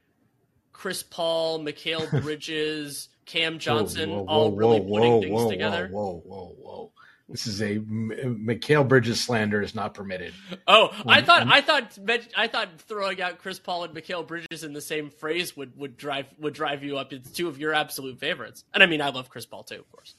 Chris 0.77 1.01
Paul, 1.01 1.59
Mikal 1.59 2.21
Bridges, 2.21 3.09
Cam 3.25 3.57
Johnson 3.57 4.11
Whoa, 4.11 4.17
whoa, 4.17 4.25
all 4.27 4.51
whoa, 4.51 4.57
really 4.57 4.79
whoa, 4.79 4.99
putting 4.99 5.21
things 5.23 5.49
together. 5.49 5.89
Whoa, 5.91 6.21
whoa, 6.23 6.55
whoa! 6.59 6.91
This 7.27 7.47
is 7.47 7.61
a 7.61 7.79
Mikal 7.79 8.87
Bridges 8.87 9.19
slander 9.19 9.61
is 9.61 9.73
not 9.73 9.95
permitted. 9.95 10.33
Oh, 10.67 10.95
I 11.05 11.23
thought 11.23 11.47
I 11.47 11.61
thought 11.61 11.97
I 12.37 12.47
thought 12.47 12.79
throwing 12.81 13.19
out 13.21 13.39
Chris 13.39 13.59
Paul 13.59 13.85
and 13.85 13.93
Mikal 13.95 14.25
Bridges 14.25 14.63
in 14.63 14.73
the 14.73 14.81
same 14.81 15.09
phrase 15.09 15.57
would, 15.57 15.75
would 15.77 15.97
drive 15.97 16.27
would 16.39 16.53
drive 16.53 16.83
you 16.83 16.97
up. 16.99 17.11
It's 17.11 17.31
two 17.31 17.47
of 17.47 17.57
your 17.57 17.73
absolute 17.73 18.19
favorites, 18.19 18.63
and 18.71 18.83
I 18.83 18.85
mean 18.85 19.01
I 19.01 19.09
love 19.09 19.29
Chris 19.29 19.47
Paul 19.47 19.63
too, 19.63 19.79
of 19.79 19.91
course. 19.91 20.13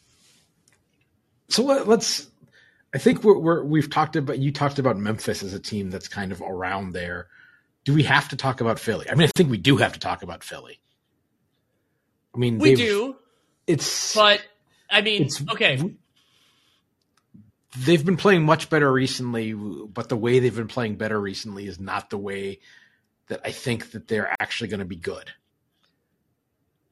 So 1.49 1.63
let, 1.63 1.87
let's. 1.87 2.27
I 2.93 2.99
think 2.99 3.23
we're, 3.23 3.39
we're 3.39 3.65
we've 3.65 3.89
talked 3.89 4.17
about 4.17 4.39
you 4.39 4.51
talked 4.51 4.81
about 4.81 4.97
Memphis 4.99 5.43
as 5.45 5.55
a 5.55 5.61
team 5.61 5.89
that's 5.89 6.09
kind 6.09 6.33
of 6.33 6.43
around 6.43 6.93
there. 6.93 7.29
Do 7.89 7.95
we 7.95 8.03
have 8.03 8.29
to 8.29 8.37
talk 8.37 8.61
about 8.61 8.79
Philly? 8.79 9.09
I 9.09 9.15
mean, 9.15 9.29
I 9.29 9.31
think 9.35 9.49
we 9.49 9.57
do 9.57 9.79
have 9.79 9.95
to 9.95 9.99
talk 9.99 10.23
about 10.23 10.45
Philly. 10.45 10.79
I 12.35 12.39
mean, 12.39 12.59
We 12.59 12.75
do, 12.75 13.17
It's 13.67 14.15
but 14.15 14.47
I 14.91 15.01
mean, 15.01 15.23
it's 15.23 15.43
okay, 15.51 15.97
They've 17.79 18.05
been 18.05 18.19
playing 18.19 18.43
much 18.45 18.69
better 18.69 18.93
recently, 18.93 19.55
but 19.55 20.11
the 20.11 20.19
way 20.19 20.39
they've 20.39 20.55
been 20.55 20.69
playing 20.69 20.97
better 20.97 21.19
recently 21.19 21.67
is 21.67 21.81
not 21.81 22.11
the 22.11 22.19
way 22.19 22.61
that 23.29 23.41
I 23.43 23.53
think 23.53 23.93
that 23.93 24.07
they're 24.07 24.37
actually 24.39 24.69
going 24.69 24.81
to 24.81 24.85
be 24.85 24.97
good. 24.97 25.33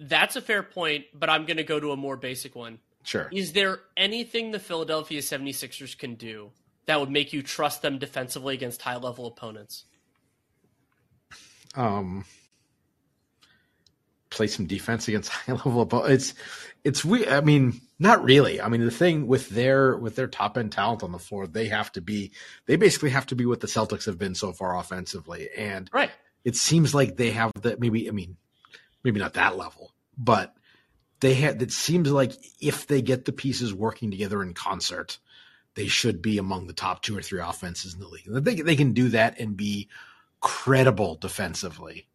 that's 0.00 0.34
a 0.34 0.40
fair 0.40 0.62
point. 0.62 1.04
But 1.12 1.28
I'm 1.28 1.44
going 1.44 1.58
to 1.58 1.64
go 1.64 1.78
to 1.78 1.92
a 1.92 1.96
more 1.98 2.16
basic 2.16 2.56
one. 2.56 2.78
Sure. 3.02 3.28
Is 3.30 3.52
there 3.52 3.80
anything 3.98 4.50
the 4.50 4.58
Philadelphia 4.58 5.20
76ers 5.20 5.98
can 5.98 6.14
do 6.14 6.52
that 6.86 6.98
would 6.98 7.10
make 7.10 7.34
you 7.34 7.42
trust 7.42 7.82
them 7.82 7.98
defensively 7.98 8.54
against 8.54 8.80
high 8.80 8.96
level 8.96 9.26
opponents? 9.26 9.84
Um, 11.76 12.24
play 14.30 14.46
some 14.46 14.66
defense 14.66 15.08
against 15.08 15.30
high 15.32 15.52
level 15.52 15.80
opponents. 15.80 16.30
It's 16.30 16.34
it's 16.84 17.04
we. 17.04 17.26
I 17.26 17.40
mean, 17.40 17.80
not 17.98 18.22
really. 18.22 18.60
I 18.60 18.68
mean, 18.68 18.84
the 18.84 18.90
thing 18.90 19.26
with 19.26 19.48
their 19.48 19.96
with 19.96 20.16
their 20.16 20.28
top 20.28 20.56
end 20.56 20.72
talent 20.72 21.02
on 21.02 21.12
the 21.12 21.18
floor, 21.18 21.46
they 21.46 21.66
have 21.66 21.90
to 21.92 22.00
be. 22.00 22.32
They 22.66 22.76
basically 22.76 23.10
have 23.10 23.26
to 23.26 23.34
be 23.36 23.46
what 23.46 23.60
the 23.60 23.66
Celtics 23.66 24.06
have 24.06 24.18
been 24.18 24.34
so 24.34 24.52
far 24.52 24.76
offensively, 24.78 25.48
and 25.56 25.90
Right. 25.92 26.10
it 26.44 26.56
seems 26.56 26.94
like 26.94 27.16
they 27.16 27.30
have 27.30 27.52
that. 27.62 27.80
Maybe 27.80 28.08
I 28.08 28.12
mean, 28.12 28.36
maybe 29.02 29.18
not 29.18 29.34
that 29.34 29.56
level, 29.56 29.92
but 30.16 30.54
they 31.20 31.34
had. 31.34 31.60
It 31.60 31.72
seems 31.72 32.10
like 32.10 32.32
if 32.60 32.86
they 32.86 33.02
get 33.02 33.24
the 33.24 33.32
pieces 33.32 33.74
working 33.74 34.12
together 34.12 34.40
in 34.42 34.54
concert, 34.54 35.18
they 35.74 35.88
should 35.88 36.22
be 36.22 36.38
among 36.38 36.68
the 36.68 36.72
top 36.72 37.02
two 37.02 37.18
or 37.18 37.22
three 37.22 37.40
offenses 37.40 37.94
in 37.94 38.00
the 38.00 38.06
league. 38.08 38.26
They 38.28 38.54
they 38.56 38.76
can 38.76 38.92
do 38.92 39.08
that 39.08 39.40
and 39.40 39.56
be 39.56 39.88
credible 40.40 41.16
defensively. 41.16 42.08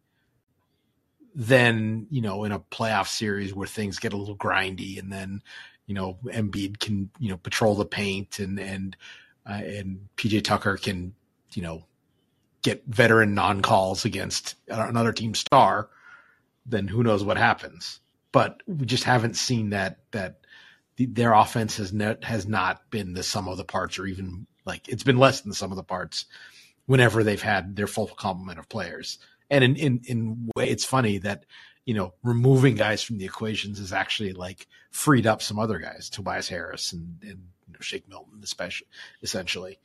Then 1.34 2.06
you 2.10 2.20
know 2.20 2.44
in 2.44 2.52
a 2.52 2.60
playoff 2.60 3.08
series 3.08 3.54
where 3.54 3.66
things 3.66 3.98
get 3.98 4.12
a 4.12 4.16
little 4.16 4.36
grindy, 4.36 4.98
and 4.98 5.10
then 5.10 5.42
you 5.86 5.94
know 5.94 6.18
Embiid 6.26 6.78
can 6.78 7.10
you 7.18 7.30
know 7.30 7.38
patrol 7.38 7.74
the 7.74 7.86
paint, 7.86 8.38
and 8.38 8.58
and 8.60 8.96
uh, 9.48 9.54
and 9.64 10.08
PJ 10.16 10.44
Tucker 10.44 10.76
can 10.76 11.14
you 11.54 11.62
know 11.62 11.84
get 12.62 12.84
veteran 12.86 13.34
non 13.34 13.60
calls 13.60 14.04
against 14.04 14.54
another 14.68 15.12
team 15.12 15.34
star, 15.34 15.88
then 16.64 16.88
who 16.88 17.02
knows 17.02 17.24
what 17.24 17.36
happens. 17.36 18.00
But 18.30 18.62
we 18.66 18.86
just 18.86 19.04
haven't 19.04 19.36
seen 19.36 19.70
that 19.70 19.98
that 20.12 20.40
the, 20.96 21.06
their 21.06 21.32
offense 21.32 21.76
has 21.76 21.92
not 21.92 22.24
has 22.24 22.46
not 22.46 22.88
been 22.90 23.14
the 23.14 23.22
sum 23.22 23.48
of 23.48 23.56
the 23.56 23.64
parts, 23.64 23.98
or 23.98 24.06
even 24.06 24.46
like 24.64 24.88
it's 24.88 25.02
been 25.02 25.18
less 25.18 25.40
than 25.40 25.50
the 25.50 25.56
sum 25.56 25.72
of 25.72 25.76
the 25.76 25.82
parts 25.82 26.26
whenever 26.92 27.24
they've 27.24 27.42
had 27.42 27.74
their 27.76 27.86
full 27.86 28.06
complement 28.06 28.58
of 28.58 28.68
players. 28.68 29.18
And 29.50 29.64
in 29.64 29.76
in 29.76 30.00
in 30.06 30.50
way, 30.56 30.68
it's 30.68 30.84
funny 30.84 31.18
that 31.18 31.44
you 31.84 31.94
know 31.94 32.12
removing 32.22 32.74
guys 32.76 33.02
from 33.02 33.18
the 33.18 33.24
equations 33.24 33.78
has 33.78 33.92
actually 33.92 34.32
like 34.32 34.66
freed 34.90 35.26
up 35.26 35.40
some 35.42 35.58
other 35.58 35.78
guys, 35.78 36.08
Tobias 36.10 36.48
Harris 36.48 36.92
and 36.92 37.16
and 37.22 37.38
you 37.66 37.72
know, 37.72 37.80
Shake 37.80 38.08
Milton, 38.08 38.40
especially 38.42 38.86
essentially. 39.22 39.78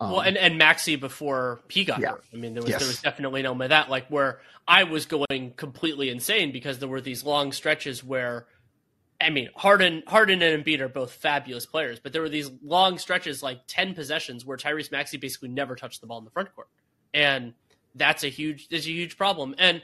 Um, 0.00 0.10
well, 0.12 0.20
and, 0.20 0.36
and 0.36 0.58
Maxey 0.58 0.96
before 0.96 1.60
he 1.68 1.84
got 1.84 2.00
Yeah. 2.00 2.10
hurt. 2.12 2.24
I 2.32 2.36
mean, 2.36 2.54
there 2.54 2.62
was 2.62 2.70
Yes. 2.70 2.80
there 2.80 2.88
was 2.88 3.00
definitely 3.02 3.40
an 3.40 3.46
element 3.46 3.66
of 3.66 3.70
that, 3.70 3.90
like 3.90 4.08
where 4.08 4.40
I 4.66 4.84
was 4.84 5.06
going 5.06 5.52
completely 5.56 6.08
insane 6.10 6.50
because 6.52 6.78
there 6.80 6.88
were 6.88 7.00
these 7.00 7.22
long 7.24 7.52
stretches 7.52 8.02
where, 8.02 8.46
I 9.22 9.30
mean, 9.30 9.48
Harden, 9.54 10.02
Harden 10.06 10.42
and 10.42 10.64
Embiid 10.64 10.80
are 10.80 10.88
both 10.88 11.12
fabulous 11.12 11.66
players, 11.66 11.98
but 12.00 12.12
there 12.12 12.22
were 12.22 12.28
these 12.28 12.50
long 12.62 12.98
stretches, 12.98 13.42
like 13.42 13.60
ten 13.66 13.94
possessions, 13.94 14.44
where 14.44 14.56
Tyrese 14.56 14.90
Maxey 14.90 15.16
basically 15.16 15.48
never 15.48 15.76
touched 15.76 16.00
the 16.00 16.06
ball 16.06 16.18
in 16.18 16.24
the 16.24 16.30
front 16.30 16.54
court, 16.54 16.68
and 17.14 17.54
that's 17.94 18.24
a 18.24 18.28
huge, 18.28 18.68
that's 18.68 18.86
a 18.86 18.90
huge 18.90 19.16
problem. 19.16 19.54
And 19.58 19.82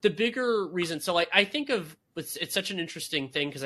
the 0.00 0.10
bigger 0.10 0.66
reason, 0.66 1.00
so 1.00 1.14
like 1.14 1.28
I 1.32 1.44
think 1.44 1.70
of 1.70 1.96
it's, 2.16 2.36
it's 2.36 2.54
such 2.54 2.70
an 2.70 2.80
interesting 2.80 3.28
thing 3.28 3.50
because 3.50 3.64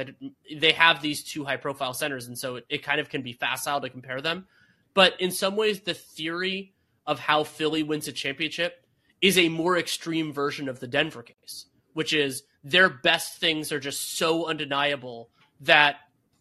they 0.54 0.72
have 0.72 1.00
these 1.00 1.22
two 1.22 1.44
high 1.44 1.56
profile 1.56 1.94
centers, 1.94 2.26
and 2.26 2.38
so 2.38 2.56
it, 2.56 2.66
it 2.68 2.82
kind 2.82 3.00
of 3.00 3.08
can 3.08 3.22
be 3.22 3.32
facile 3.32 3.80
to 3.80 3.88
compare 3.88 4.20
them. 4.20 4.46
But 4.94 5.18
in 5.20 5.30
some 5.30 5.56
ways, 5.56 5.80
the 5.80 5.94
theory 5.94 6.74
of 7.06 7.18
how 7.18 7.44
Philly 7.44 7.82
wins 7.82 8.08
a 8.08 8.12
championship 8.12 8.86
is 9.20 9.38
a 9.38 9.48
more 9.48 9.78
extreme 9.78 10.32
version 10.32 10.68
of 10.68 10.80
the 10.80 10.86
Denver 10.86 11.22
case, 11.22 11.66
which 11.94 12.12
is 12.12 12.42
their 12.64 12.88
best 12.88 13.38
things 13.38 13.72
are 13.72 13.80
just 13.80 14.16
so 14.16 14.46
undeniable 14.46 15.30
that 15.60 15.96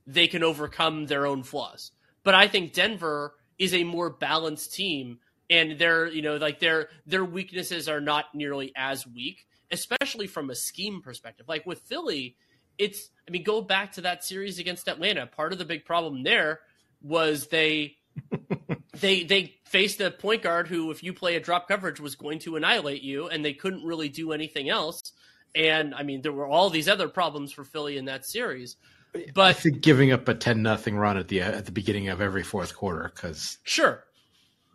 they 0.07 0.27
can 0.27 0.43
overcome 0.43 1.05
their 1.05 1.25
own 1.25 1.43
flaws. 1.43 1.91
But 2.23 2.36
I 2.36 2.47
think 2.47 2.73
Denver 2.73 3.34
is 3.57 3.73
a 3.73 3.84
more 3.84 4.10
balanced 4.10 4.73
team 4.73 5.19
and 5.51 5.77
their 5.77 6.07
you 6.07 6.21
know 6.21 6.38
like 6.38 6.60
their 6.60 6.89
their 7.05 7.25
weaknesses 7.25 7.88
are 7.89 8.01
not 8.01 8.34
nearly 8.34 8.71
as 8.75 9.05
weak, 9.05 9.45
especially 9.69 10.25
from 10.25 10.49
a 10.49 10.55
scheme 10.55 11.01
perspective. 11.01 11.47
Like 11.47 11.65
with 11.65 11.79
Philly, 11.79 12.38
it's 12.77 13.10
I 13.27 13.31
mean 13.31 13.43
go 13.43 13.62
back 13.62 13.91
to 13.93 14.01
that 14.01 14.23
series 14.23 14.57
against 14.57 14.88
Atlanta. 14.88 15.27
Part 15.27 15.51
of 15.51 15.60
the 15.60 15.65
big 15.65 15.86
problem 15.86 16.23
there 16.23 16.62
was 17.01 17.47
they 17.47 17.97
they 18.99 19.23
they 19.23 19.55
faced 19.65 19.99
a 20.01 20.10
point 20.10 20.41
guard 20.41 20.67
who, 20.67 20.89
if 20.89 21.03
you 21.03 21.13
play 21.13 21.36
a 21.36 21.39
drop 21.39 21.67
coverage, 21.67 21.99
was 21.99 22.15
going 22.15 22.39
to 22.39 22.55
annihilate 22.55 23.01
you, 23.01 23.27
and 23.27 23.43
they 23.43 23.53
couldn't 23.53 23.84
really 23.84 24.10
do 24.10 24.31
anything 24.31 24.69
else. 24.69 25.12
And 25.55 25.93
I 25.95 26.03
mean, 26.03 26.21
there 26.21 26.31
were 26.31 26.47
all 26.47 26.69
these 26.69 26.87
other 26.87 27.07
problems 27.09 27.51
for 27.51 27.63
Philly 27.63 27.97
in 27.97 28.05
that 28.05 28.25
series. 28.25 28.77
I 29.15 29.25
But 29.33 29.57
think 29.57 29.81
giving 29.81 30.11
up 30.11 30.27
a 30.27 30.33
ten 30.35 30.61
nothing 30.63 30.97
run 30.97 31.17
at 31.17 31.27
the 31.27 31.41
at 31.41 31.65
the 31.65 31.71
beginning 31.71 32.07
of 32.09 32.21
every 32.21 32.43
fourth 32.43 32.75
quarter 32.75 33.11
because 33.13 33.57
sure, 33.63 34.05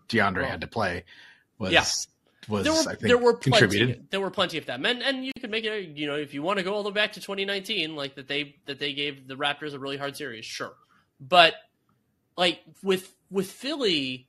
DeAndre 0.08 0.42
Well, 0.42 0.50
had 0.50 0.60
to 0.60 0.66
play 0.66 1.04
was 1.58 1.72
yeah. 1.72 1.84
was 2.48 2.64
there 2.64 2.72
were 2.74 2.80
I 2.80 2.94
think 2.94 3.00
there 3.00 3.18
were 3.18 3.32
plenty 3.34 3.50
contributed. 3.68 4.10
there 4.10 4.20
were 4.20 4.30
plenty 4.30 4.58
of 4.58 4.66
them, 4.66 4.84
and 4.84 5.02
and 5.02 5.24
you 5.24 5.32
could 5.40 5.50
make 5.50 5.64
it. 5.64 5.88
You 5.96 6.06
know, 6.06 6.16
if 6.16 6.34
you 6.34 6.42
want 6.42 6.58
to 6.58 6.64
go 6.64 6.74
all 6.74 6.82
the 6.82 6.90
way 6.90 6.94
back 6.94 7.14
to 7.14 7.20
2019, 7.20 7.96
like 7.96 8.14
that 8.16 8.28
they 8.28 8.56
that 8.66 8.78
they 8.78 8.92
gave 8.92 9.26
the 9.26 9.36
Raptors 9.36 9.72
a 9.72 9.78
really 9.78 9.96
hard 9.96 10.16
series, 10.16 10.44
sure. 10.44 10.74
But 11.18 11.54
like 12.36 12.60
with 12.82 13.14
with 13.30 13.50
Philly, 13.50 14.26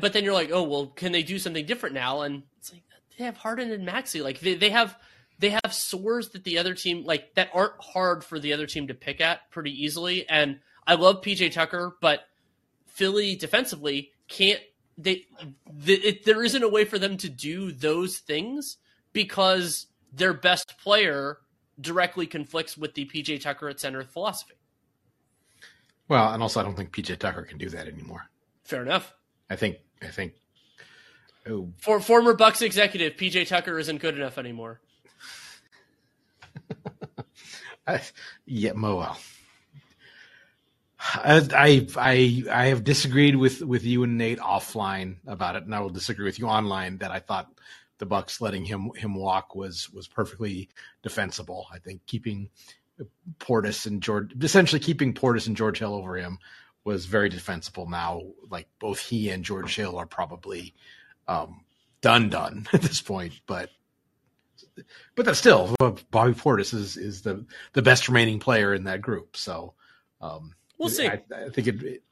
but 0.00 0.12
then 0.14 0.24
you're 0.24 0.32
like, 0.34 0.50
oh 0.52 0.62
well, 0.62 0.86
can 0.86 1.12
they 1.12 1.22
do 1.22 1.38
something 1.38 1.66
different 1.66 1.94
now? 1.94 2.22
And 2.22 2.44
it's 2.58 2.72
like 2.72 2.82
they 3.18 3.24
have 3.24 3.36
Harden 3.36 3.70
and 3.70 3.84
Maxey, 3.84 4.22
like 4.22 4.40
they 4.40 4.54
they 4.54 4.70
have 4.70 4.96
they 5.40 5.50
have 5.50 5.72
sores 5.72 6.28
that 6.30 6.44
the 6.44 6.58
other 6.58 6.74
team 6.74 7.04
like 7.04 7.34
that 7.34 7.48
aren't 7.54 7.80
hard 7.80 8.22
for 8.22 8.38
the 8.38 8.52
other 8.52 8.66
team 8.66 8.86
to 8.88 8.94
pick 8.94 9.20
at 9.20 9.50
pretty 9.50 9.84
easily. 9.84 10.28
And 10.28 10.60
I 10.86 10.94
love 10.94 11.22
PJ 11.22 11.52
Tucker, 11.52 11.96
but 12.00 12.20
Philly 12.86 13.36
defensively 13.36 14.12
can't 14.28 14.60
they 14.98 15.24
the, 15.72 15.94
it, 15.94 16.24
there 16.24 16.44
isn't 16.44 16.62
a 16.62 16.68
way 16.68 16.84
for 16.84 16.98
them 16.98 17.16
to 17.16 17.30
do 17.30 17.72
those 17.72 18.18
things 18.18 18.76
because 19.14 19.86
their 20.12 20.34
best 20.34 20.78
player 20.78 21.38
directly 21.80 22.26
conflicts 22.26 22.76
with 22.76 22.94
the 22.94 23.06
PJ 23.06 23.40
Tucker 23.40 23.70
at 23.70 23.80
center 23.80 24.04
philosophy. 24.04 24.54
Well, 26.06 26.34
and 26.34 26.42
also 26.42 26.60
I 26.60 26.64
don't 26.64 26.76
think 26.76 26.92
PJ 26.92 27.18
Tucker 27.18 27.42
can 27.42 27.56
do 27.56 27.70
that 27.70 27.88
anymore. 27.88 28.28
Fair 28.64 28.82
enough. 28.82 29.14
I 29.48 29.56
think 29.56 29.78
I 30.02 30.08
think 30.08 30.34
oh, 31.48 31.70
For 31.78 31.98
former 31.98 32.34
Bucks 32.34 32.60
executive, 32.60 33.14
PJ 33.14 33.48
Tucker 33.48 33.78
isn't 33.78 34.02
good 34.02 34.16
enough 34.16 34.36
anymore. 34.36 34.80
Yeah, 38.46 38.72
mo 38.72 38.96
well. 38.96 39.18
I, 41.00 41.48
I 41.54 41.86
I 41.96 42.44
I 42.50 42.66
have 42.66 42.84
disagreed 42.84 43.36
with 43.36 43.62
with 43.62 43.84
you 43.84 44.02
and 44.02 44.18
Nate 44.18 44.38
offline 44.38 45.16
about 45.26 45.56
it, 45.56 45.64
and 45.64 45.74
I 45.74 45.80
will 45.80 45.88
disagree 45.90 46.26
with 46.26 46.38
you 46.38 46.46
online 46.46 46.98
that 46.98 47.10
I 47.10 47.20
thought 47.20 47.48
the 47.98 48.06
Bucks 48.06 48.40
letting 48.40 48.64
him 48.64 48.90
him 48.96 49.14
walk 49.14 49.54
was 49.54 49.90
was 49.90 50.08
perfectly 50.08 50.68
defensible. 51.02 51.66
I 51.72 51.78
think 51.78 52.04
keeping 52.06 52.50
Portis 53.38 53.86
and 53.86 54.02
George 54.02 54.32
essentially 54.42 54.80
keeping 54.80 55.14
Portis 55.14 55.46
and 55.46 55.56
George 55.56 55.78
Hill 55.78 55.94
over 55.94 56.16
him 56.16 56.38
was 56.84 57.06
very 57.06 57.28
defensible. 57.28 57.88
Now, 57.88 58.22
like 58.50 58.68
both 58.78 58.98
he 59.00 59.30
and 59.30 59.44
George 59.44 59.76
Hill 59.76 59.96
are 59.96 60.06
probably 60.06 60.74
um, 61.28 61.64
done 62.00 62.28
done 62.28 62.66
at 62.72 62.82
this 62.82 63.00
point, 63.00 63.40
but 63.46 63.70
but 65.14 65.24
that's 65.24 65.38
still 65.38 65.74
Bobby 65.78 66.32
Portis 66.32 66.74
is 66.74 66.96
is 66.96 67.22
the 67.22 67.44
the 67.72 67.82
best 67.82 68.08
remaining 68.08 68.38
player 68.38 68.74
in 68.74 68.84
that 68.84 69.00
group. 69.00 69.36
So 69.36 69.74
um, 70.20 70.54
We'll 70.80 70.88
see. 70.88 71.06
I, 71.06 71.22
I 71.36 71.50
think 71.50 71.66
it, 71.68 71.82
it 71.82 72.02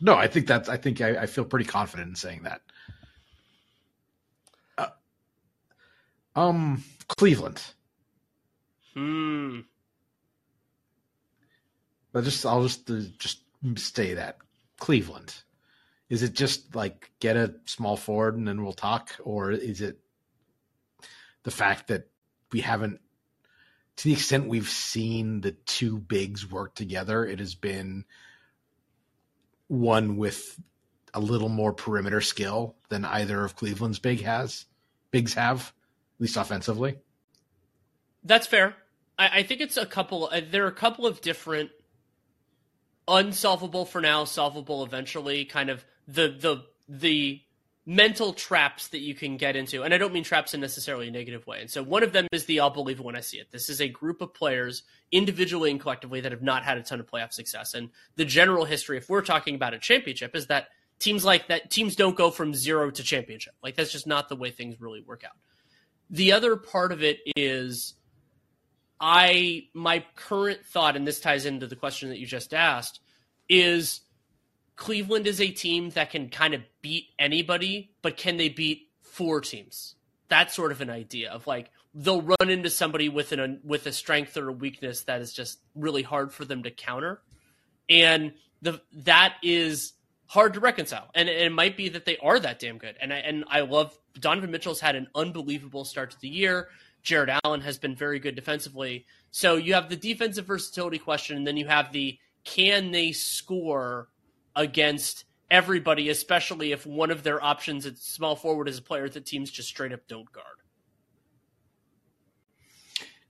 No, 0.00 0.16
I 0.16 0.26
think 0.26 0.48
that's. 0.48 0.68
I 0.68 0.76
think 0.76 1.00
I, 1.00 1.10
I 1.18 1.26
feel 1.26 1.44
pretty 1.44 1.64
confident 1.64 2.08
in 2.08 2.16
saying 2.16 2.42
that. 2.42 2.60
Uh, 4.76 4.88
um, 6.34 6.82
Cleveland. 7.06 7.62
Hmm. 8.94 9.60
But 12.12 12.24
just 12.24 12.44
I'll 12.44 12.64
just 12.64 12.90
uh, 12.90 13.02
just 13.16 13.42
say 13.76 14.14
that 14.14 14.38
Cleveland. 14.78 15.36
Is 16.08 16.24
it 16.24 16.34
just 16.34 16.74
like 16.74 17.12
get 17.20 17.36
a 17.36 17.54
small 17.64 17.96
forward 17.96 18.36
and 18.36 18.46
then 18.46 18.64
we'll 18.64 18.72
talk, 18.72 19.10
or 19.22 19.52
is 19.52 19.80
it 19.80 20.00
the 21.44 21.50
fact 21.50 21.88
that 21.88 22.08
we 22.52 22.60
haven't, 22.60 23.00
to 23.96 24.04
the 24.04 24.12
extent 24.12 24.48
we've 24.48 24.68
seen 24.68 25.40
the 25.40 25.52
two 25.52 25.98
bigs 25.98 26.50
work 26.50 26.74
together, 26.74 27.24
it 27.24 27.38
has 27.38 27.54
been 27.54 28.04
one 29.68 30.16
with 30.16 30.60
a 31.14 31.20
little 31.20 31.48
more 31.48 31.72
perimeter 31.72 32.20
skill 32.20 32.74
than 32.88 33.04
either 33.04 33.44
of 33.44 33.56
Cleveland's 33.56 34.00
big 34.00 34.22
has 34.22 34.66
bigs 35.14 35.34
have, 35.34 35.72
at 36.16 36.20
least 36.20 36.36
offensively. 36.36 36.98
That's 38.24 38.48
fair. 38.48 38.74
I, 39.16 39.38
I 39.38 39.42
think 39.44 39.60
it's 39.60 39.76
a 39.76 39.86
couple. 39.86 40.28
Uh, 40.32 40.40
there 40.50 40.64
are 40.64 40.68
a 40.68 40.72
couple 40.72 41.06
of 41.06 41.20
different 41.20 41.70
unsolvable 43.06 43.84
for 43.84 44.00
now, 44.00 44.24
solvable 44.24 44.82
eventually. 44.82 45.44
Kind 45.44 45.70
of 45.70 45.84
the 46.08 46.28
the 46.28 46.64
the 46.88 47.42
mental 47.86 48.32
traps 48.32 48.88
that 48.88 49.00
you 49.00 49.14
can 49.14 49.36
get 49.36 49.56
into. 49.56 49.82
And 49.82 49.92
I 49.92 49.98
don't 49.98 50.12
mean 50.12 50.24
traps 50.24 50.54
in 50.54 50.60
necessarily 50.60 51.08
a 51.08 51.10
negative 51.10 51.46
way. 51.46 51.60
And 51.60 51.70
so 51.70 51.82
one 51.82 52.02
of 52.02 52.12
them 52.12 52.26
is 52.32 52.46
the 52.46 52.60
I'll 52.60 52.70
believe 52.70 53.00
when 53.00 53.16
I 53.16 53.20
see 53.20 53.38
it. 53.38 53.50
This 53.50 53.68
is 53.68 53.80
a 53.80 53.88
group 53.88 54.22
of 54.22 54.32
players, 54.32 54.84
individually 55.12 55.70
and 55.70 55.80
collectively, 55.80 56.20
that 56.22 56.32
have 56.32 56.42
not 56.42 56.64
had 56.64 56.78
a 56.78 56.82
ton 56.82 57.00
of 57.00 57.06
playoff 57.06 57.32
success. 57.32 57.74
And 57.74 57.90
the 58.16 58.24
general 58.24 58.64
history, 58.64 58.96
if 58.96 59.08
we're 59.08 59.22
talking 59.22 59.54
about 59.54 59.74
a 59.74 59.78
championship, 59.78 60.34
is 60.34 60.46
that 60.46 60.68
teams 60.98 61.24
like 61.24 61.48
that 61.48 61.70
teams 61.70 61.96
don't 61.96 62.16
go 62.16 62.30
from 62.30 62.54
zero 62.54 62.90
to 62.90 63.02
championship. 63.02 63.54
Like 63.62 63.76
that's 63.76 63.92
just 63.92 64.06
not 64.06 64.28
the 64.28 64.36
way 64.36 64.50
things 64.50 64.80
really 64.80 65.00
work 65.00 65.22
out. 65.24 65.36
The 66.08 66.32
other 66.32 66.56
part 66.56 66.92
of 66.92 67.02
it 67.02 67.18
is 67.36 67.94
I 68.98 69.68
my 69.74 70.04
current 70.16 70.64
thought, 70.64 70.96
and 70.96 71.06
this 71.06 71.20
ties 71.20 71.44
into 71.44 71.66
the 71.66 71.76
question 71.76 72.08
that 72.08 72.18
you 72.18 72.26
just 72.26 72.54
asked, 72.54 73.00
is 73.48 74.00
Cleveland 74.76 75.26
is 75.26 75.40
a 75.40 75.48
team 75.48 75.90
that 75.90 76.10
can 76.10 76.28
kind 76.28 76.54
of 76.54 76.62
beat 76.82 77.06
anybody, 77.18 77.92
but 78.02 78.16
can 78.16 78.36
they 78.36 78.48
beat 78.48 78.88
four 79.02 79.40
teams? 79.40 79.94
That's 80.28 80.54
sort 80.54 80.72
of 80.72 80.80
an 80.80 80.90
idea 80.90 81.30
of 81.30 81.46
like 81.46 81.70
they'll 81.94 82.22
run 82.22 82.50
into 82.50 82.70
somebody 82.70 83.08
with 83.08 83.32
an 83.32 83.60
with 83.62 83.86
a 83.86 83.92
strength 83.92 84.36
or 84.36 84.48
a 84.48 84.52
weakness 84.52 85.02
that 85.02 85.20
is 85.20 85.32
just 85.32 85.60
really 85.74 86.02
hard 86.02 86.32
for 86.32 86.44
them 86.44 86.64
to 86.64 86.70
counter, 86.70 87.20
and 87.88 88.32
the 88.62 88.80
that 88.92 89.34
is 89.42 89.92
hard 90.26 90.54
to 90.54 90.60
reconcile. 90.60 91.10
And 91.14 91.28
it 91.28 91.52
might 91.52 91.76
be 91.76 91.90
that 91.90 92.04
they 92.04 92.16
are 92.16 92.40
that 92.40 92.58
damn 92.58 92.78
good. 92.78 92.96
And 93.00 93.12
I, 93.12 93.18
and 93.18 93.44
I 93.48 93.60
love 93.60 93.96
Donovan 94.18 94.50
Mitchell's 94.50 94.80
had 94.80 94.96
an 94.96 95.06
unbelievable 95.14 95.84
start 95.84 96.10
to 96.12 96.20
the 96.20 96.28
year. 96.28 96.68
Jarrett 97.02 97.38
Allen 97.44 97.60
has 97.60 97.78
been 97.78 97.94
very 97.94 98.18
good 98.18 98.34
defensively. 98.34 99.06
So 99.30 99.56
you 99.56 99.74
have 99.74 99.90
the 99.90 99.96
defensive 99.96 100.46
versatility 100.46 100.98
question, 100.98 101.36
and 101.36 101.46
then 101.46 101.56
you 101.56 101.66
have 101.66 101.92
the 101.92 102.18
can 102.44 102.90
they 102.90 103.12
score 103.12 104.08
against 104.56 105.24
everybody, 105.50 106.08
especially 106.08 106.72
if 106.72 106.86
one 106.86 107.10
of 107.10 107.22
their 107.22 107.42
options 107.42 107.86
at 107.86 107.98
small 107.98 108.36
forward 108.36 108.68
is 108.68 108.78
a 108.78 108.82
player 108.82 109.08
that 109.08 109.26
teams 109.26 109.50
just 109.50 109.68
straight 109.68 109.92
up 109.92 110.06
don't 110.08 110.30
guard. 110.32 110.46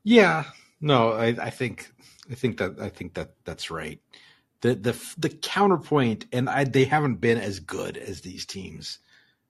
Yeah, 0.02 0.44
no, 0.80 1.12
I, 1.12 1.28
I 1.28 1.50
think 1.50 1.90
I 2.30 2.34
think 2.34 2.58
that 2.58 2.80
I 2.80 2.88
think 2.88 3.14
that 3.14 3.34
that's 3.44 3.70
right. 3.70 4.00
The 4.60 4.74
the 4.74 5.14
the 5.18 5.28
counterpoint, 5.30 6.26
and 6.32 6.48
I, 6.48 6.64
they 6.64 6.84
haven't 6.84 7.16
been 7.16 7.38
as 7.38 7.60
good 7.60 7.96
as 7.96 8.20
these 8.20 8.46
teams, 8.46 8.98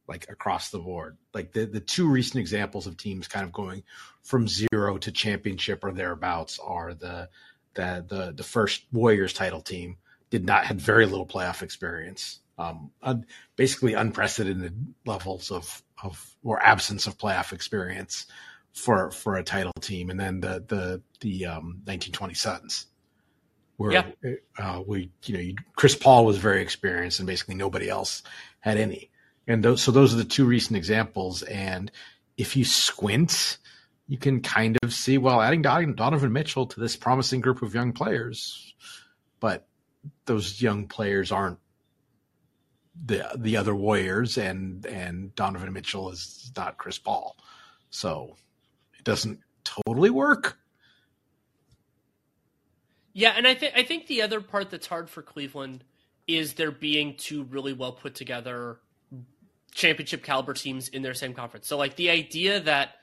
like 0.09 0.29
across 0.31 0.71
the 0.71 0.79
board. 0.79 1.17
Like 1.33 1.53
the 1.53 1.67
the 1.67 1.81
two 1.81 2.09
recent 2.09 2.41
examples 2.41 2.87
of 2.87 2.97
teams 2.97 3.29
kind 3.29 3.45
of 3.45 3.53
going 3.53 3.83
from 4.23 4.49
zero 4.49 4.97
to 4.99 5.13
championship 5.13 5.85
or 5.85 5.93
thereabouts 5.93 6.61
are 6.63 6.95
the 6.95 7.29
the 7.75 8.05
the 8.09 8.33
the 8.37 8.45
first 8.45 8.85
Warriors 8.93 9.33
title 9.33 9.61
team 9.61 9.97
did 10.35 10.45
not 10.45 10.67
had 10.67 10.81
very 10.81 11.07
little 11.07 11.27
playoff 11.27 11.63
experience. 11.63 12.41
Um, 12.59 12.91
un, 13.03 13.25
basically 13.55 13.95
unprecedented 13.95 14.95
levels 15.07 15.53
of 15.53 15.81
of 16.03 16.35
or 16.43 16.61
absence 16.61 17.07
of 17.07 17.17
playoff 17.17 17.53
experience 17.53 18.27
for 18.73 19.13
for 19.13 19.37
a 19.37 19.45
title 19.45 19.73
team, 19.81 20.11
and 20.11 20.19
then 20.19 20.41
the 20.41 20.65
the 20.67 21.03
the 21.21 21.47
um, 21.47 21.83
1920 21.85 22.35
Suns, 22.35 22.87
where 23.77 23.93
yeah. 23.93 24.11
uh, 24.59 24.83
we 24.85 25.13
you 25.25 25.35
know 25.35 25.41
you, 25.41 25.55
Chris 25.77 25.95
Paul 25.95 26.27
was 26.27 26.39
very 26.39 26.63
experienced, 26.63 27.21
and 27.21 27.29
basically 27.29 27.55
nobody 27.55 27.89
else 27.89 28.25
had 28.59 28.77
any. 28.77 29.13
And 29.47 29.63
those, 29.63 29.83
so 29.83 29.93
those 29.93 30.13
are 30.15 30.17
the 30.17 30.25
two 30.25 30.47
recent 30.47 30.77
examples. 30.77 31.45
And 31.45 31.93
if 32.37 32.57
you 32.57 32.65
squint, 32.65 33.59
you 34.09 34.19
can 34.19 34.41
kind 34.41 34.79
of 34.83 34.93
see 34.93 35.17
well 35.17 35.41
adding 35.41 35.63
Donovan 35.63 36.33
Mitchell 36.33 36.67
to 36.67 36.81
this 36.81 36.97
promising 36.97 37.41
group 37.41 37.63
of 37.63 37.73
young 37.73 37.93
players, 37.93 38.75
but 39.39 39.69
those 40.27 40.61
young 40.61 40.87
players 40.87 41.33
aren't 41.33 41.59
the 43.05 43.25
the 43.37 43.57
other 43.57 43.75
Warriors, 43.75 44.39
and 44.39 44.87
and 44.87 45.35
Donovan 45.35 45.73
Mitchell 45.73 46.11
is 46.11 46.53
not 46.57 46.79
Chris 46.79 46.99
Paul, 46.99 47.37
so 47.91 48.37
it 48.99 49.05
doesn't 49.05 49.41
totally 49.65 50.11
work. 50.11 50.59
Yeah, 53.13 53.35
and 53.37 53.47
I 53.47 53.55
think 53.55 53.73
I 53.77 53.83
think 53.83 54.07
the 54.07 54.23
other 54.23 54.41
part 54.41 54.71
that's 54.71 54.87
hard 54.87 55.11
for 55.11 55.23
Cleveland 55.23 55.85
is 56.27 56.55
there 56.55 56.71
being 56.71 57.17
two 57.17 57.45
really 57.45 57.73
well 57.73 57.93
put 57.93 58.15
together 58.15 58.79
championship 59.73 60.23
caliber 60.23 60.55
teams 60.55 60.89
in 60.89 61.03
their 61.03 61.15
same 61.15 61.35
conference. 61.35 61.67
So 61.67 61.77
like 61.77 61.97
the 61.97 62.11
idea 62.11 62.61
that 62.61 62.97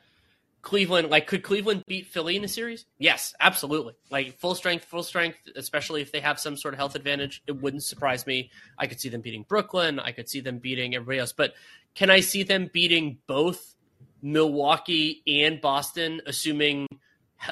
Cleveland, 0.62 1.09
like, 1.09 1.28
could 1.28 1.43
Cleveland 1.43 1.84
beat 1.88 2.07
Philly 2.07 2.36
in 2.36 2.43
a 2.43 2.47
series? 2.47 2.86
Yes, 2.99 3.34
absolutely. 3.39 3.95
Like, 4.12 4.38
full 4.38 4.53
strength, 4.53 4.86
full 4.86 5.03
strength, 5.03 5.38
especially 5.55 6.01
if 6.01 6.12
they 6.12 6.20
have 6.20 6.39
some 6.39 6.55
sort 6.55 6.74
of 6.74 6.78
health 6.78 6.95
advantage. 6.95 7.41
It 7.47 7.62
wouldn't 7.62 7.84
surprise 7.84 8.28
me. 8.28 8.51
I 8.78 8.88
could 8.88 8.99
see 8.99 9.09
them 9.09 9.22
beating 9.22 9.43
Brooklyn. 9.47 9.99
I 9.99 10.12
could 10.12 10.30
see 10.30 10.39
them 10.39 10.59
beating 10.59 10.93
everybody 10.93 11.20
else. 11.20 11.34
But 11.34 11.53
can 11.95 12.09
I 12.09 12.20
see 12.20 12.43
them 12.43 12.70
beating 12.72 13.18
both 13.28 13.76
Milwaukee 14.22 15.24
and 15.26 15.59
Boston, 15.59 16.22
assuming 16.28 16.88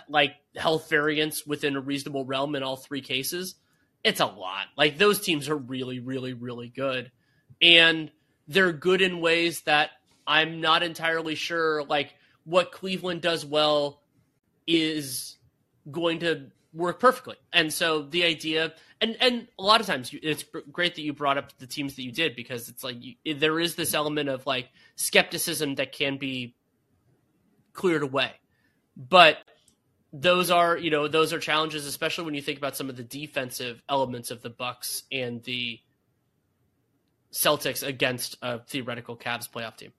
like 0.08 0.36
health 0.56 0.88
variance 0.88 1.46
within 1.48 1.76
a 1.76 1.82
reasonable 1.82 2.26
realm 2.26 2.56
in 2.56 2.62
all 2.62 2.76
three 2.76 3.02
cases? 3.02 3.56
It's 4.04 4.20
a 4.20 4.26
lot. 4.26 4.68
Like, 4.78 4.98
those 4.98 5.20
teams 5.20 5.50
are 5.50 5.58
really, 5.58 6.00
really, 6.00 6.34
really 6.34 6.70
good. 6.70 7.12
And 7.62 8.12
they're 8.48 8.72
good 8.72 9.02
in 9.02 9.20
ways 9.20 9.62
that 9.62 9.90
I'm 10.28 10.62
not 10.62 10.84
entirely 10.84 11.36
sure. 11.36 11.84
Like, 11.84 12.14
what 12.50 12.72
Cleveland 12.72 13.22
does 13.22 13.46
well 13.46 14.02
is 14.66 15.38
going 15.92 16.20
to 16.20 16.48
work 16.74 17.00
perfectly. 17.00 17.36
And 17.54 17.72
so 17.72 18.02
the 18.02 18.24
idea, 18.24 18.74
and 19.00 19.16
and 19.22 19.48
a 19.60 19.64
lot 19.64 19.82
of 19.82 19.88
times 19.88 20.12
it's 20.24 20.44
great 20.72 20.96
that 20.96 21.04
you 21.04 21.14
brought 21.14 21.38
up 21.38 21.56
the 21.60 21.68
teams 21.68 21.96
that 21.96 22.02
you 22.02 22.12
did 22.12 22.36
because 22.36 22.68
it's 22.68 22.84
like 22.84 22.98
you, 23.00 23.36
there 23.36 23.60
is 23.60 23.76
this 23.76 23.94
element 23.94 24.30
of 24.30 24.48
like 24.48 24.70
skepticism 24.96 25.76
that 25.76 25.92
can 25.92 26.18
be 26.18 26.56
cleared 27.74 28.02
away, 28.02 28.32
but 28.98 29.38
those 30.12 30.50
are 30.50 30.76
you 30.76 30.90
know 30.90 31.08
those 31.08 31.34
are 31.34 31.40
challenges, 31.40 31.86
especially 31.86 32.26
when 32.26 32.34
you 32.34 32.42
think 32.42 32.58
about 32.58 32.76
some 32.76 32.90
of 32.90 32.98
the 32.98 33.04
defensive 33.04 33.84
elements 33.88 34.32
of 34.32 34.42
the 34.42 34.50
Bucks 34.50 35.04
and 35.12 35.44
the 35.44 35.80
Celtics 37.32 37.86
against 37.86 38.38
a 38.42 38.60
theoretical 38.60 39.16
Cavs 39.16 39.48
playoff 39.48 39.78
team. 39.78 39.92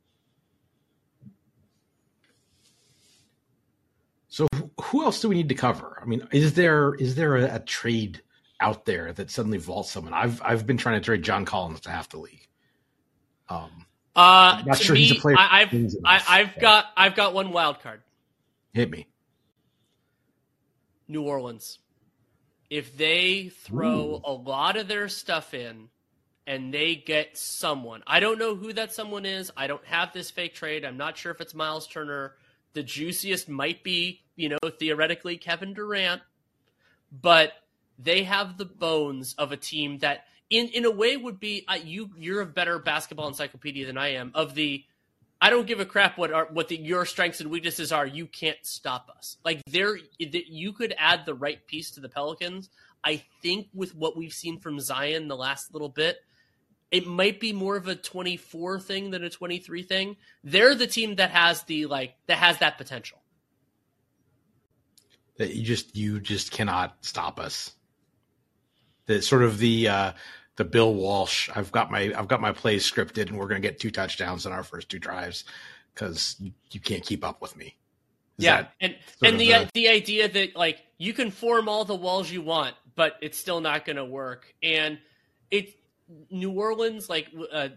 So 4.30 4.46
who 4.91 5.05
else 5.05 5.20
do 5.20 5.28
we 5.28 5.36
need 5.36 5.49
to 5.49 5.55
cover? 5.55 5.99
I 6.03 6.05
mean, 6.05 6.26
is 6.32 6.55
there 6.55 6.95
is 6.95 7.14
there 7.14 7.36
a, 7.36 7.57
a 7.57 7.59
trade 7.61 8.22
out 8.61 8.84
there 8.84 9.12
that 9.12 9.30
suddenly 9.30 9.59
vaults 9.59 9.93
someone? 9.93 10.12
I've 10.12 10.43
I've 10.43 10.66
been 10.66 10.76
trying 10.76 11.01
to 11.01 11.05
trade 11.05 11.22
John 11.22 11.45
Collins 11.45 11.80
to 11.82 11.91
half 11.91 12.09
the 12.09 12.18
league. 12.18 12.49
Um, 13.49 13.86
uh, 14.16 14.62
not 14.66 14.78
sure 14.78 14.95
me, 14.95 15.03
he's 15.03 15.12
a 15.12 15.20
player. 15.20 15.36
I, 15.38 15.64
have 15.64 15.95
I, 16.05 16.22
I've 16.28 16.59
got 16.59 16.86
I've 16.97 17.14
got 17.14 17.34
one 17.34 17.53
wild 17.53 17.80
card. 17.80 18.03
Hit 18.72 18.91
me. 18.91 19.07
New 21.07 21.22
Orleans. 21.22 21.78
If 22.68 22.97
they 22.97 23.49
throw 23.49 24.16
Ooh. 24.16 24.20
a 24.24 24.32
lot 24.32 24.76
of 24.76 24.88
their 24.88 25.09
stuff 25.09 25.55
in 25.55 25.88
and 26.47 26.74
they 26.74 26.97
get 26.97 27.36
someone, 27.36 28.03
I 28.07 28.18
don't 28.18 28.38
know 28.38 28.57
who 28.57 28.72
that 28.72 28.93
someone 28.93 29.24
is. 29.24 29.53
I 29.57 29.68
don't 29.68 29.84
have 29.84 30.12
this 30.12 30.30
fake 30.30 30.55
trade. 30.55 30.84
I'm 30.84 30.97
not 30.97 31.16
sure 31.16 31.32
if 31.32 31.41
it's 31.41 31.55
Myles 31.55 31.86
Turner 31.86 32.34
the 32.73 32.83
juiciest 32.83 33.49
might 33.49 33.83
be, 33.83 34.23
you 34.37 34.49
know, 34.49 34.59
theoretically 34.79 35.37
Kevin 35.37 35.75
Durant, 35.75 36.23
but 37.11 37.53
they 37.99 38.23
have 38.25 38.57
the 38.57 38.64
bones 38.64 39.35
of 39.39 39.53
a 39.53 39.57
team 39.57 39.99
that 39.99 40.25
in 40.49 40.68
in 40.68 40.85
a 40.85 40.91
way 40.91 41.16
would 41.16 41.41
be 41.41 41.64
uh, 41.68 41.79
you 41.83 42.11
you're 42.16 42.41
a 42.41 42.47
better 42.47 42.79
basketball 42.79 43.29
encyclopedia 43.29 43.87
than 43.87 43.99
I 43.99 44.14
am 44.14 44.33
of 44.35 44.55
the 44.55 44.85
I 45.41 45.49
don't 45.49 45.66
give 45.66 45.81
a 45.81 45.87
crap 45.87 46.18
what 46.18 46.33
are 46.33 46.49
what 46.53 46.68
the, 46.68 46.77
your 46.77 47.07
strengths 47.07 47.41
and 47.41 47.51
weaknesses 47.51 47.93
are. 47.93 48.07
You 48.07 48.27
can't 48.27 48.59
stop 48.62 49.09
us. 49.16 49.39
Like 49.45 49.62
there, 49.66 49.97
you 50.18 50.73
could 50.73 50.95
add 50.99 51.25
the 51.25 51.35
right 51.35 51.66
piece 51.66 51.91
to 51.93 52.01
the 52.01 52.09
Pelicans. 52.09 52.68
I 53.03 53.23
think 53.41 53.68
with 53.73 53.95
what 53.95 54.16
we've 54.16 54.33
seen 54.33 54.61
from 54.61 54.79
Zion 54.81 55.29
the 55.29 55.37
last 55.37 55.73
little 55.73 55.89
bit, 55.89 56.18
it 56.91 57.07
might 57.07 57.38
be 57.38 57.53
more 57.53 57.76
of 57.76 57.86
a 57.86 57.95
24 57.95 58.80
thing 58.80 59.11
than 59.11 59.22
a 59.24 59.30
23 59.30 59.82
thing. 59.82 60.16
They're 60.43 60.74
the 60.74 60.86
team 60.86 61.16
that 61.16 61.30
has 61.30 61.62
the 61.64 61.86
like 61.86 62.14
that 62.26 62.38
has 62.38 62.59
that 62.59 62.78
potential. 62.78 63.18
That 65.38 65.55
you 65.55 65.62
just 65.62 65.97
you 65.97 66.20
just 66.20 66.51
cannot 66.51 66.97
stop 67.01 67.38
us. 67.38 67.72
The 69.07 69.22
sort 69.22 69.43
of 69.43 69.59
the 69.59 69.88
uh 69.88 70.12
the 70.57 70.64
Bill 70.64 70.93
Walsh. 70.93 71.49
I've 71.55 71.72
got 71.72 71.91
my 71.91 72.12
I've 72.16 72.28
got 72.28 72.41
my 72.41 72.53
plays 72.53 72.91
scripted, 72.91 73.28
and 73.28 73.38
we're 73.38 73.49
going 73.49 73.62
to 73.62 73.66
get 73.66 73.78
two 73.78 73.91
touchdowns 73.91 74.45
in 74.45 74.53
our 74.53 74.62
first 74.62 74.91
two 74.91 74.99
drives 74.99 75.45
because 75.95 76.36
you, 76.38 76.53
you 76.72 76.80
can't 76.80 77.05
keep 77.05 77.24
up 77.24 77.41
with 77.41 77.57
me. 77.57 77.76
Is 78.36 78.45
yeah, 78.45 78.66
and 78.80 78.97
and 79.22 79.38
the, 79.38 79.49
the 79.49 79.70
the 79.72 79.88
idea 79.88 80.28
that 80.28 80.57
like 80.57 80.84
you 80.99 81.12
can 81.12 81.30
form 81.30 81.68
all 81.68 81.84
the 81.84 81.95
walls 81.95 82.30
you 82.30 82.43
want, 82.43 82.74
but 82.95 83.14
it's 83.22 83.38
still 83.38 83.61
not 83.61 83.84
going 83.84 83.97
to 83.97 84.05
work. 84.05 84.53
And 84.62 84.99
it 85.51 85.80
New 86.30 86.50
Orleans 86.50 87.08
like 87.08 87.28
uh, 87.52 87.68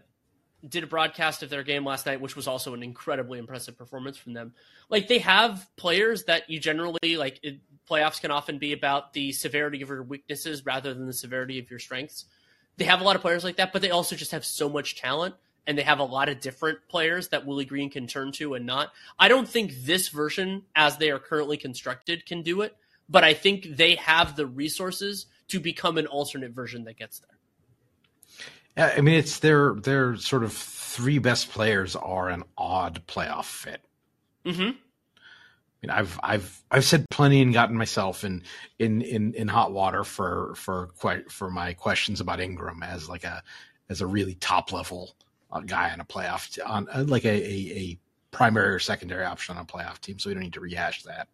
did 0.68 0.84
a 0.84 0.86
broadcast 0.86 1.42
of 1.42 1.50
their 1.50 1.62
game 1.62 1.84
last 1.84 2.06
night, 2.06 2.20
which 2.20 2.36
was 2.36 2.48
also 2.48 2.74
an 2.74 2.82
incredibly 2.82 3.38
impressive 3.38 3.76
performance 3.76 4.16
from 4.16 4.32
them. 4.32 4.54
Like 4.88 5.08
they 5.08 5.18
have 5.18 5.68
players 5.76 6.24
that 6.24 6.48
you 6.48 6.58
generally 6.58 7.16
like. 7.16 7.40
It, 7.42 7.60
playoffs 7.88 8.20
can 8.20 8.30
often 8.30 8.58
be 8.58 8.72
about 8.72 9.12
the 9.12 9.30
severity 9.32 9.82
of 9.82 9.90
your 9.90 10.02
weaknesses 10.02 10.64
rather 10.64 10.94
than 10.94 11.06
the 11.06 11.12
severity 11.12 11.58
of 11.58 11.68
your 11.68 11.78
strengths. 11.78 12.24
They 12.76 12.86
have 12.86 13.00
a 13.00 13.04
lot 13.04 13.14
of 13.14 13.22
players 13.22 13.44
like 13.44 13.56
that, 13.56 13.72
but 13.72 13.82
they 13.82 13.90
also 13.90 14.16
just 14.16 14.32
have 14.32 14.44
so 14.44 14.68
much 14.68 14.96
talent 14.96 15.34
and 15.66 15.78
they 15.78 15.82
have 15.82 15.98
a 15.98 16.04
lot 16.04 16.28
of 16.28 16.40
different 16.40 16.78
players 16.88 17.28
that 17.28 17.46
Willie 17.46 17.64
Green 17.64 17.90
can 17.90 18.06
turn 18.06 18.32
to 18.32 18.54
and 18.54 18.66
not. 18.66 18.92
I 19.18 19.28
don't 19.28 19.48
think 19.48 19.72
this 19.84 20.08
version, 20.08 20.62
as 20.74 20.96
they 20.96 21.10
are 21.10 21.18
currently 21.18 21.56
constructed, 21.56 22.26
can 22.26 22.42
do 22.42 22.62
it, 22.62 22.76
but 23.08 23.24
I 23.24 23.34
think 23.34 23.76
they 23.76 23.94
have 23.96 24.36
the 24.36 24.46
resources 24.46 25.26
to 25.48 25.60
become 25.60 25.98
an 25.98 26.06
alternate 26.06 26.52
version 26.52 26.84
that 26.84 26.98
gets 26.98 27.20
there. 27.20 27.33
I 28.76 29.00
mean, 29.00 29.14
it's 29.14 29.38
their 29.38 29.74
their 29.74 30.16
sort 30.16 30.42
of 30.42 30.52
three 30.52 31.18
best 31.18 31.50
players 31.50 31.94
are 31.96 32.28
an 32.28 32.44
odd 32.58 33.06
playoff 33.06 33.44
fit. 33.44 33.84
Mm-hmm. 34.44 34.62
I 34.62 34.72
mean, 35.82 35.90
I've 35.90 36.18
I've 36.22 36.62
I've 36.70 36.84
said 36.84 37.06
plenty 37.10 37.40
and 37.40 37.52
gotten 37.52 37.76
myself 37.76 38.24
in 38.24 38.42
in 38.78 39.02
in, 39.02 39.34
in 39.34 39.48
hot 39.48 39.72
water 39.72 40.02
for 40.02 40.54
for 40.56 40.88
quite 40.98 41.30
for 41.30 41.50
my 41.50 41.74
questions 41.74 42.20
about 42.20 42.40
Ingram 42.40 42.82
as 42.82 43.08
like 43.08 43.24
a 43.24 43.42
as 43.88 44.00
a 44.00 44.06
really 44.06 44.34
top 44.34 44.72
level 44.72 45.14
uh, 45.52 45.60
guy 45.60 45.90
on 45.90 46.00
a 46.00 46.04
playoff 46.04 46.58
on 46.66 46.88
uh, 46.92 47.04
like 47.06 47.24
a, 47.24 47.28
a, 47.28 47.78
a 47.78 47.98
primary 48.32 48.74
or 48.74 48.78
secondary 48.80 49.24
option 49.24 49.56
on 49.56 49.62
a 49.62 49.66
playoff 49.66 50.00
team. 50.00 50.18
So 50.18 50.30
we 50.30 50.34
don't 50.34 50.42
need 50.42 50.54
to 50.54 50.60
rehash 50.60 51.04
that. 51.04 51.28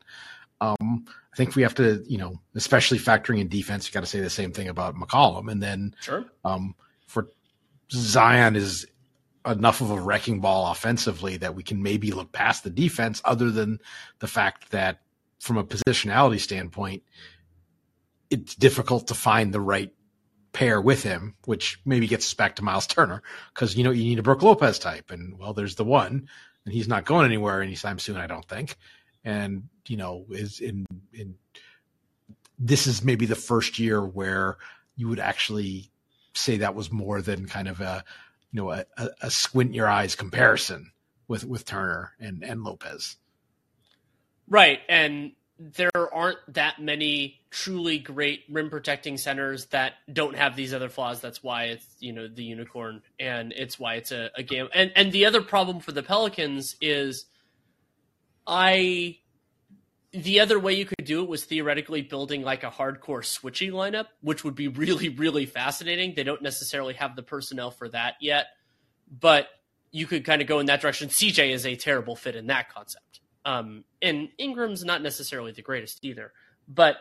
Um, 0.61 1.07
I 1.33 1.37
think 1.37 1.57
we 1.57 1.63
have 1.63 1.75
to, 1.77 2.05
you 2.07 2.19
know, 2.19 2.39
especially 2.55 2.99
factoring 2.99 3.41
in 3.41 3.49
defense, 3.49 3.87
you 3.87 3.95
got 3.95 4.01
to 4.01 4.07
say 4.07 4.21
the 4.21 4.29
same 4.29 4.53
thing 4.53 4.69
about 4.69 4.95
McCollum, 4.95 5.51
and 5.51 5.63
then 5.63 5.95
sure. 6.01 6.27
Um, 6.45 6.75
Zion 7.91 8.57
is 8.57 8.87
enough 9.47 9.81
of 9.81 9.91
a 9.91 10.01
wrecking 10.01 10.41
ball 10.41 10.71
offensively 10.71 11.37
that 11.39 11.55
we 11.55 11.63
can 11.63 11.83
maybe 11.83 12.13
look 12.13 12.33
past 12.33 12.65
the 12.65 12.71
defense, 12.71 13.23
other 13.25 13.51
than 13.51 13.81
the 14.19 14.29
fact 14.29 14.71
that 14.71 15.01
from 15.39 15.57
a 15.57 15.65
positionality 15.65 16.39
standpoint, 16.39 17.03
it's 18.29 18.55
difficult 18.55 19.09
to 19.09 19.15
find 19.15 19.53
the 19.53 19.61
right 19.61 19.93
pair 20.53 20.81
with 20.81 21.03
him, 21.03 21.35
which 21.47 21.81
maybe 21.85 22.07
gets 22.07 22.27
us 22.27 22.35
back 22.35 22.57
to 22.57 22.63
Myles 22.63 22.87
Turner 22.87 23.23
because 23.55 23.77
you 23.77 23.85
know 23.85 23.91
you 23.91 24.05
need 24.05 24.19
a 24.19 24.23
Brook 24.23 24.43
Lopez 24.43 24.79
type, 24.79 25.11
and 25.11 25.39
well, 25.39 25.53
there's 25.53 25.77
the 25.77 25.85
one, 25.85 26.29
and 26.65 26.75
he's 26.75 26.89
not 26.89 27.05
going 27.05 27.25
anywhere 27.25 27.63
anytime 27.63 27.99
soon, 27.99 28.17
I 28.17 28.27
don't 28.27 28.47
think. 28.47 28.77
And 29.25 29.69
you 29.87 29.97
know, 29.97 30.27
is 30.31 30.61
in 30.61 30.87
in 31.13 31.35
this 32.59 32.87
is 32.87 33.03
maybe 33.03 33.27
the 33.27 33.35
first 33.35 33.79
year 33.79 34.05
where 34.05 34.59
you 34.97 35.09
would 35.09 35.21
actually 35.21 35.90
say 36.35 36.59
that 36.59 36.75
was 36.75 36.93
more 36.93 37.23
than 37.23 37.47
kind 37.47 37.69
of 37.69 37.81
a 37.81 38.05
you 38.53 38.61
know 38.61 38.71
a, 38.71 38.85
a 39.23 39.31
squint 39.31 39.75
your 39.75 39.89
eyes 39.89 40.15
comparison 40.15 40.93
with 41.29 41.45
with 41.45 41.65
Turner 41.65 42.13
and 42.19 42.43
and 42.43 42.65
Lopez. 42.65 43.17
Right, 44.49 44.81
and 44.89 45.33
there 45.61 45.91
aren't 46.13 46.39
that 46.55 46.81
many 46.81 47.41
truly 47.51 47.99
great 47.99 48.45
rim 48.51 48.71
protecting 48.71 49.17
centers 49.17 49.67
that 49.67 49.95
don't 50.13 50.35
have 50.37 50.57
these 50.57 50.75
other 50.75 50.89
flaws. 50.89 51.21
That's 51.21 51.43
why 51.43 51.65
it's 51.67 51.87
you 52.01 52.13
know 52.13 52.27
the 52.27 52.43
unicorn, 52.43 53.03
and 53.21 53.53
it's 53.53 53.79
why 53.79 53.95
it's 53.95 54.11
a, 54.11 54.31
a 54.37 54.43
game. 54.43 54.69
And 54.75 54.91
and 54.97 55.13
the 55.13 55.27
other 55.27 55.43
problem 55.43 55.81
for 55.81 55.93
the 55.93 56.03
Pelicans 56.03 56.77
is, 56.81 57.27
I 58.47 59.20
the 60.13 60.41
other 60.41 60.59
way 60.59 60.75
you 60.75 60.85
could 60.85 61.05
do 61.05 61.23
it 61.23 61.29
was 61.29 61.45
theoretically 61.45 62.03
building 62.03 62.43
like 62.43 62.65
a 62.65 62.71
hardcore 62.71 63.25
switching 63.25 63.71
lineup, 63.71 64.07
which 64.23 64.43
would 64.45 64.55
be 64.55 64.69
really, 64.69 65.09
really 65.09 65.47
fascinating. 65.47 66.15
They 66.15 66.25
don't 66.25 66.43
necessarily 66.43 66.95
have 66.95 67.15
the 67.15 67.23
personnel 67.23 67.71
for 67.71 67.89
that 67.91 68.15
yet, 68.21 68.47
but 69.21 69.49
you 69.93 70.07
could 70.07 70.25
kind 70.25 70.43
of 70.43 70.49
go 70.49 70.59
in 70.59 70.67
that 70.67 70.81
direction. 70.81 71.09
CJ 71.09 71.51
is 71.51 71.67
a 71.67 71.77
terrible 71.77 72.17
fit 72.17 72.37
in 72.37 72.49
that 72.49 72.73
concept. 72.73 73.21
Um, 73.45 73.85
and 74.03 74.29
Ingram's 74.39 74.85
not 74.85 75.03
necessarily 75.03 75.53
the 75.53 75.63
greatest 75.63 76.05
either, 76.05 76.33
but 76.69 76.97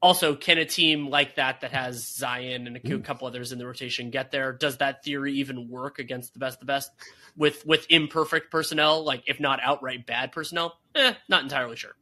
also 0.00 0.34
can 0.34 0.58
a 0.58 0.64
team 0.64 1.08
like 1.08 1.36
that 1.36 1.60
that 1.60 1.72
has 1.72 2.06
Zion 2.06 2.66
and 2.66 2.76
a 2.76 2.98
couple 2.98 3.26
others 3.26 3.52
in 3.52 3.58
the 3.58 3.66
rotation 3.66 4.10
get 4.10 4.30
there? 4.30 4.52
Does 4.52 4.78
that 4.78 5.04
theory 5.04 5.34
even 5.34 5.68
work 5.68 5.98
against 5.98 6.32
the 6.32 6.40
best 6.40 6.60
the 6.60 6.66
best 6.66 6.90
with 7.36 7.64
with 7.66 7.86
imperfect 7.88 8.50
personnel, 8.50 9.04
like 9.04 9.22
if 9.26 9.38
not 9.38 9.60
outright 9.62 10.06
bad 10.06 10.32
personnel? 10.32 10.78
Eh, 10.94 11.14
not 11.28 11.42
entirely 11.42 11.76
sure. 11.76 11.94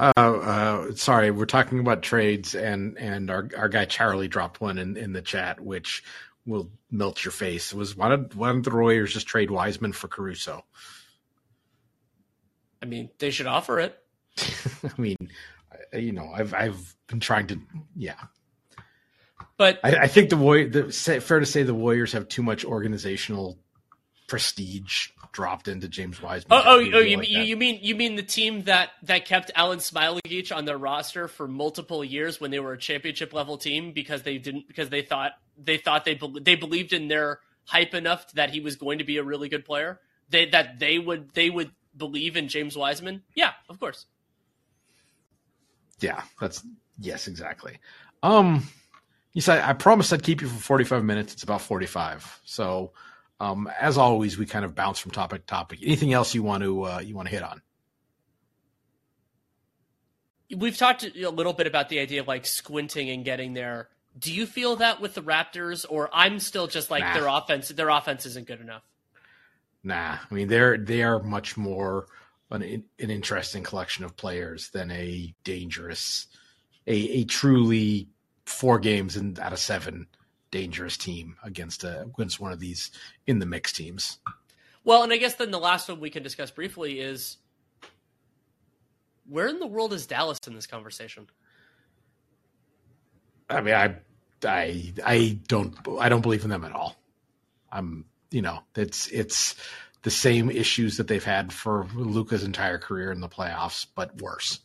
Uh, 0.00 0.12
uh, 0.16 0.94
sorry, 0.94 1.30
we're 1.30 1.44
talking 1.44 1.78
about 1.78 2.00
trades, 2.02 2.54
and 2.54 2.96
and 2.96 3.30
our 3.30 3.50
our 3.54 3.68
guy 3.68 3.84
Charlie 3.84 4.28
dropped 4.28 4.58
one 4.58 4.78
in, 4.78 4.96
in 4.96 5.12
the 5.12 5.20
chat, 5.20 5.60
which 5.60 6.02
will 6.46 6.70
melt 6.90 7.22
your 7.22 7.32
face. 7.32 7.72
It 7.72 7.76
was 7.76 7.94
why 7.94 8.08
did 8.08 8.34
why 8.34 8.50
don't 8.50 8.62
the 8.62 8.70
Warriors 8.70 9.12
just 9.12 9.26
trade 9.26 9.50
Wiseman 9.50 9.92
for 9.92 10.08
Caruso? 10.08 10.64
I 12.82 12.86
mean, 12.86 13.10
they 13.18 13.30
should 13.30 13.46
offer 13.46 13.78
it. 13.78 13.98
I 14.38 14.90
mean, 14.96 15.18
you 15.92 16.12
know, 16.12 16.32
I've 16.34 16.54
I've 16.54 16.96
been 17.06 17.20
trying 17.20 17.48
to, 17.48 17.60
yeah. 17.94 18.14
But 19.58 19.80
I, 19.84 19.96
I 19.96 20.06
think 20.06 20.30
the 20.30 20.38
Warriors. 20.38 21.04
Fair 21.04 21.40
to 21.40 21.46
say, 21.46 21.62
the 21.62 21.74
Warriors 21.74 22.12
have 22.12 22.26
too 22.26 22.42
much 22.42 22.64
organizational 22.64 23.58
prestige 24.30 25.08
dropped 25.32 25.66
into 25.66 25.88
James 25.88 26.22
Wiseman. 26.22 26.56
Oh, 26.56 26.62
oh, 26.64 26.76
oh 26.76 26.78
you, 27.00 27.16
like 27.18 27.28
you, 27.28 27.56
mean 27.56 27.80
you 27.82 27.96
mean 27.96 28.14
the 28.14 28.22
team 28.22 28.62
that 28.62 28.90
that 29.02 29.24
kept 29.24 29.52
Alen 29.54 29.78
Smailagic 29.78 30.56
on 30.56 30.64
their 30.64 30.78
roster 30.78 31.26
for 31.26 31.48
multiple 31.48 32.04
years 32.04 32.40
when 32.40 32.52
they 32.52 32.60
were 32.60 32.72
a 32.72 32.78
championship 32.78 33.32
level 33.32 33.58
team 33.58 33.92
because 33.92 34.22
they 34.22 34.38
didn't 34.38 34.68
because 34.68 34.88
they 34.88 35.02
thought 35.02 35.32
they 35.58 35.78
thought 35.78 36.04
they 36.04 36.18
they 36.40 36.54
believed 36.54 36.92
in 36.92 37.08
their 37.08 37.40
hype 37.64 37.92
enough 37.92 38.30
that 38.32 38.50
he 38.50 38.60
was 38.60 38.76
going 38.76 38.98
to 38.98 39.04
be 39.04 39.16
a 39.16 39.24
really 39.24 39.48
good 39.48 39.64
player. 39.64 40.00
They 40.28 40.46
that 40.46 40.78
they 40.78 40.98
would 40.98 41.34
they 41.34 41.50
would 41.50 41.72
believe 41.96 42.36
in 42.36 42.46
James 42.46 42.76
Wiseman? 42.76 43.24
Yeah, 43.34 43.50
of 43.68 43.80
course. 43.80 44.06
Yeah, 45.98 46.22
that's 46.40 46.64
yes, 47.00 47.26
exactly. 47.26 47.78
Um, 48.22 48.68
you 49.32 49.40
said 49.40 49.60
I 49.62 49.72
promised 49.72 50.12
I'd 50.12 50.22
keep 50.22 50.40
you 50.40 50.46
for 50.46 50.60
45 50.60 51.04
minutes. 51.04 51.32
It's 51.32 51.42
about 51.42 51.62
45. 51.62 52.40
So, 52.44 52.92
um, 53.40 53.70
as 53.80 53.96
always, 53.96 54.36
we 54.36 54.44
kind 54.44 54.66
of 54.66 54.74
bounce 54.74 54.98
from 54.98 55.12
topic 55.12 55.40
to 55.42 55.46
topic. 55.46 55.80
Anything 55.82 56.12
else 56.12 56.34
you 56.34 56.42
want 56.42 56.62
to 56.62 56.84
uh, 56.84 56.98
you 57.00 57.16
want 57.16 57.26
to 57.28 57.34
hit 57.34 57.42
on? 57.42 57.62
We've 60.54 60.76
talked 60.76 61.04
a 61.04 61.30
little 61.30 61.54
bit 61.54 61.66
about 61.66 61.88
the 61.88 62.00
idea 62.00 62.20
of 62.20 62.28
like 62.28 62.44
squinting 62.44 63.08
and 63.08 63.24
getting 63.24 63.54
there. 63.54 63.88
Do 64.18 64.32
you 64.32 64.44
feel 64.44 64.76
that 64.76 65.00
with 65.00 65.14
the 65.14 65.22
Raptors, 65.22 65.86
or 65.88 66.10
I'm 66.12 66.38
still 66.38 66.66
just 66.66 66.90
like 66.90 67.02
nah. 67.02 67.14
their 67.14 67.28
offense? 67.28 67.68
Their 67.68 67.88
offense 67.88 68.26
isn't 68.26 68.46
good 68.46 68.60
enough. 68.60 68.82
Nah, 69.82 70.18
I 70.30 70.34
mean 70.34 70.48
they're 70.48 70.76
they 70.76 71.02
are 71.02 71.22
much 71.22 71.56
more 71.56 72.08
an 72.50 72.62
an 72.62 72.84
interesting 72.98 73.62
collection 73.62 74.04
of 74.04 74.16
players 74.16 74.68
than 74.70 74.90
a 74.90 75.34
dangerous, 75.44 76.26
a 76.86 76.94
a 76.94 77.24
truly 77.24 78.08
four 78.44 78.78
games 78.78 79.16
and 79.16 79.38
out 79.38 79.54
of 79.54 79.58
seven 79.58 80.08
dangerous 80.50 80.96
team 80.96 81.36
against 81.42 81.84
a 81.84 82.02
against 82.02 82.40
one 82.40 82.52
of 82.52 82.60
these 82.60 82.90
in 83.26 83.38
the 83.38 83.46
mix 83.46 83.72
teams. 83.72 84.18
Well, 84.84 85.02
and 85.02 85.12
I 85.12 85.16
guess 85.18 85.34
then 85.34 85.50
the 85.50 85.58
last 85.58 85.88
one 85.88 86.00
we 86.00 86.10
can 86.10 86.22
discuss 86.22 86.50
briefly 86.50 87.00
is 87.00 87.36
where 89.28 89.48
in 89.48 89.60
the 89.60 89.66
world 89.66 89.92
is 89.92 90.06
Dallas 90.06 90.38
in 90.46 90.54
this 90.54 90.66
conversation? 90.66 91.28
I 93.48 93.60
mean, 93.60 93.74
I 93.74 93.96
I 94.44 94.92
I 95.04 95.38
don't 95.46 95.74
I 95.98 96.08
don't 96.08 96.22
believe 96.22 96.44
in 96.44 96.50
them 96.50 96.64
at 96.64 96.72
all. 96.72 96.96
I'm 97.70 98.04
you 98.30 98.42
know, 98.42 98.60
it's 98.74 99.08
it's 99.08 99.56
the 100.02 100.10
same 100.10 100.50
issues 100.50 100.96
that 100.96 101.08
they've 101.08 101.22
had 101.22 101.52
for 101.52 101.86
Luka's 101.94 102.42
entire 102.42 102.78
career 102.78 103.12
in 103.12 103.20
the 103.20 103.28
playoffs, 103.28 103.86
but 103.94 104.20
worse. 104.22 104.60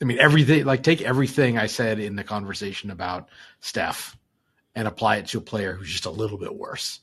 I 0.00 0.04
mean, 0.04 0.18
everything 0.18 0.64
like 0.64 0.82
take 0.82 1.02
everything 1.02 1.58
I 1.58 1.66
said 1.66 1.98
in 1.98 2.16
the 2.16 2.24
conversation 2.24 2.90
about 2.90 3.28
Steph 3.60 4.16
and 4.74 4.88
apply 4.88 5.16
it 5.16 5.26
to 5.28 5.38
a 5.38 5.40
player 5.40 5.74
who's 5.74 5.90
just 5.90 6.06
a 6.06 6.10
little 6.10 6.38
bit 6.38 6.54
worse. 6.54 7.00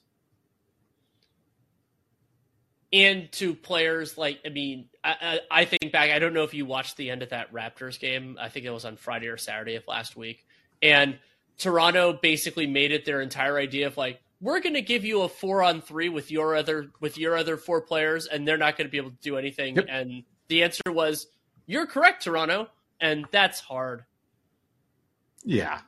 And 2.93 3.31
to 3.33 3.55
players 3.55 4.17
like, 4.17 4.39
I 4.45 4.49
mean, 4.49 4.89
I, 5.01 5.39
I, 5.49 5.63
think 5.65 5.93
back. 5.93 6.09
I 6.11 6.19
don't 6.19 6.33
know 6.33 6.43
if 6.43 6.53
you 6.53 6.65
watched 6.65 6.97
the 6.97 7.09
end 7.09 7.23
of 7.23 7.29
that 7.29 7.53
Raptors 7.53 7.97
game. 7.97 8.37
I 8.39 8.49
think 8.49 8.65
it 8.65 8.69
was 8.69 8.83
on 8.83 8.97
Friday 8.97 9.27
or 9.27 9.37
Saturday 9.37 9.75
of 9.75 9.87
last 9.87 10.17
week. 10.17 10.45
And 10.81 11.17
Toronto 11.57 12.11
basically 12.11 12.67
made 12.67 12.91
it 12.91 13.05
their 13.05 13.21
entire 13.21 13.57
idea 13.57 13.87
of 13.87 13.95
like 13.95 14.19
we're 14.41 14.59
going 14.59 14.73
to 14.73 14.81
give 14.81 15.05
you 15.05 15.21
a 15.21 15.29
four 15.29 15.63
on 15.63 15.81
three 15.81 16.09
with 16.09 16.31
your 16.31 16.55
other 16.55 16.89
with 16.99 17.17
your 17.17 17.37
other 17.37 17.55
four 17.55 17.81
players, 17.81 18.25
and 18.25 18.47
they're 18.47 18.57
not 18.57 18.75
going 18.75 18.87
to 18.87 18.91
be 18.91 18.97
able 18.97 19.11
to 19.11 19.21
do 19.21 19.37
anything. 19.37 19.75
Yep. 19.75 19.85
And 19.87 20.23
the 20.47 20.63
answer 20.63 20.81
was, 20.87 21.27
"You're 21.67 21.85
correct, 21.85 22.23
Toronto," 22.23 22.67
and 23.01 23.25
that's 23.31 23.59
hard. 23.59 24.05
Yeah, 25.43 25.81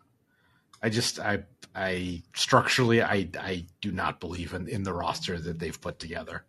I 0.82 0.90
just 0.90 1.20
I 1.20 1.44
I 1.76 2.24
structurally 2.36 3.02
I 3.02 3.30
I 3.40 3.66
do 3.82 3.92
not 3.92 4.20
believe 4.20 4.54
in 4.54 4.68
in 4.68 4.84
the 4.84 4.94
roster 4.94 5.40
that 5.40 5.60
they've 5.60 5.80
put 5.80 6.00
together. 6.00 6.44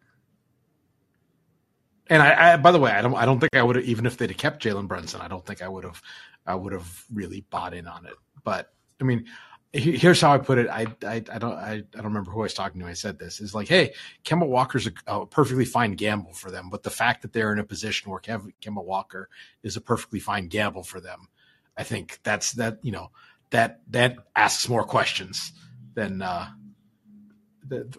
And 2.08 2.22
I, 2.22 2.54
I 2.54 2.56
by 2.56 2.72
the 2.72 2.80
way, 2.80 2.90
I 2.90 3.02
don't 3.02 3.14
I 3.14 3.24
don't 3.24 3.38
think 3.38 3.54
I 3.54 3.62
would 3.62 3.76
have 3.76 3.84
even 3.84 4.06
if 4.06 4.16
they'd 4.16 4.30
have 4.30 4.38
kept 4.38 4.62
Jalen 4.62 4.88
Brunson, 4.88 5.20
I 5.20 5.28
don't 5.28 5.44
think 5.44 5.62
I 5.62 5.68
would 5.68 5.84
have 5.84 6.02
I 6.46 6.54
would 6.54 6.72
have 6.72 7.04
really 7.12 7.44
bought 7.50 7.74
in 7.74 7.86
on 7.86 8.06
it. 8.06 8.14
But 8.42 8.72
I 9.00 9.04
mean, 9.04 9.26
here's 9.74 10.20
how 10.20 10.32
I 10.32 10.38
put 10.38 10.58
it. 10.58 10.68
I, 10.68 10.86
I, 11.04 11.16
I 11.16 11.38
don't 11.38 11.52
I, 11.52 11.72
I, 11.72 11.82
don't 11.92 12.04
remember 12.04 12.30
who 12.30 12.40
I 12.40 12.44
was 12.44 12.54
talking 12.54 12.80
to. 12.80 12.86
I 12.86 12.92
said 12.92 13.18
this 13.18 13.40
is 13.40 13.54
like, 13.54 13.66
hey, 13.66 13.92
Kemba 14.24 14.46
Walker's 14.46 14.86
a, 14.86 14.92
a, 15.06 15.26
perfectly 15.26 15.64
fine 15.64 15.92
gamble 15.92 16.32
for 16.32 16.50
them, 16.50 16.70
but 16.70 16.84
the 16.84 16.90
fact 16.90 17.22
that 17.22 17.32
they're 17.32 17.52
in 17.52 17.58
a 17.58 17.64
position 17.64 18.10
where 18.10 18.20
Kev, 18.20 18.52
Kemba 18.62 18.84
Walker 18.84 19.28
is 19.62 19.76
a 19.76 19.80
perfectly 19.80 20.20
fine 20.20 20.46
gamble 20.46 20.84
for 20.84 21.00
them, 21.00 21.28
I 21.76 21.82
think 21.82 22.20
that's 22.22 22.52
that 22.52 22.78
you 22.82 22.92
know 22.92 23.10
that 23.50 23.80
that 23.90 24.16
asks 24.36 24.68
more 24.68 24.84
questions 24.84 25.52
than 25.94 26.22
uh, 26.22 26.46
the, 27.66 27.92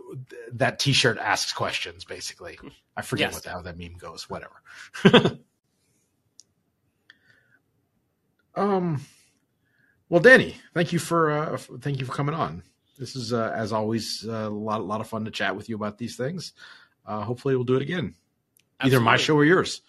that 0.54 0.80
T-shirt 0.80 1.18
asks 1.18 1.52
questions. 1.52 2.06
Basically, 2.06 2.58
I 2.96 3.02
forget 3.02 3.34
yes. 3.34 3.46
what 3.46 3.52
how 3.52 3.62
that 3.62 3.78
meme 3.78 3.98
goes. 3.98 4.30
Whatever. 4.30 4.62
um 8.56 9.02
well, 10.10 10.22
Danny, 10.22 10.56
thank 10.74 10.94
you 10.94 11.00
for 11.00 11.32
uh, 11.32 11.58
thank 11.82 12.00
you 12.00 12.06
for 12.06 12.14
coming 12.14 12.36
on. 12.36 12.64
This 12.98 13.16
is 13.16 13.34
uh, 13.34 13.52
as 13.56 13.74
always 13.74 14.26
uh, 14.28 14.32
a 14.32 14.50
lot 14.50 14.80
a 14.80 14.84
lot 14.84 15.02
of 15.02 15.08
fun 15.08 15.26
to 15.26 15.32
chat 15.32 15.56
with 15.56 15.70
you 15.70 15.76
about 15.76 15.98
these 15.98 16.16
things. 16.16 16.54
Uh, 17.06 17.22
hopefully, 17.22 17.56
we'll 17.56 17.66
do 17.66 17.76
it 17.76 17.82
again, 17.82 18.16
Absolutely. 18.80 18.96
either 18.96 19.04
my 19.04 19.18
show 19.18 19.36
or 19.36 19.46
yours. 19.46 19.82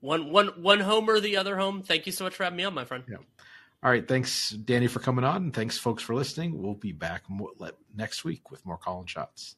One 0.00 0.30
one 0.30 0.48
one 0.60 0.80
home 0.80 1.08
or 1.08 1.20
the 1.20 1.36
other 1.36 1.56
home. 1.56 1.82
Thank 1.82 2.06
you 2.06 2.12
so 2.12 2.24
much 2.24 2.34
for 2.34 2.44
having 2.44 2.56
me 2.56 2.64
on, 2.64 2.74
my 2.74 2.84
friend. 2.84 3.04
Yeah. 3.08 3.18
All 3.84 3.90
right, 3.90 4.06
thanks, 4.06 4.50
Danny, 4.50 4.86
for 4.86 5.00
coming 5.00 5.24
on, 5.24 5.36
and 5.36 5.54
thanks, 5.54 5.76
folks, 5.76 6.04
for 6.04 6.14
listening. 6.14 6.62
We'll 6.62 6.74
be 6.74 6.92
back 6.92 7.28
more, 7.28 7.50
next 7.96 8.24
week 8.24 8.48
with 8.48 8.64
more 8.64 8.76
call 8.76 9.00
and 9.00 9.10
shots. 9.10 9.56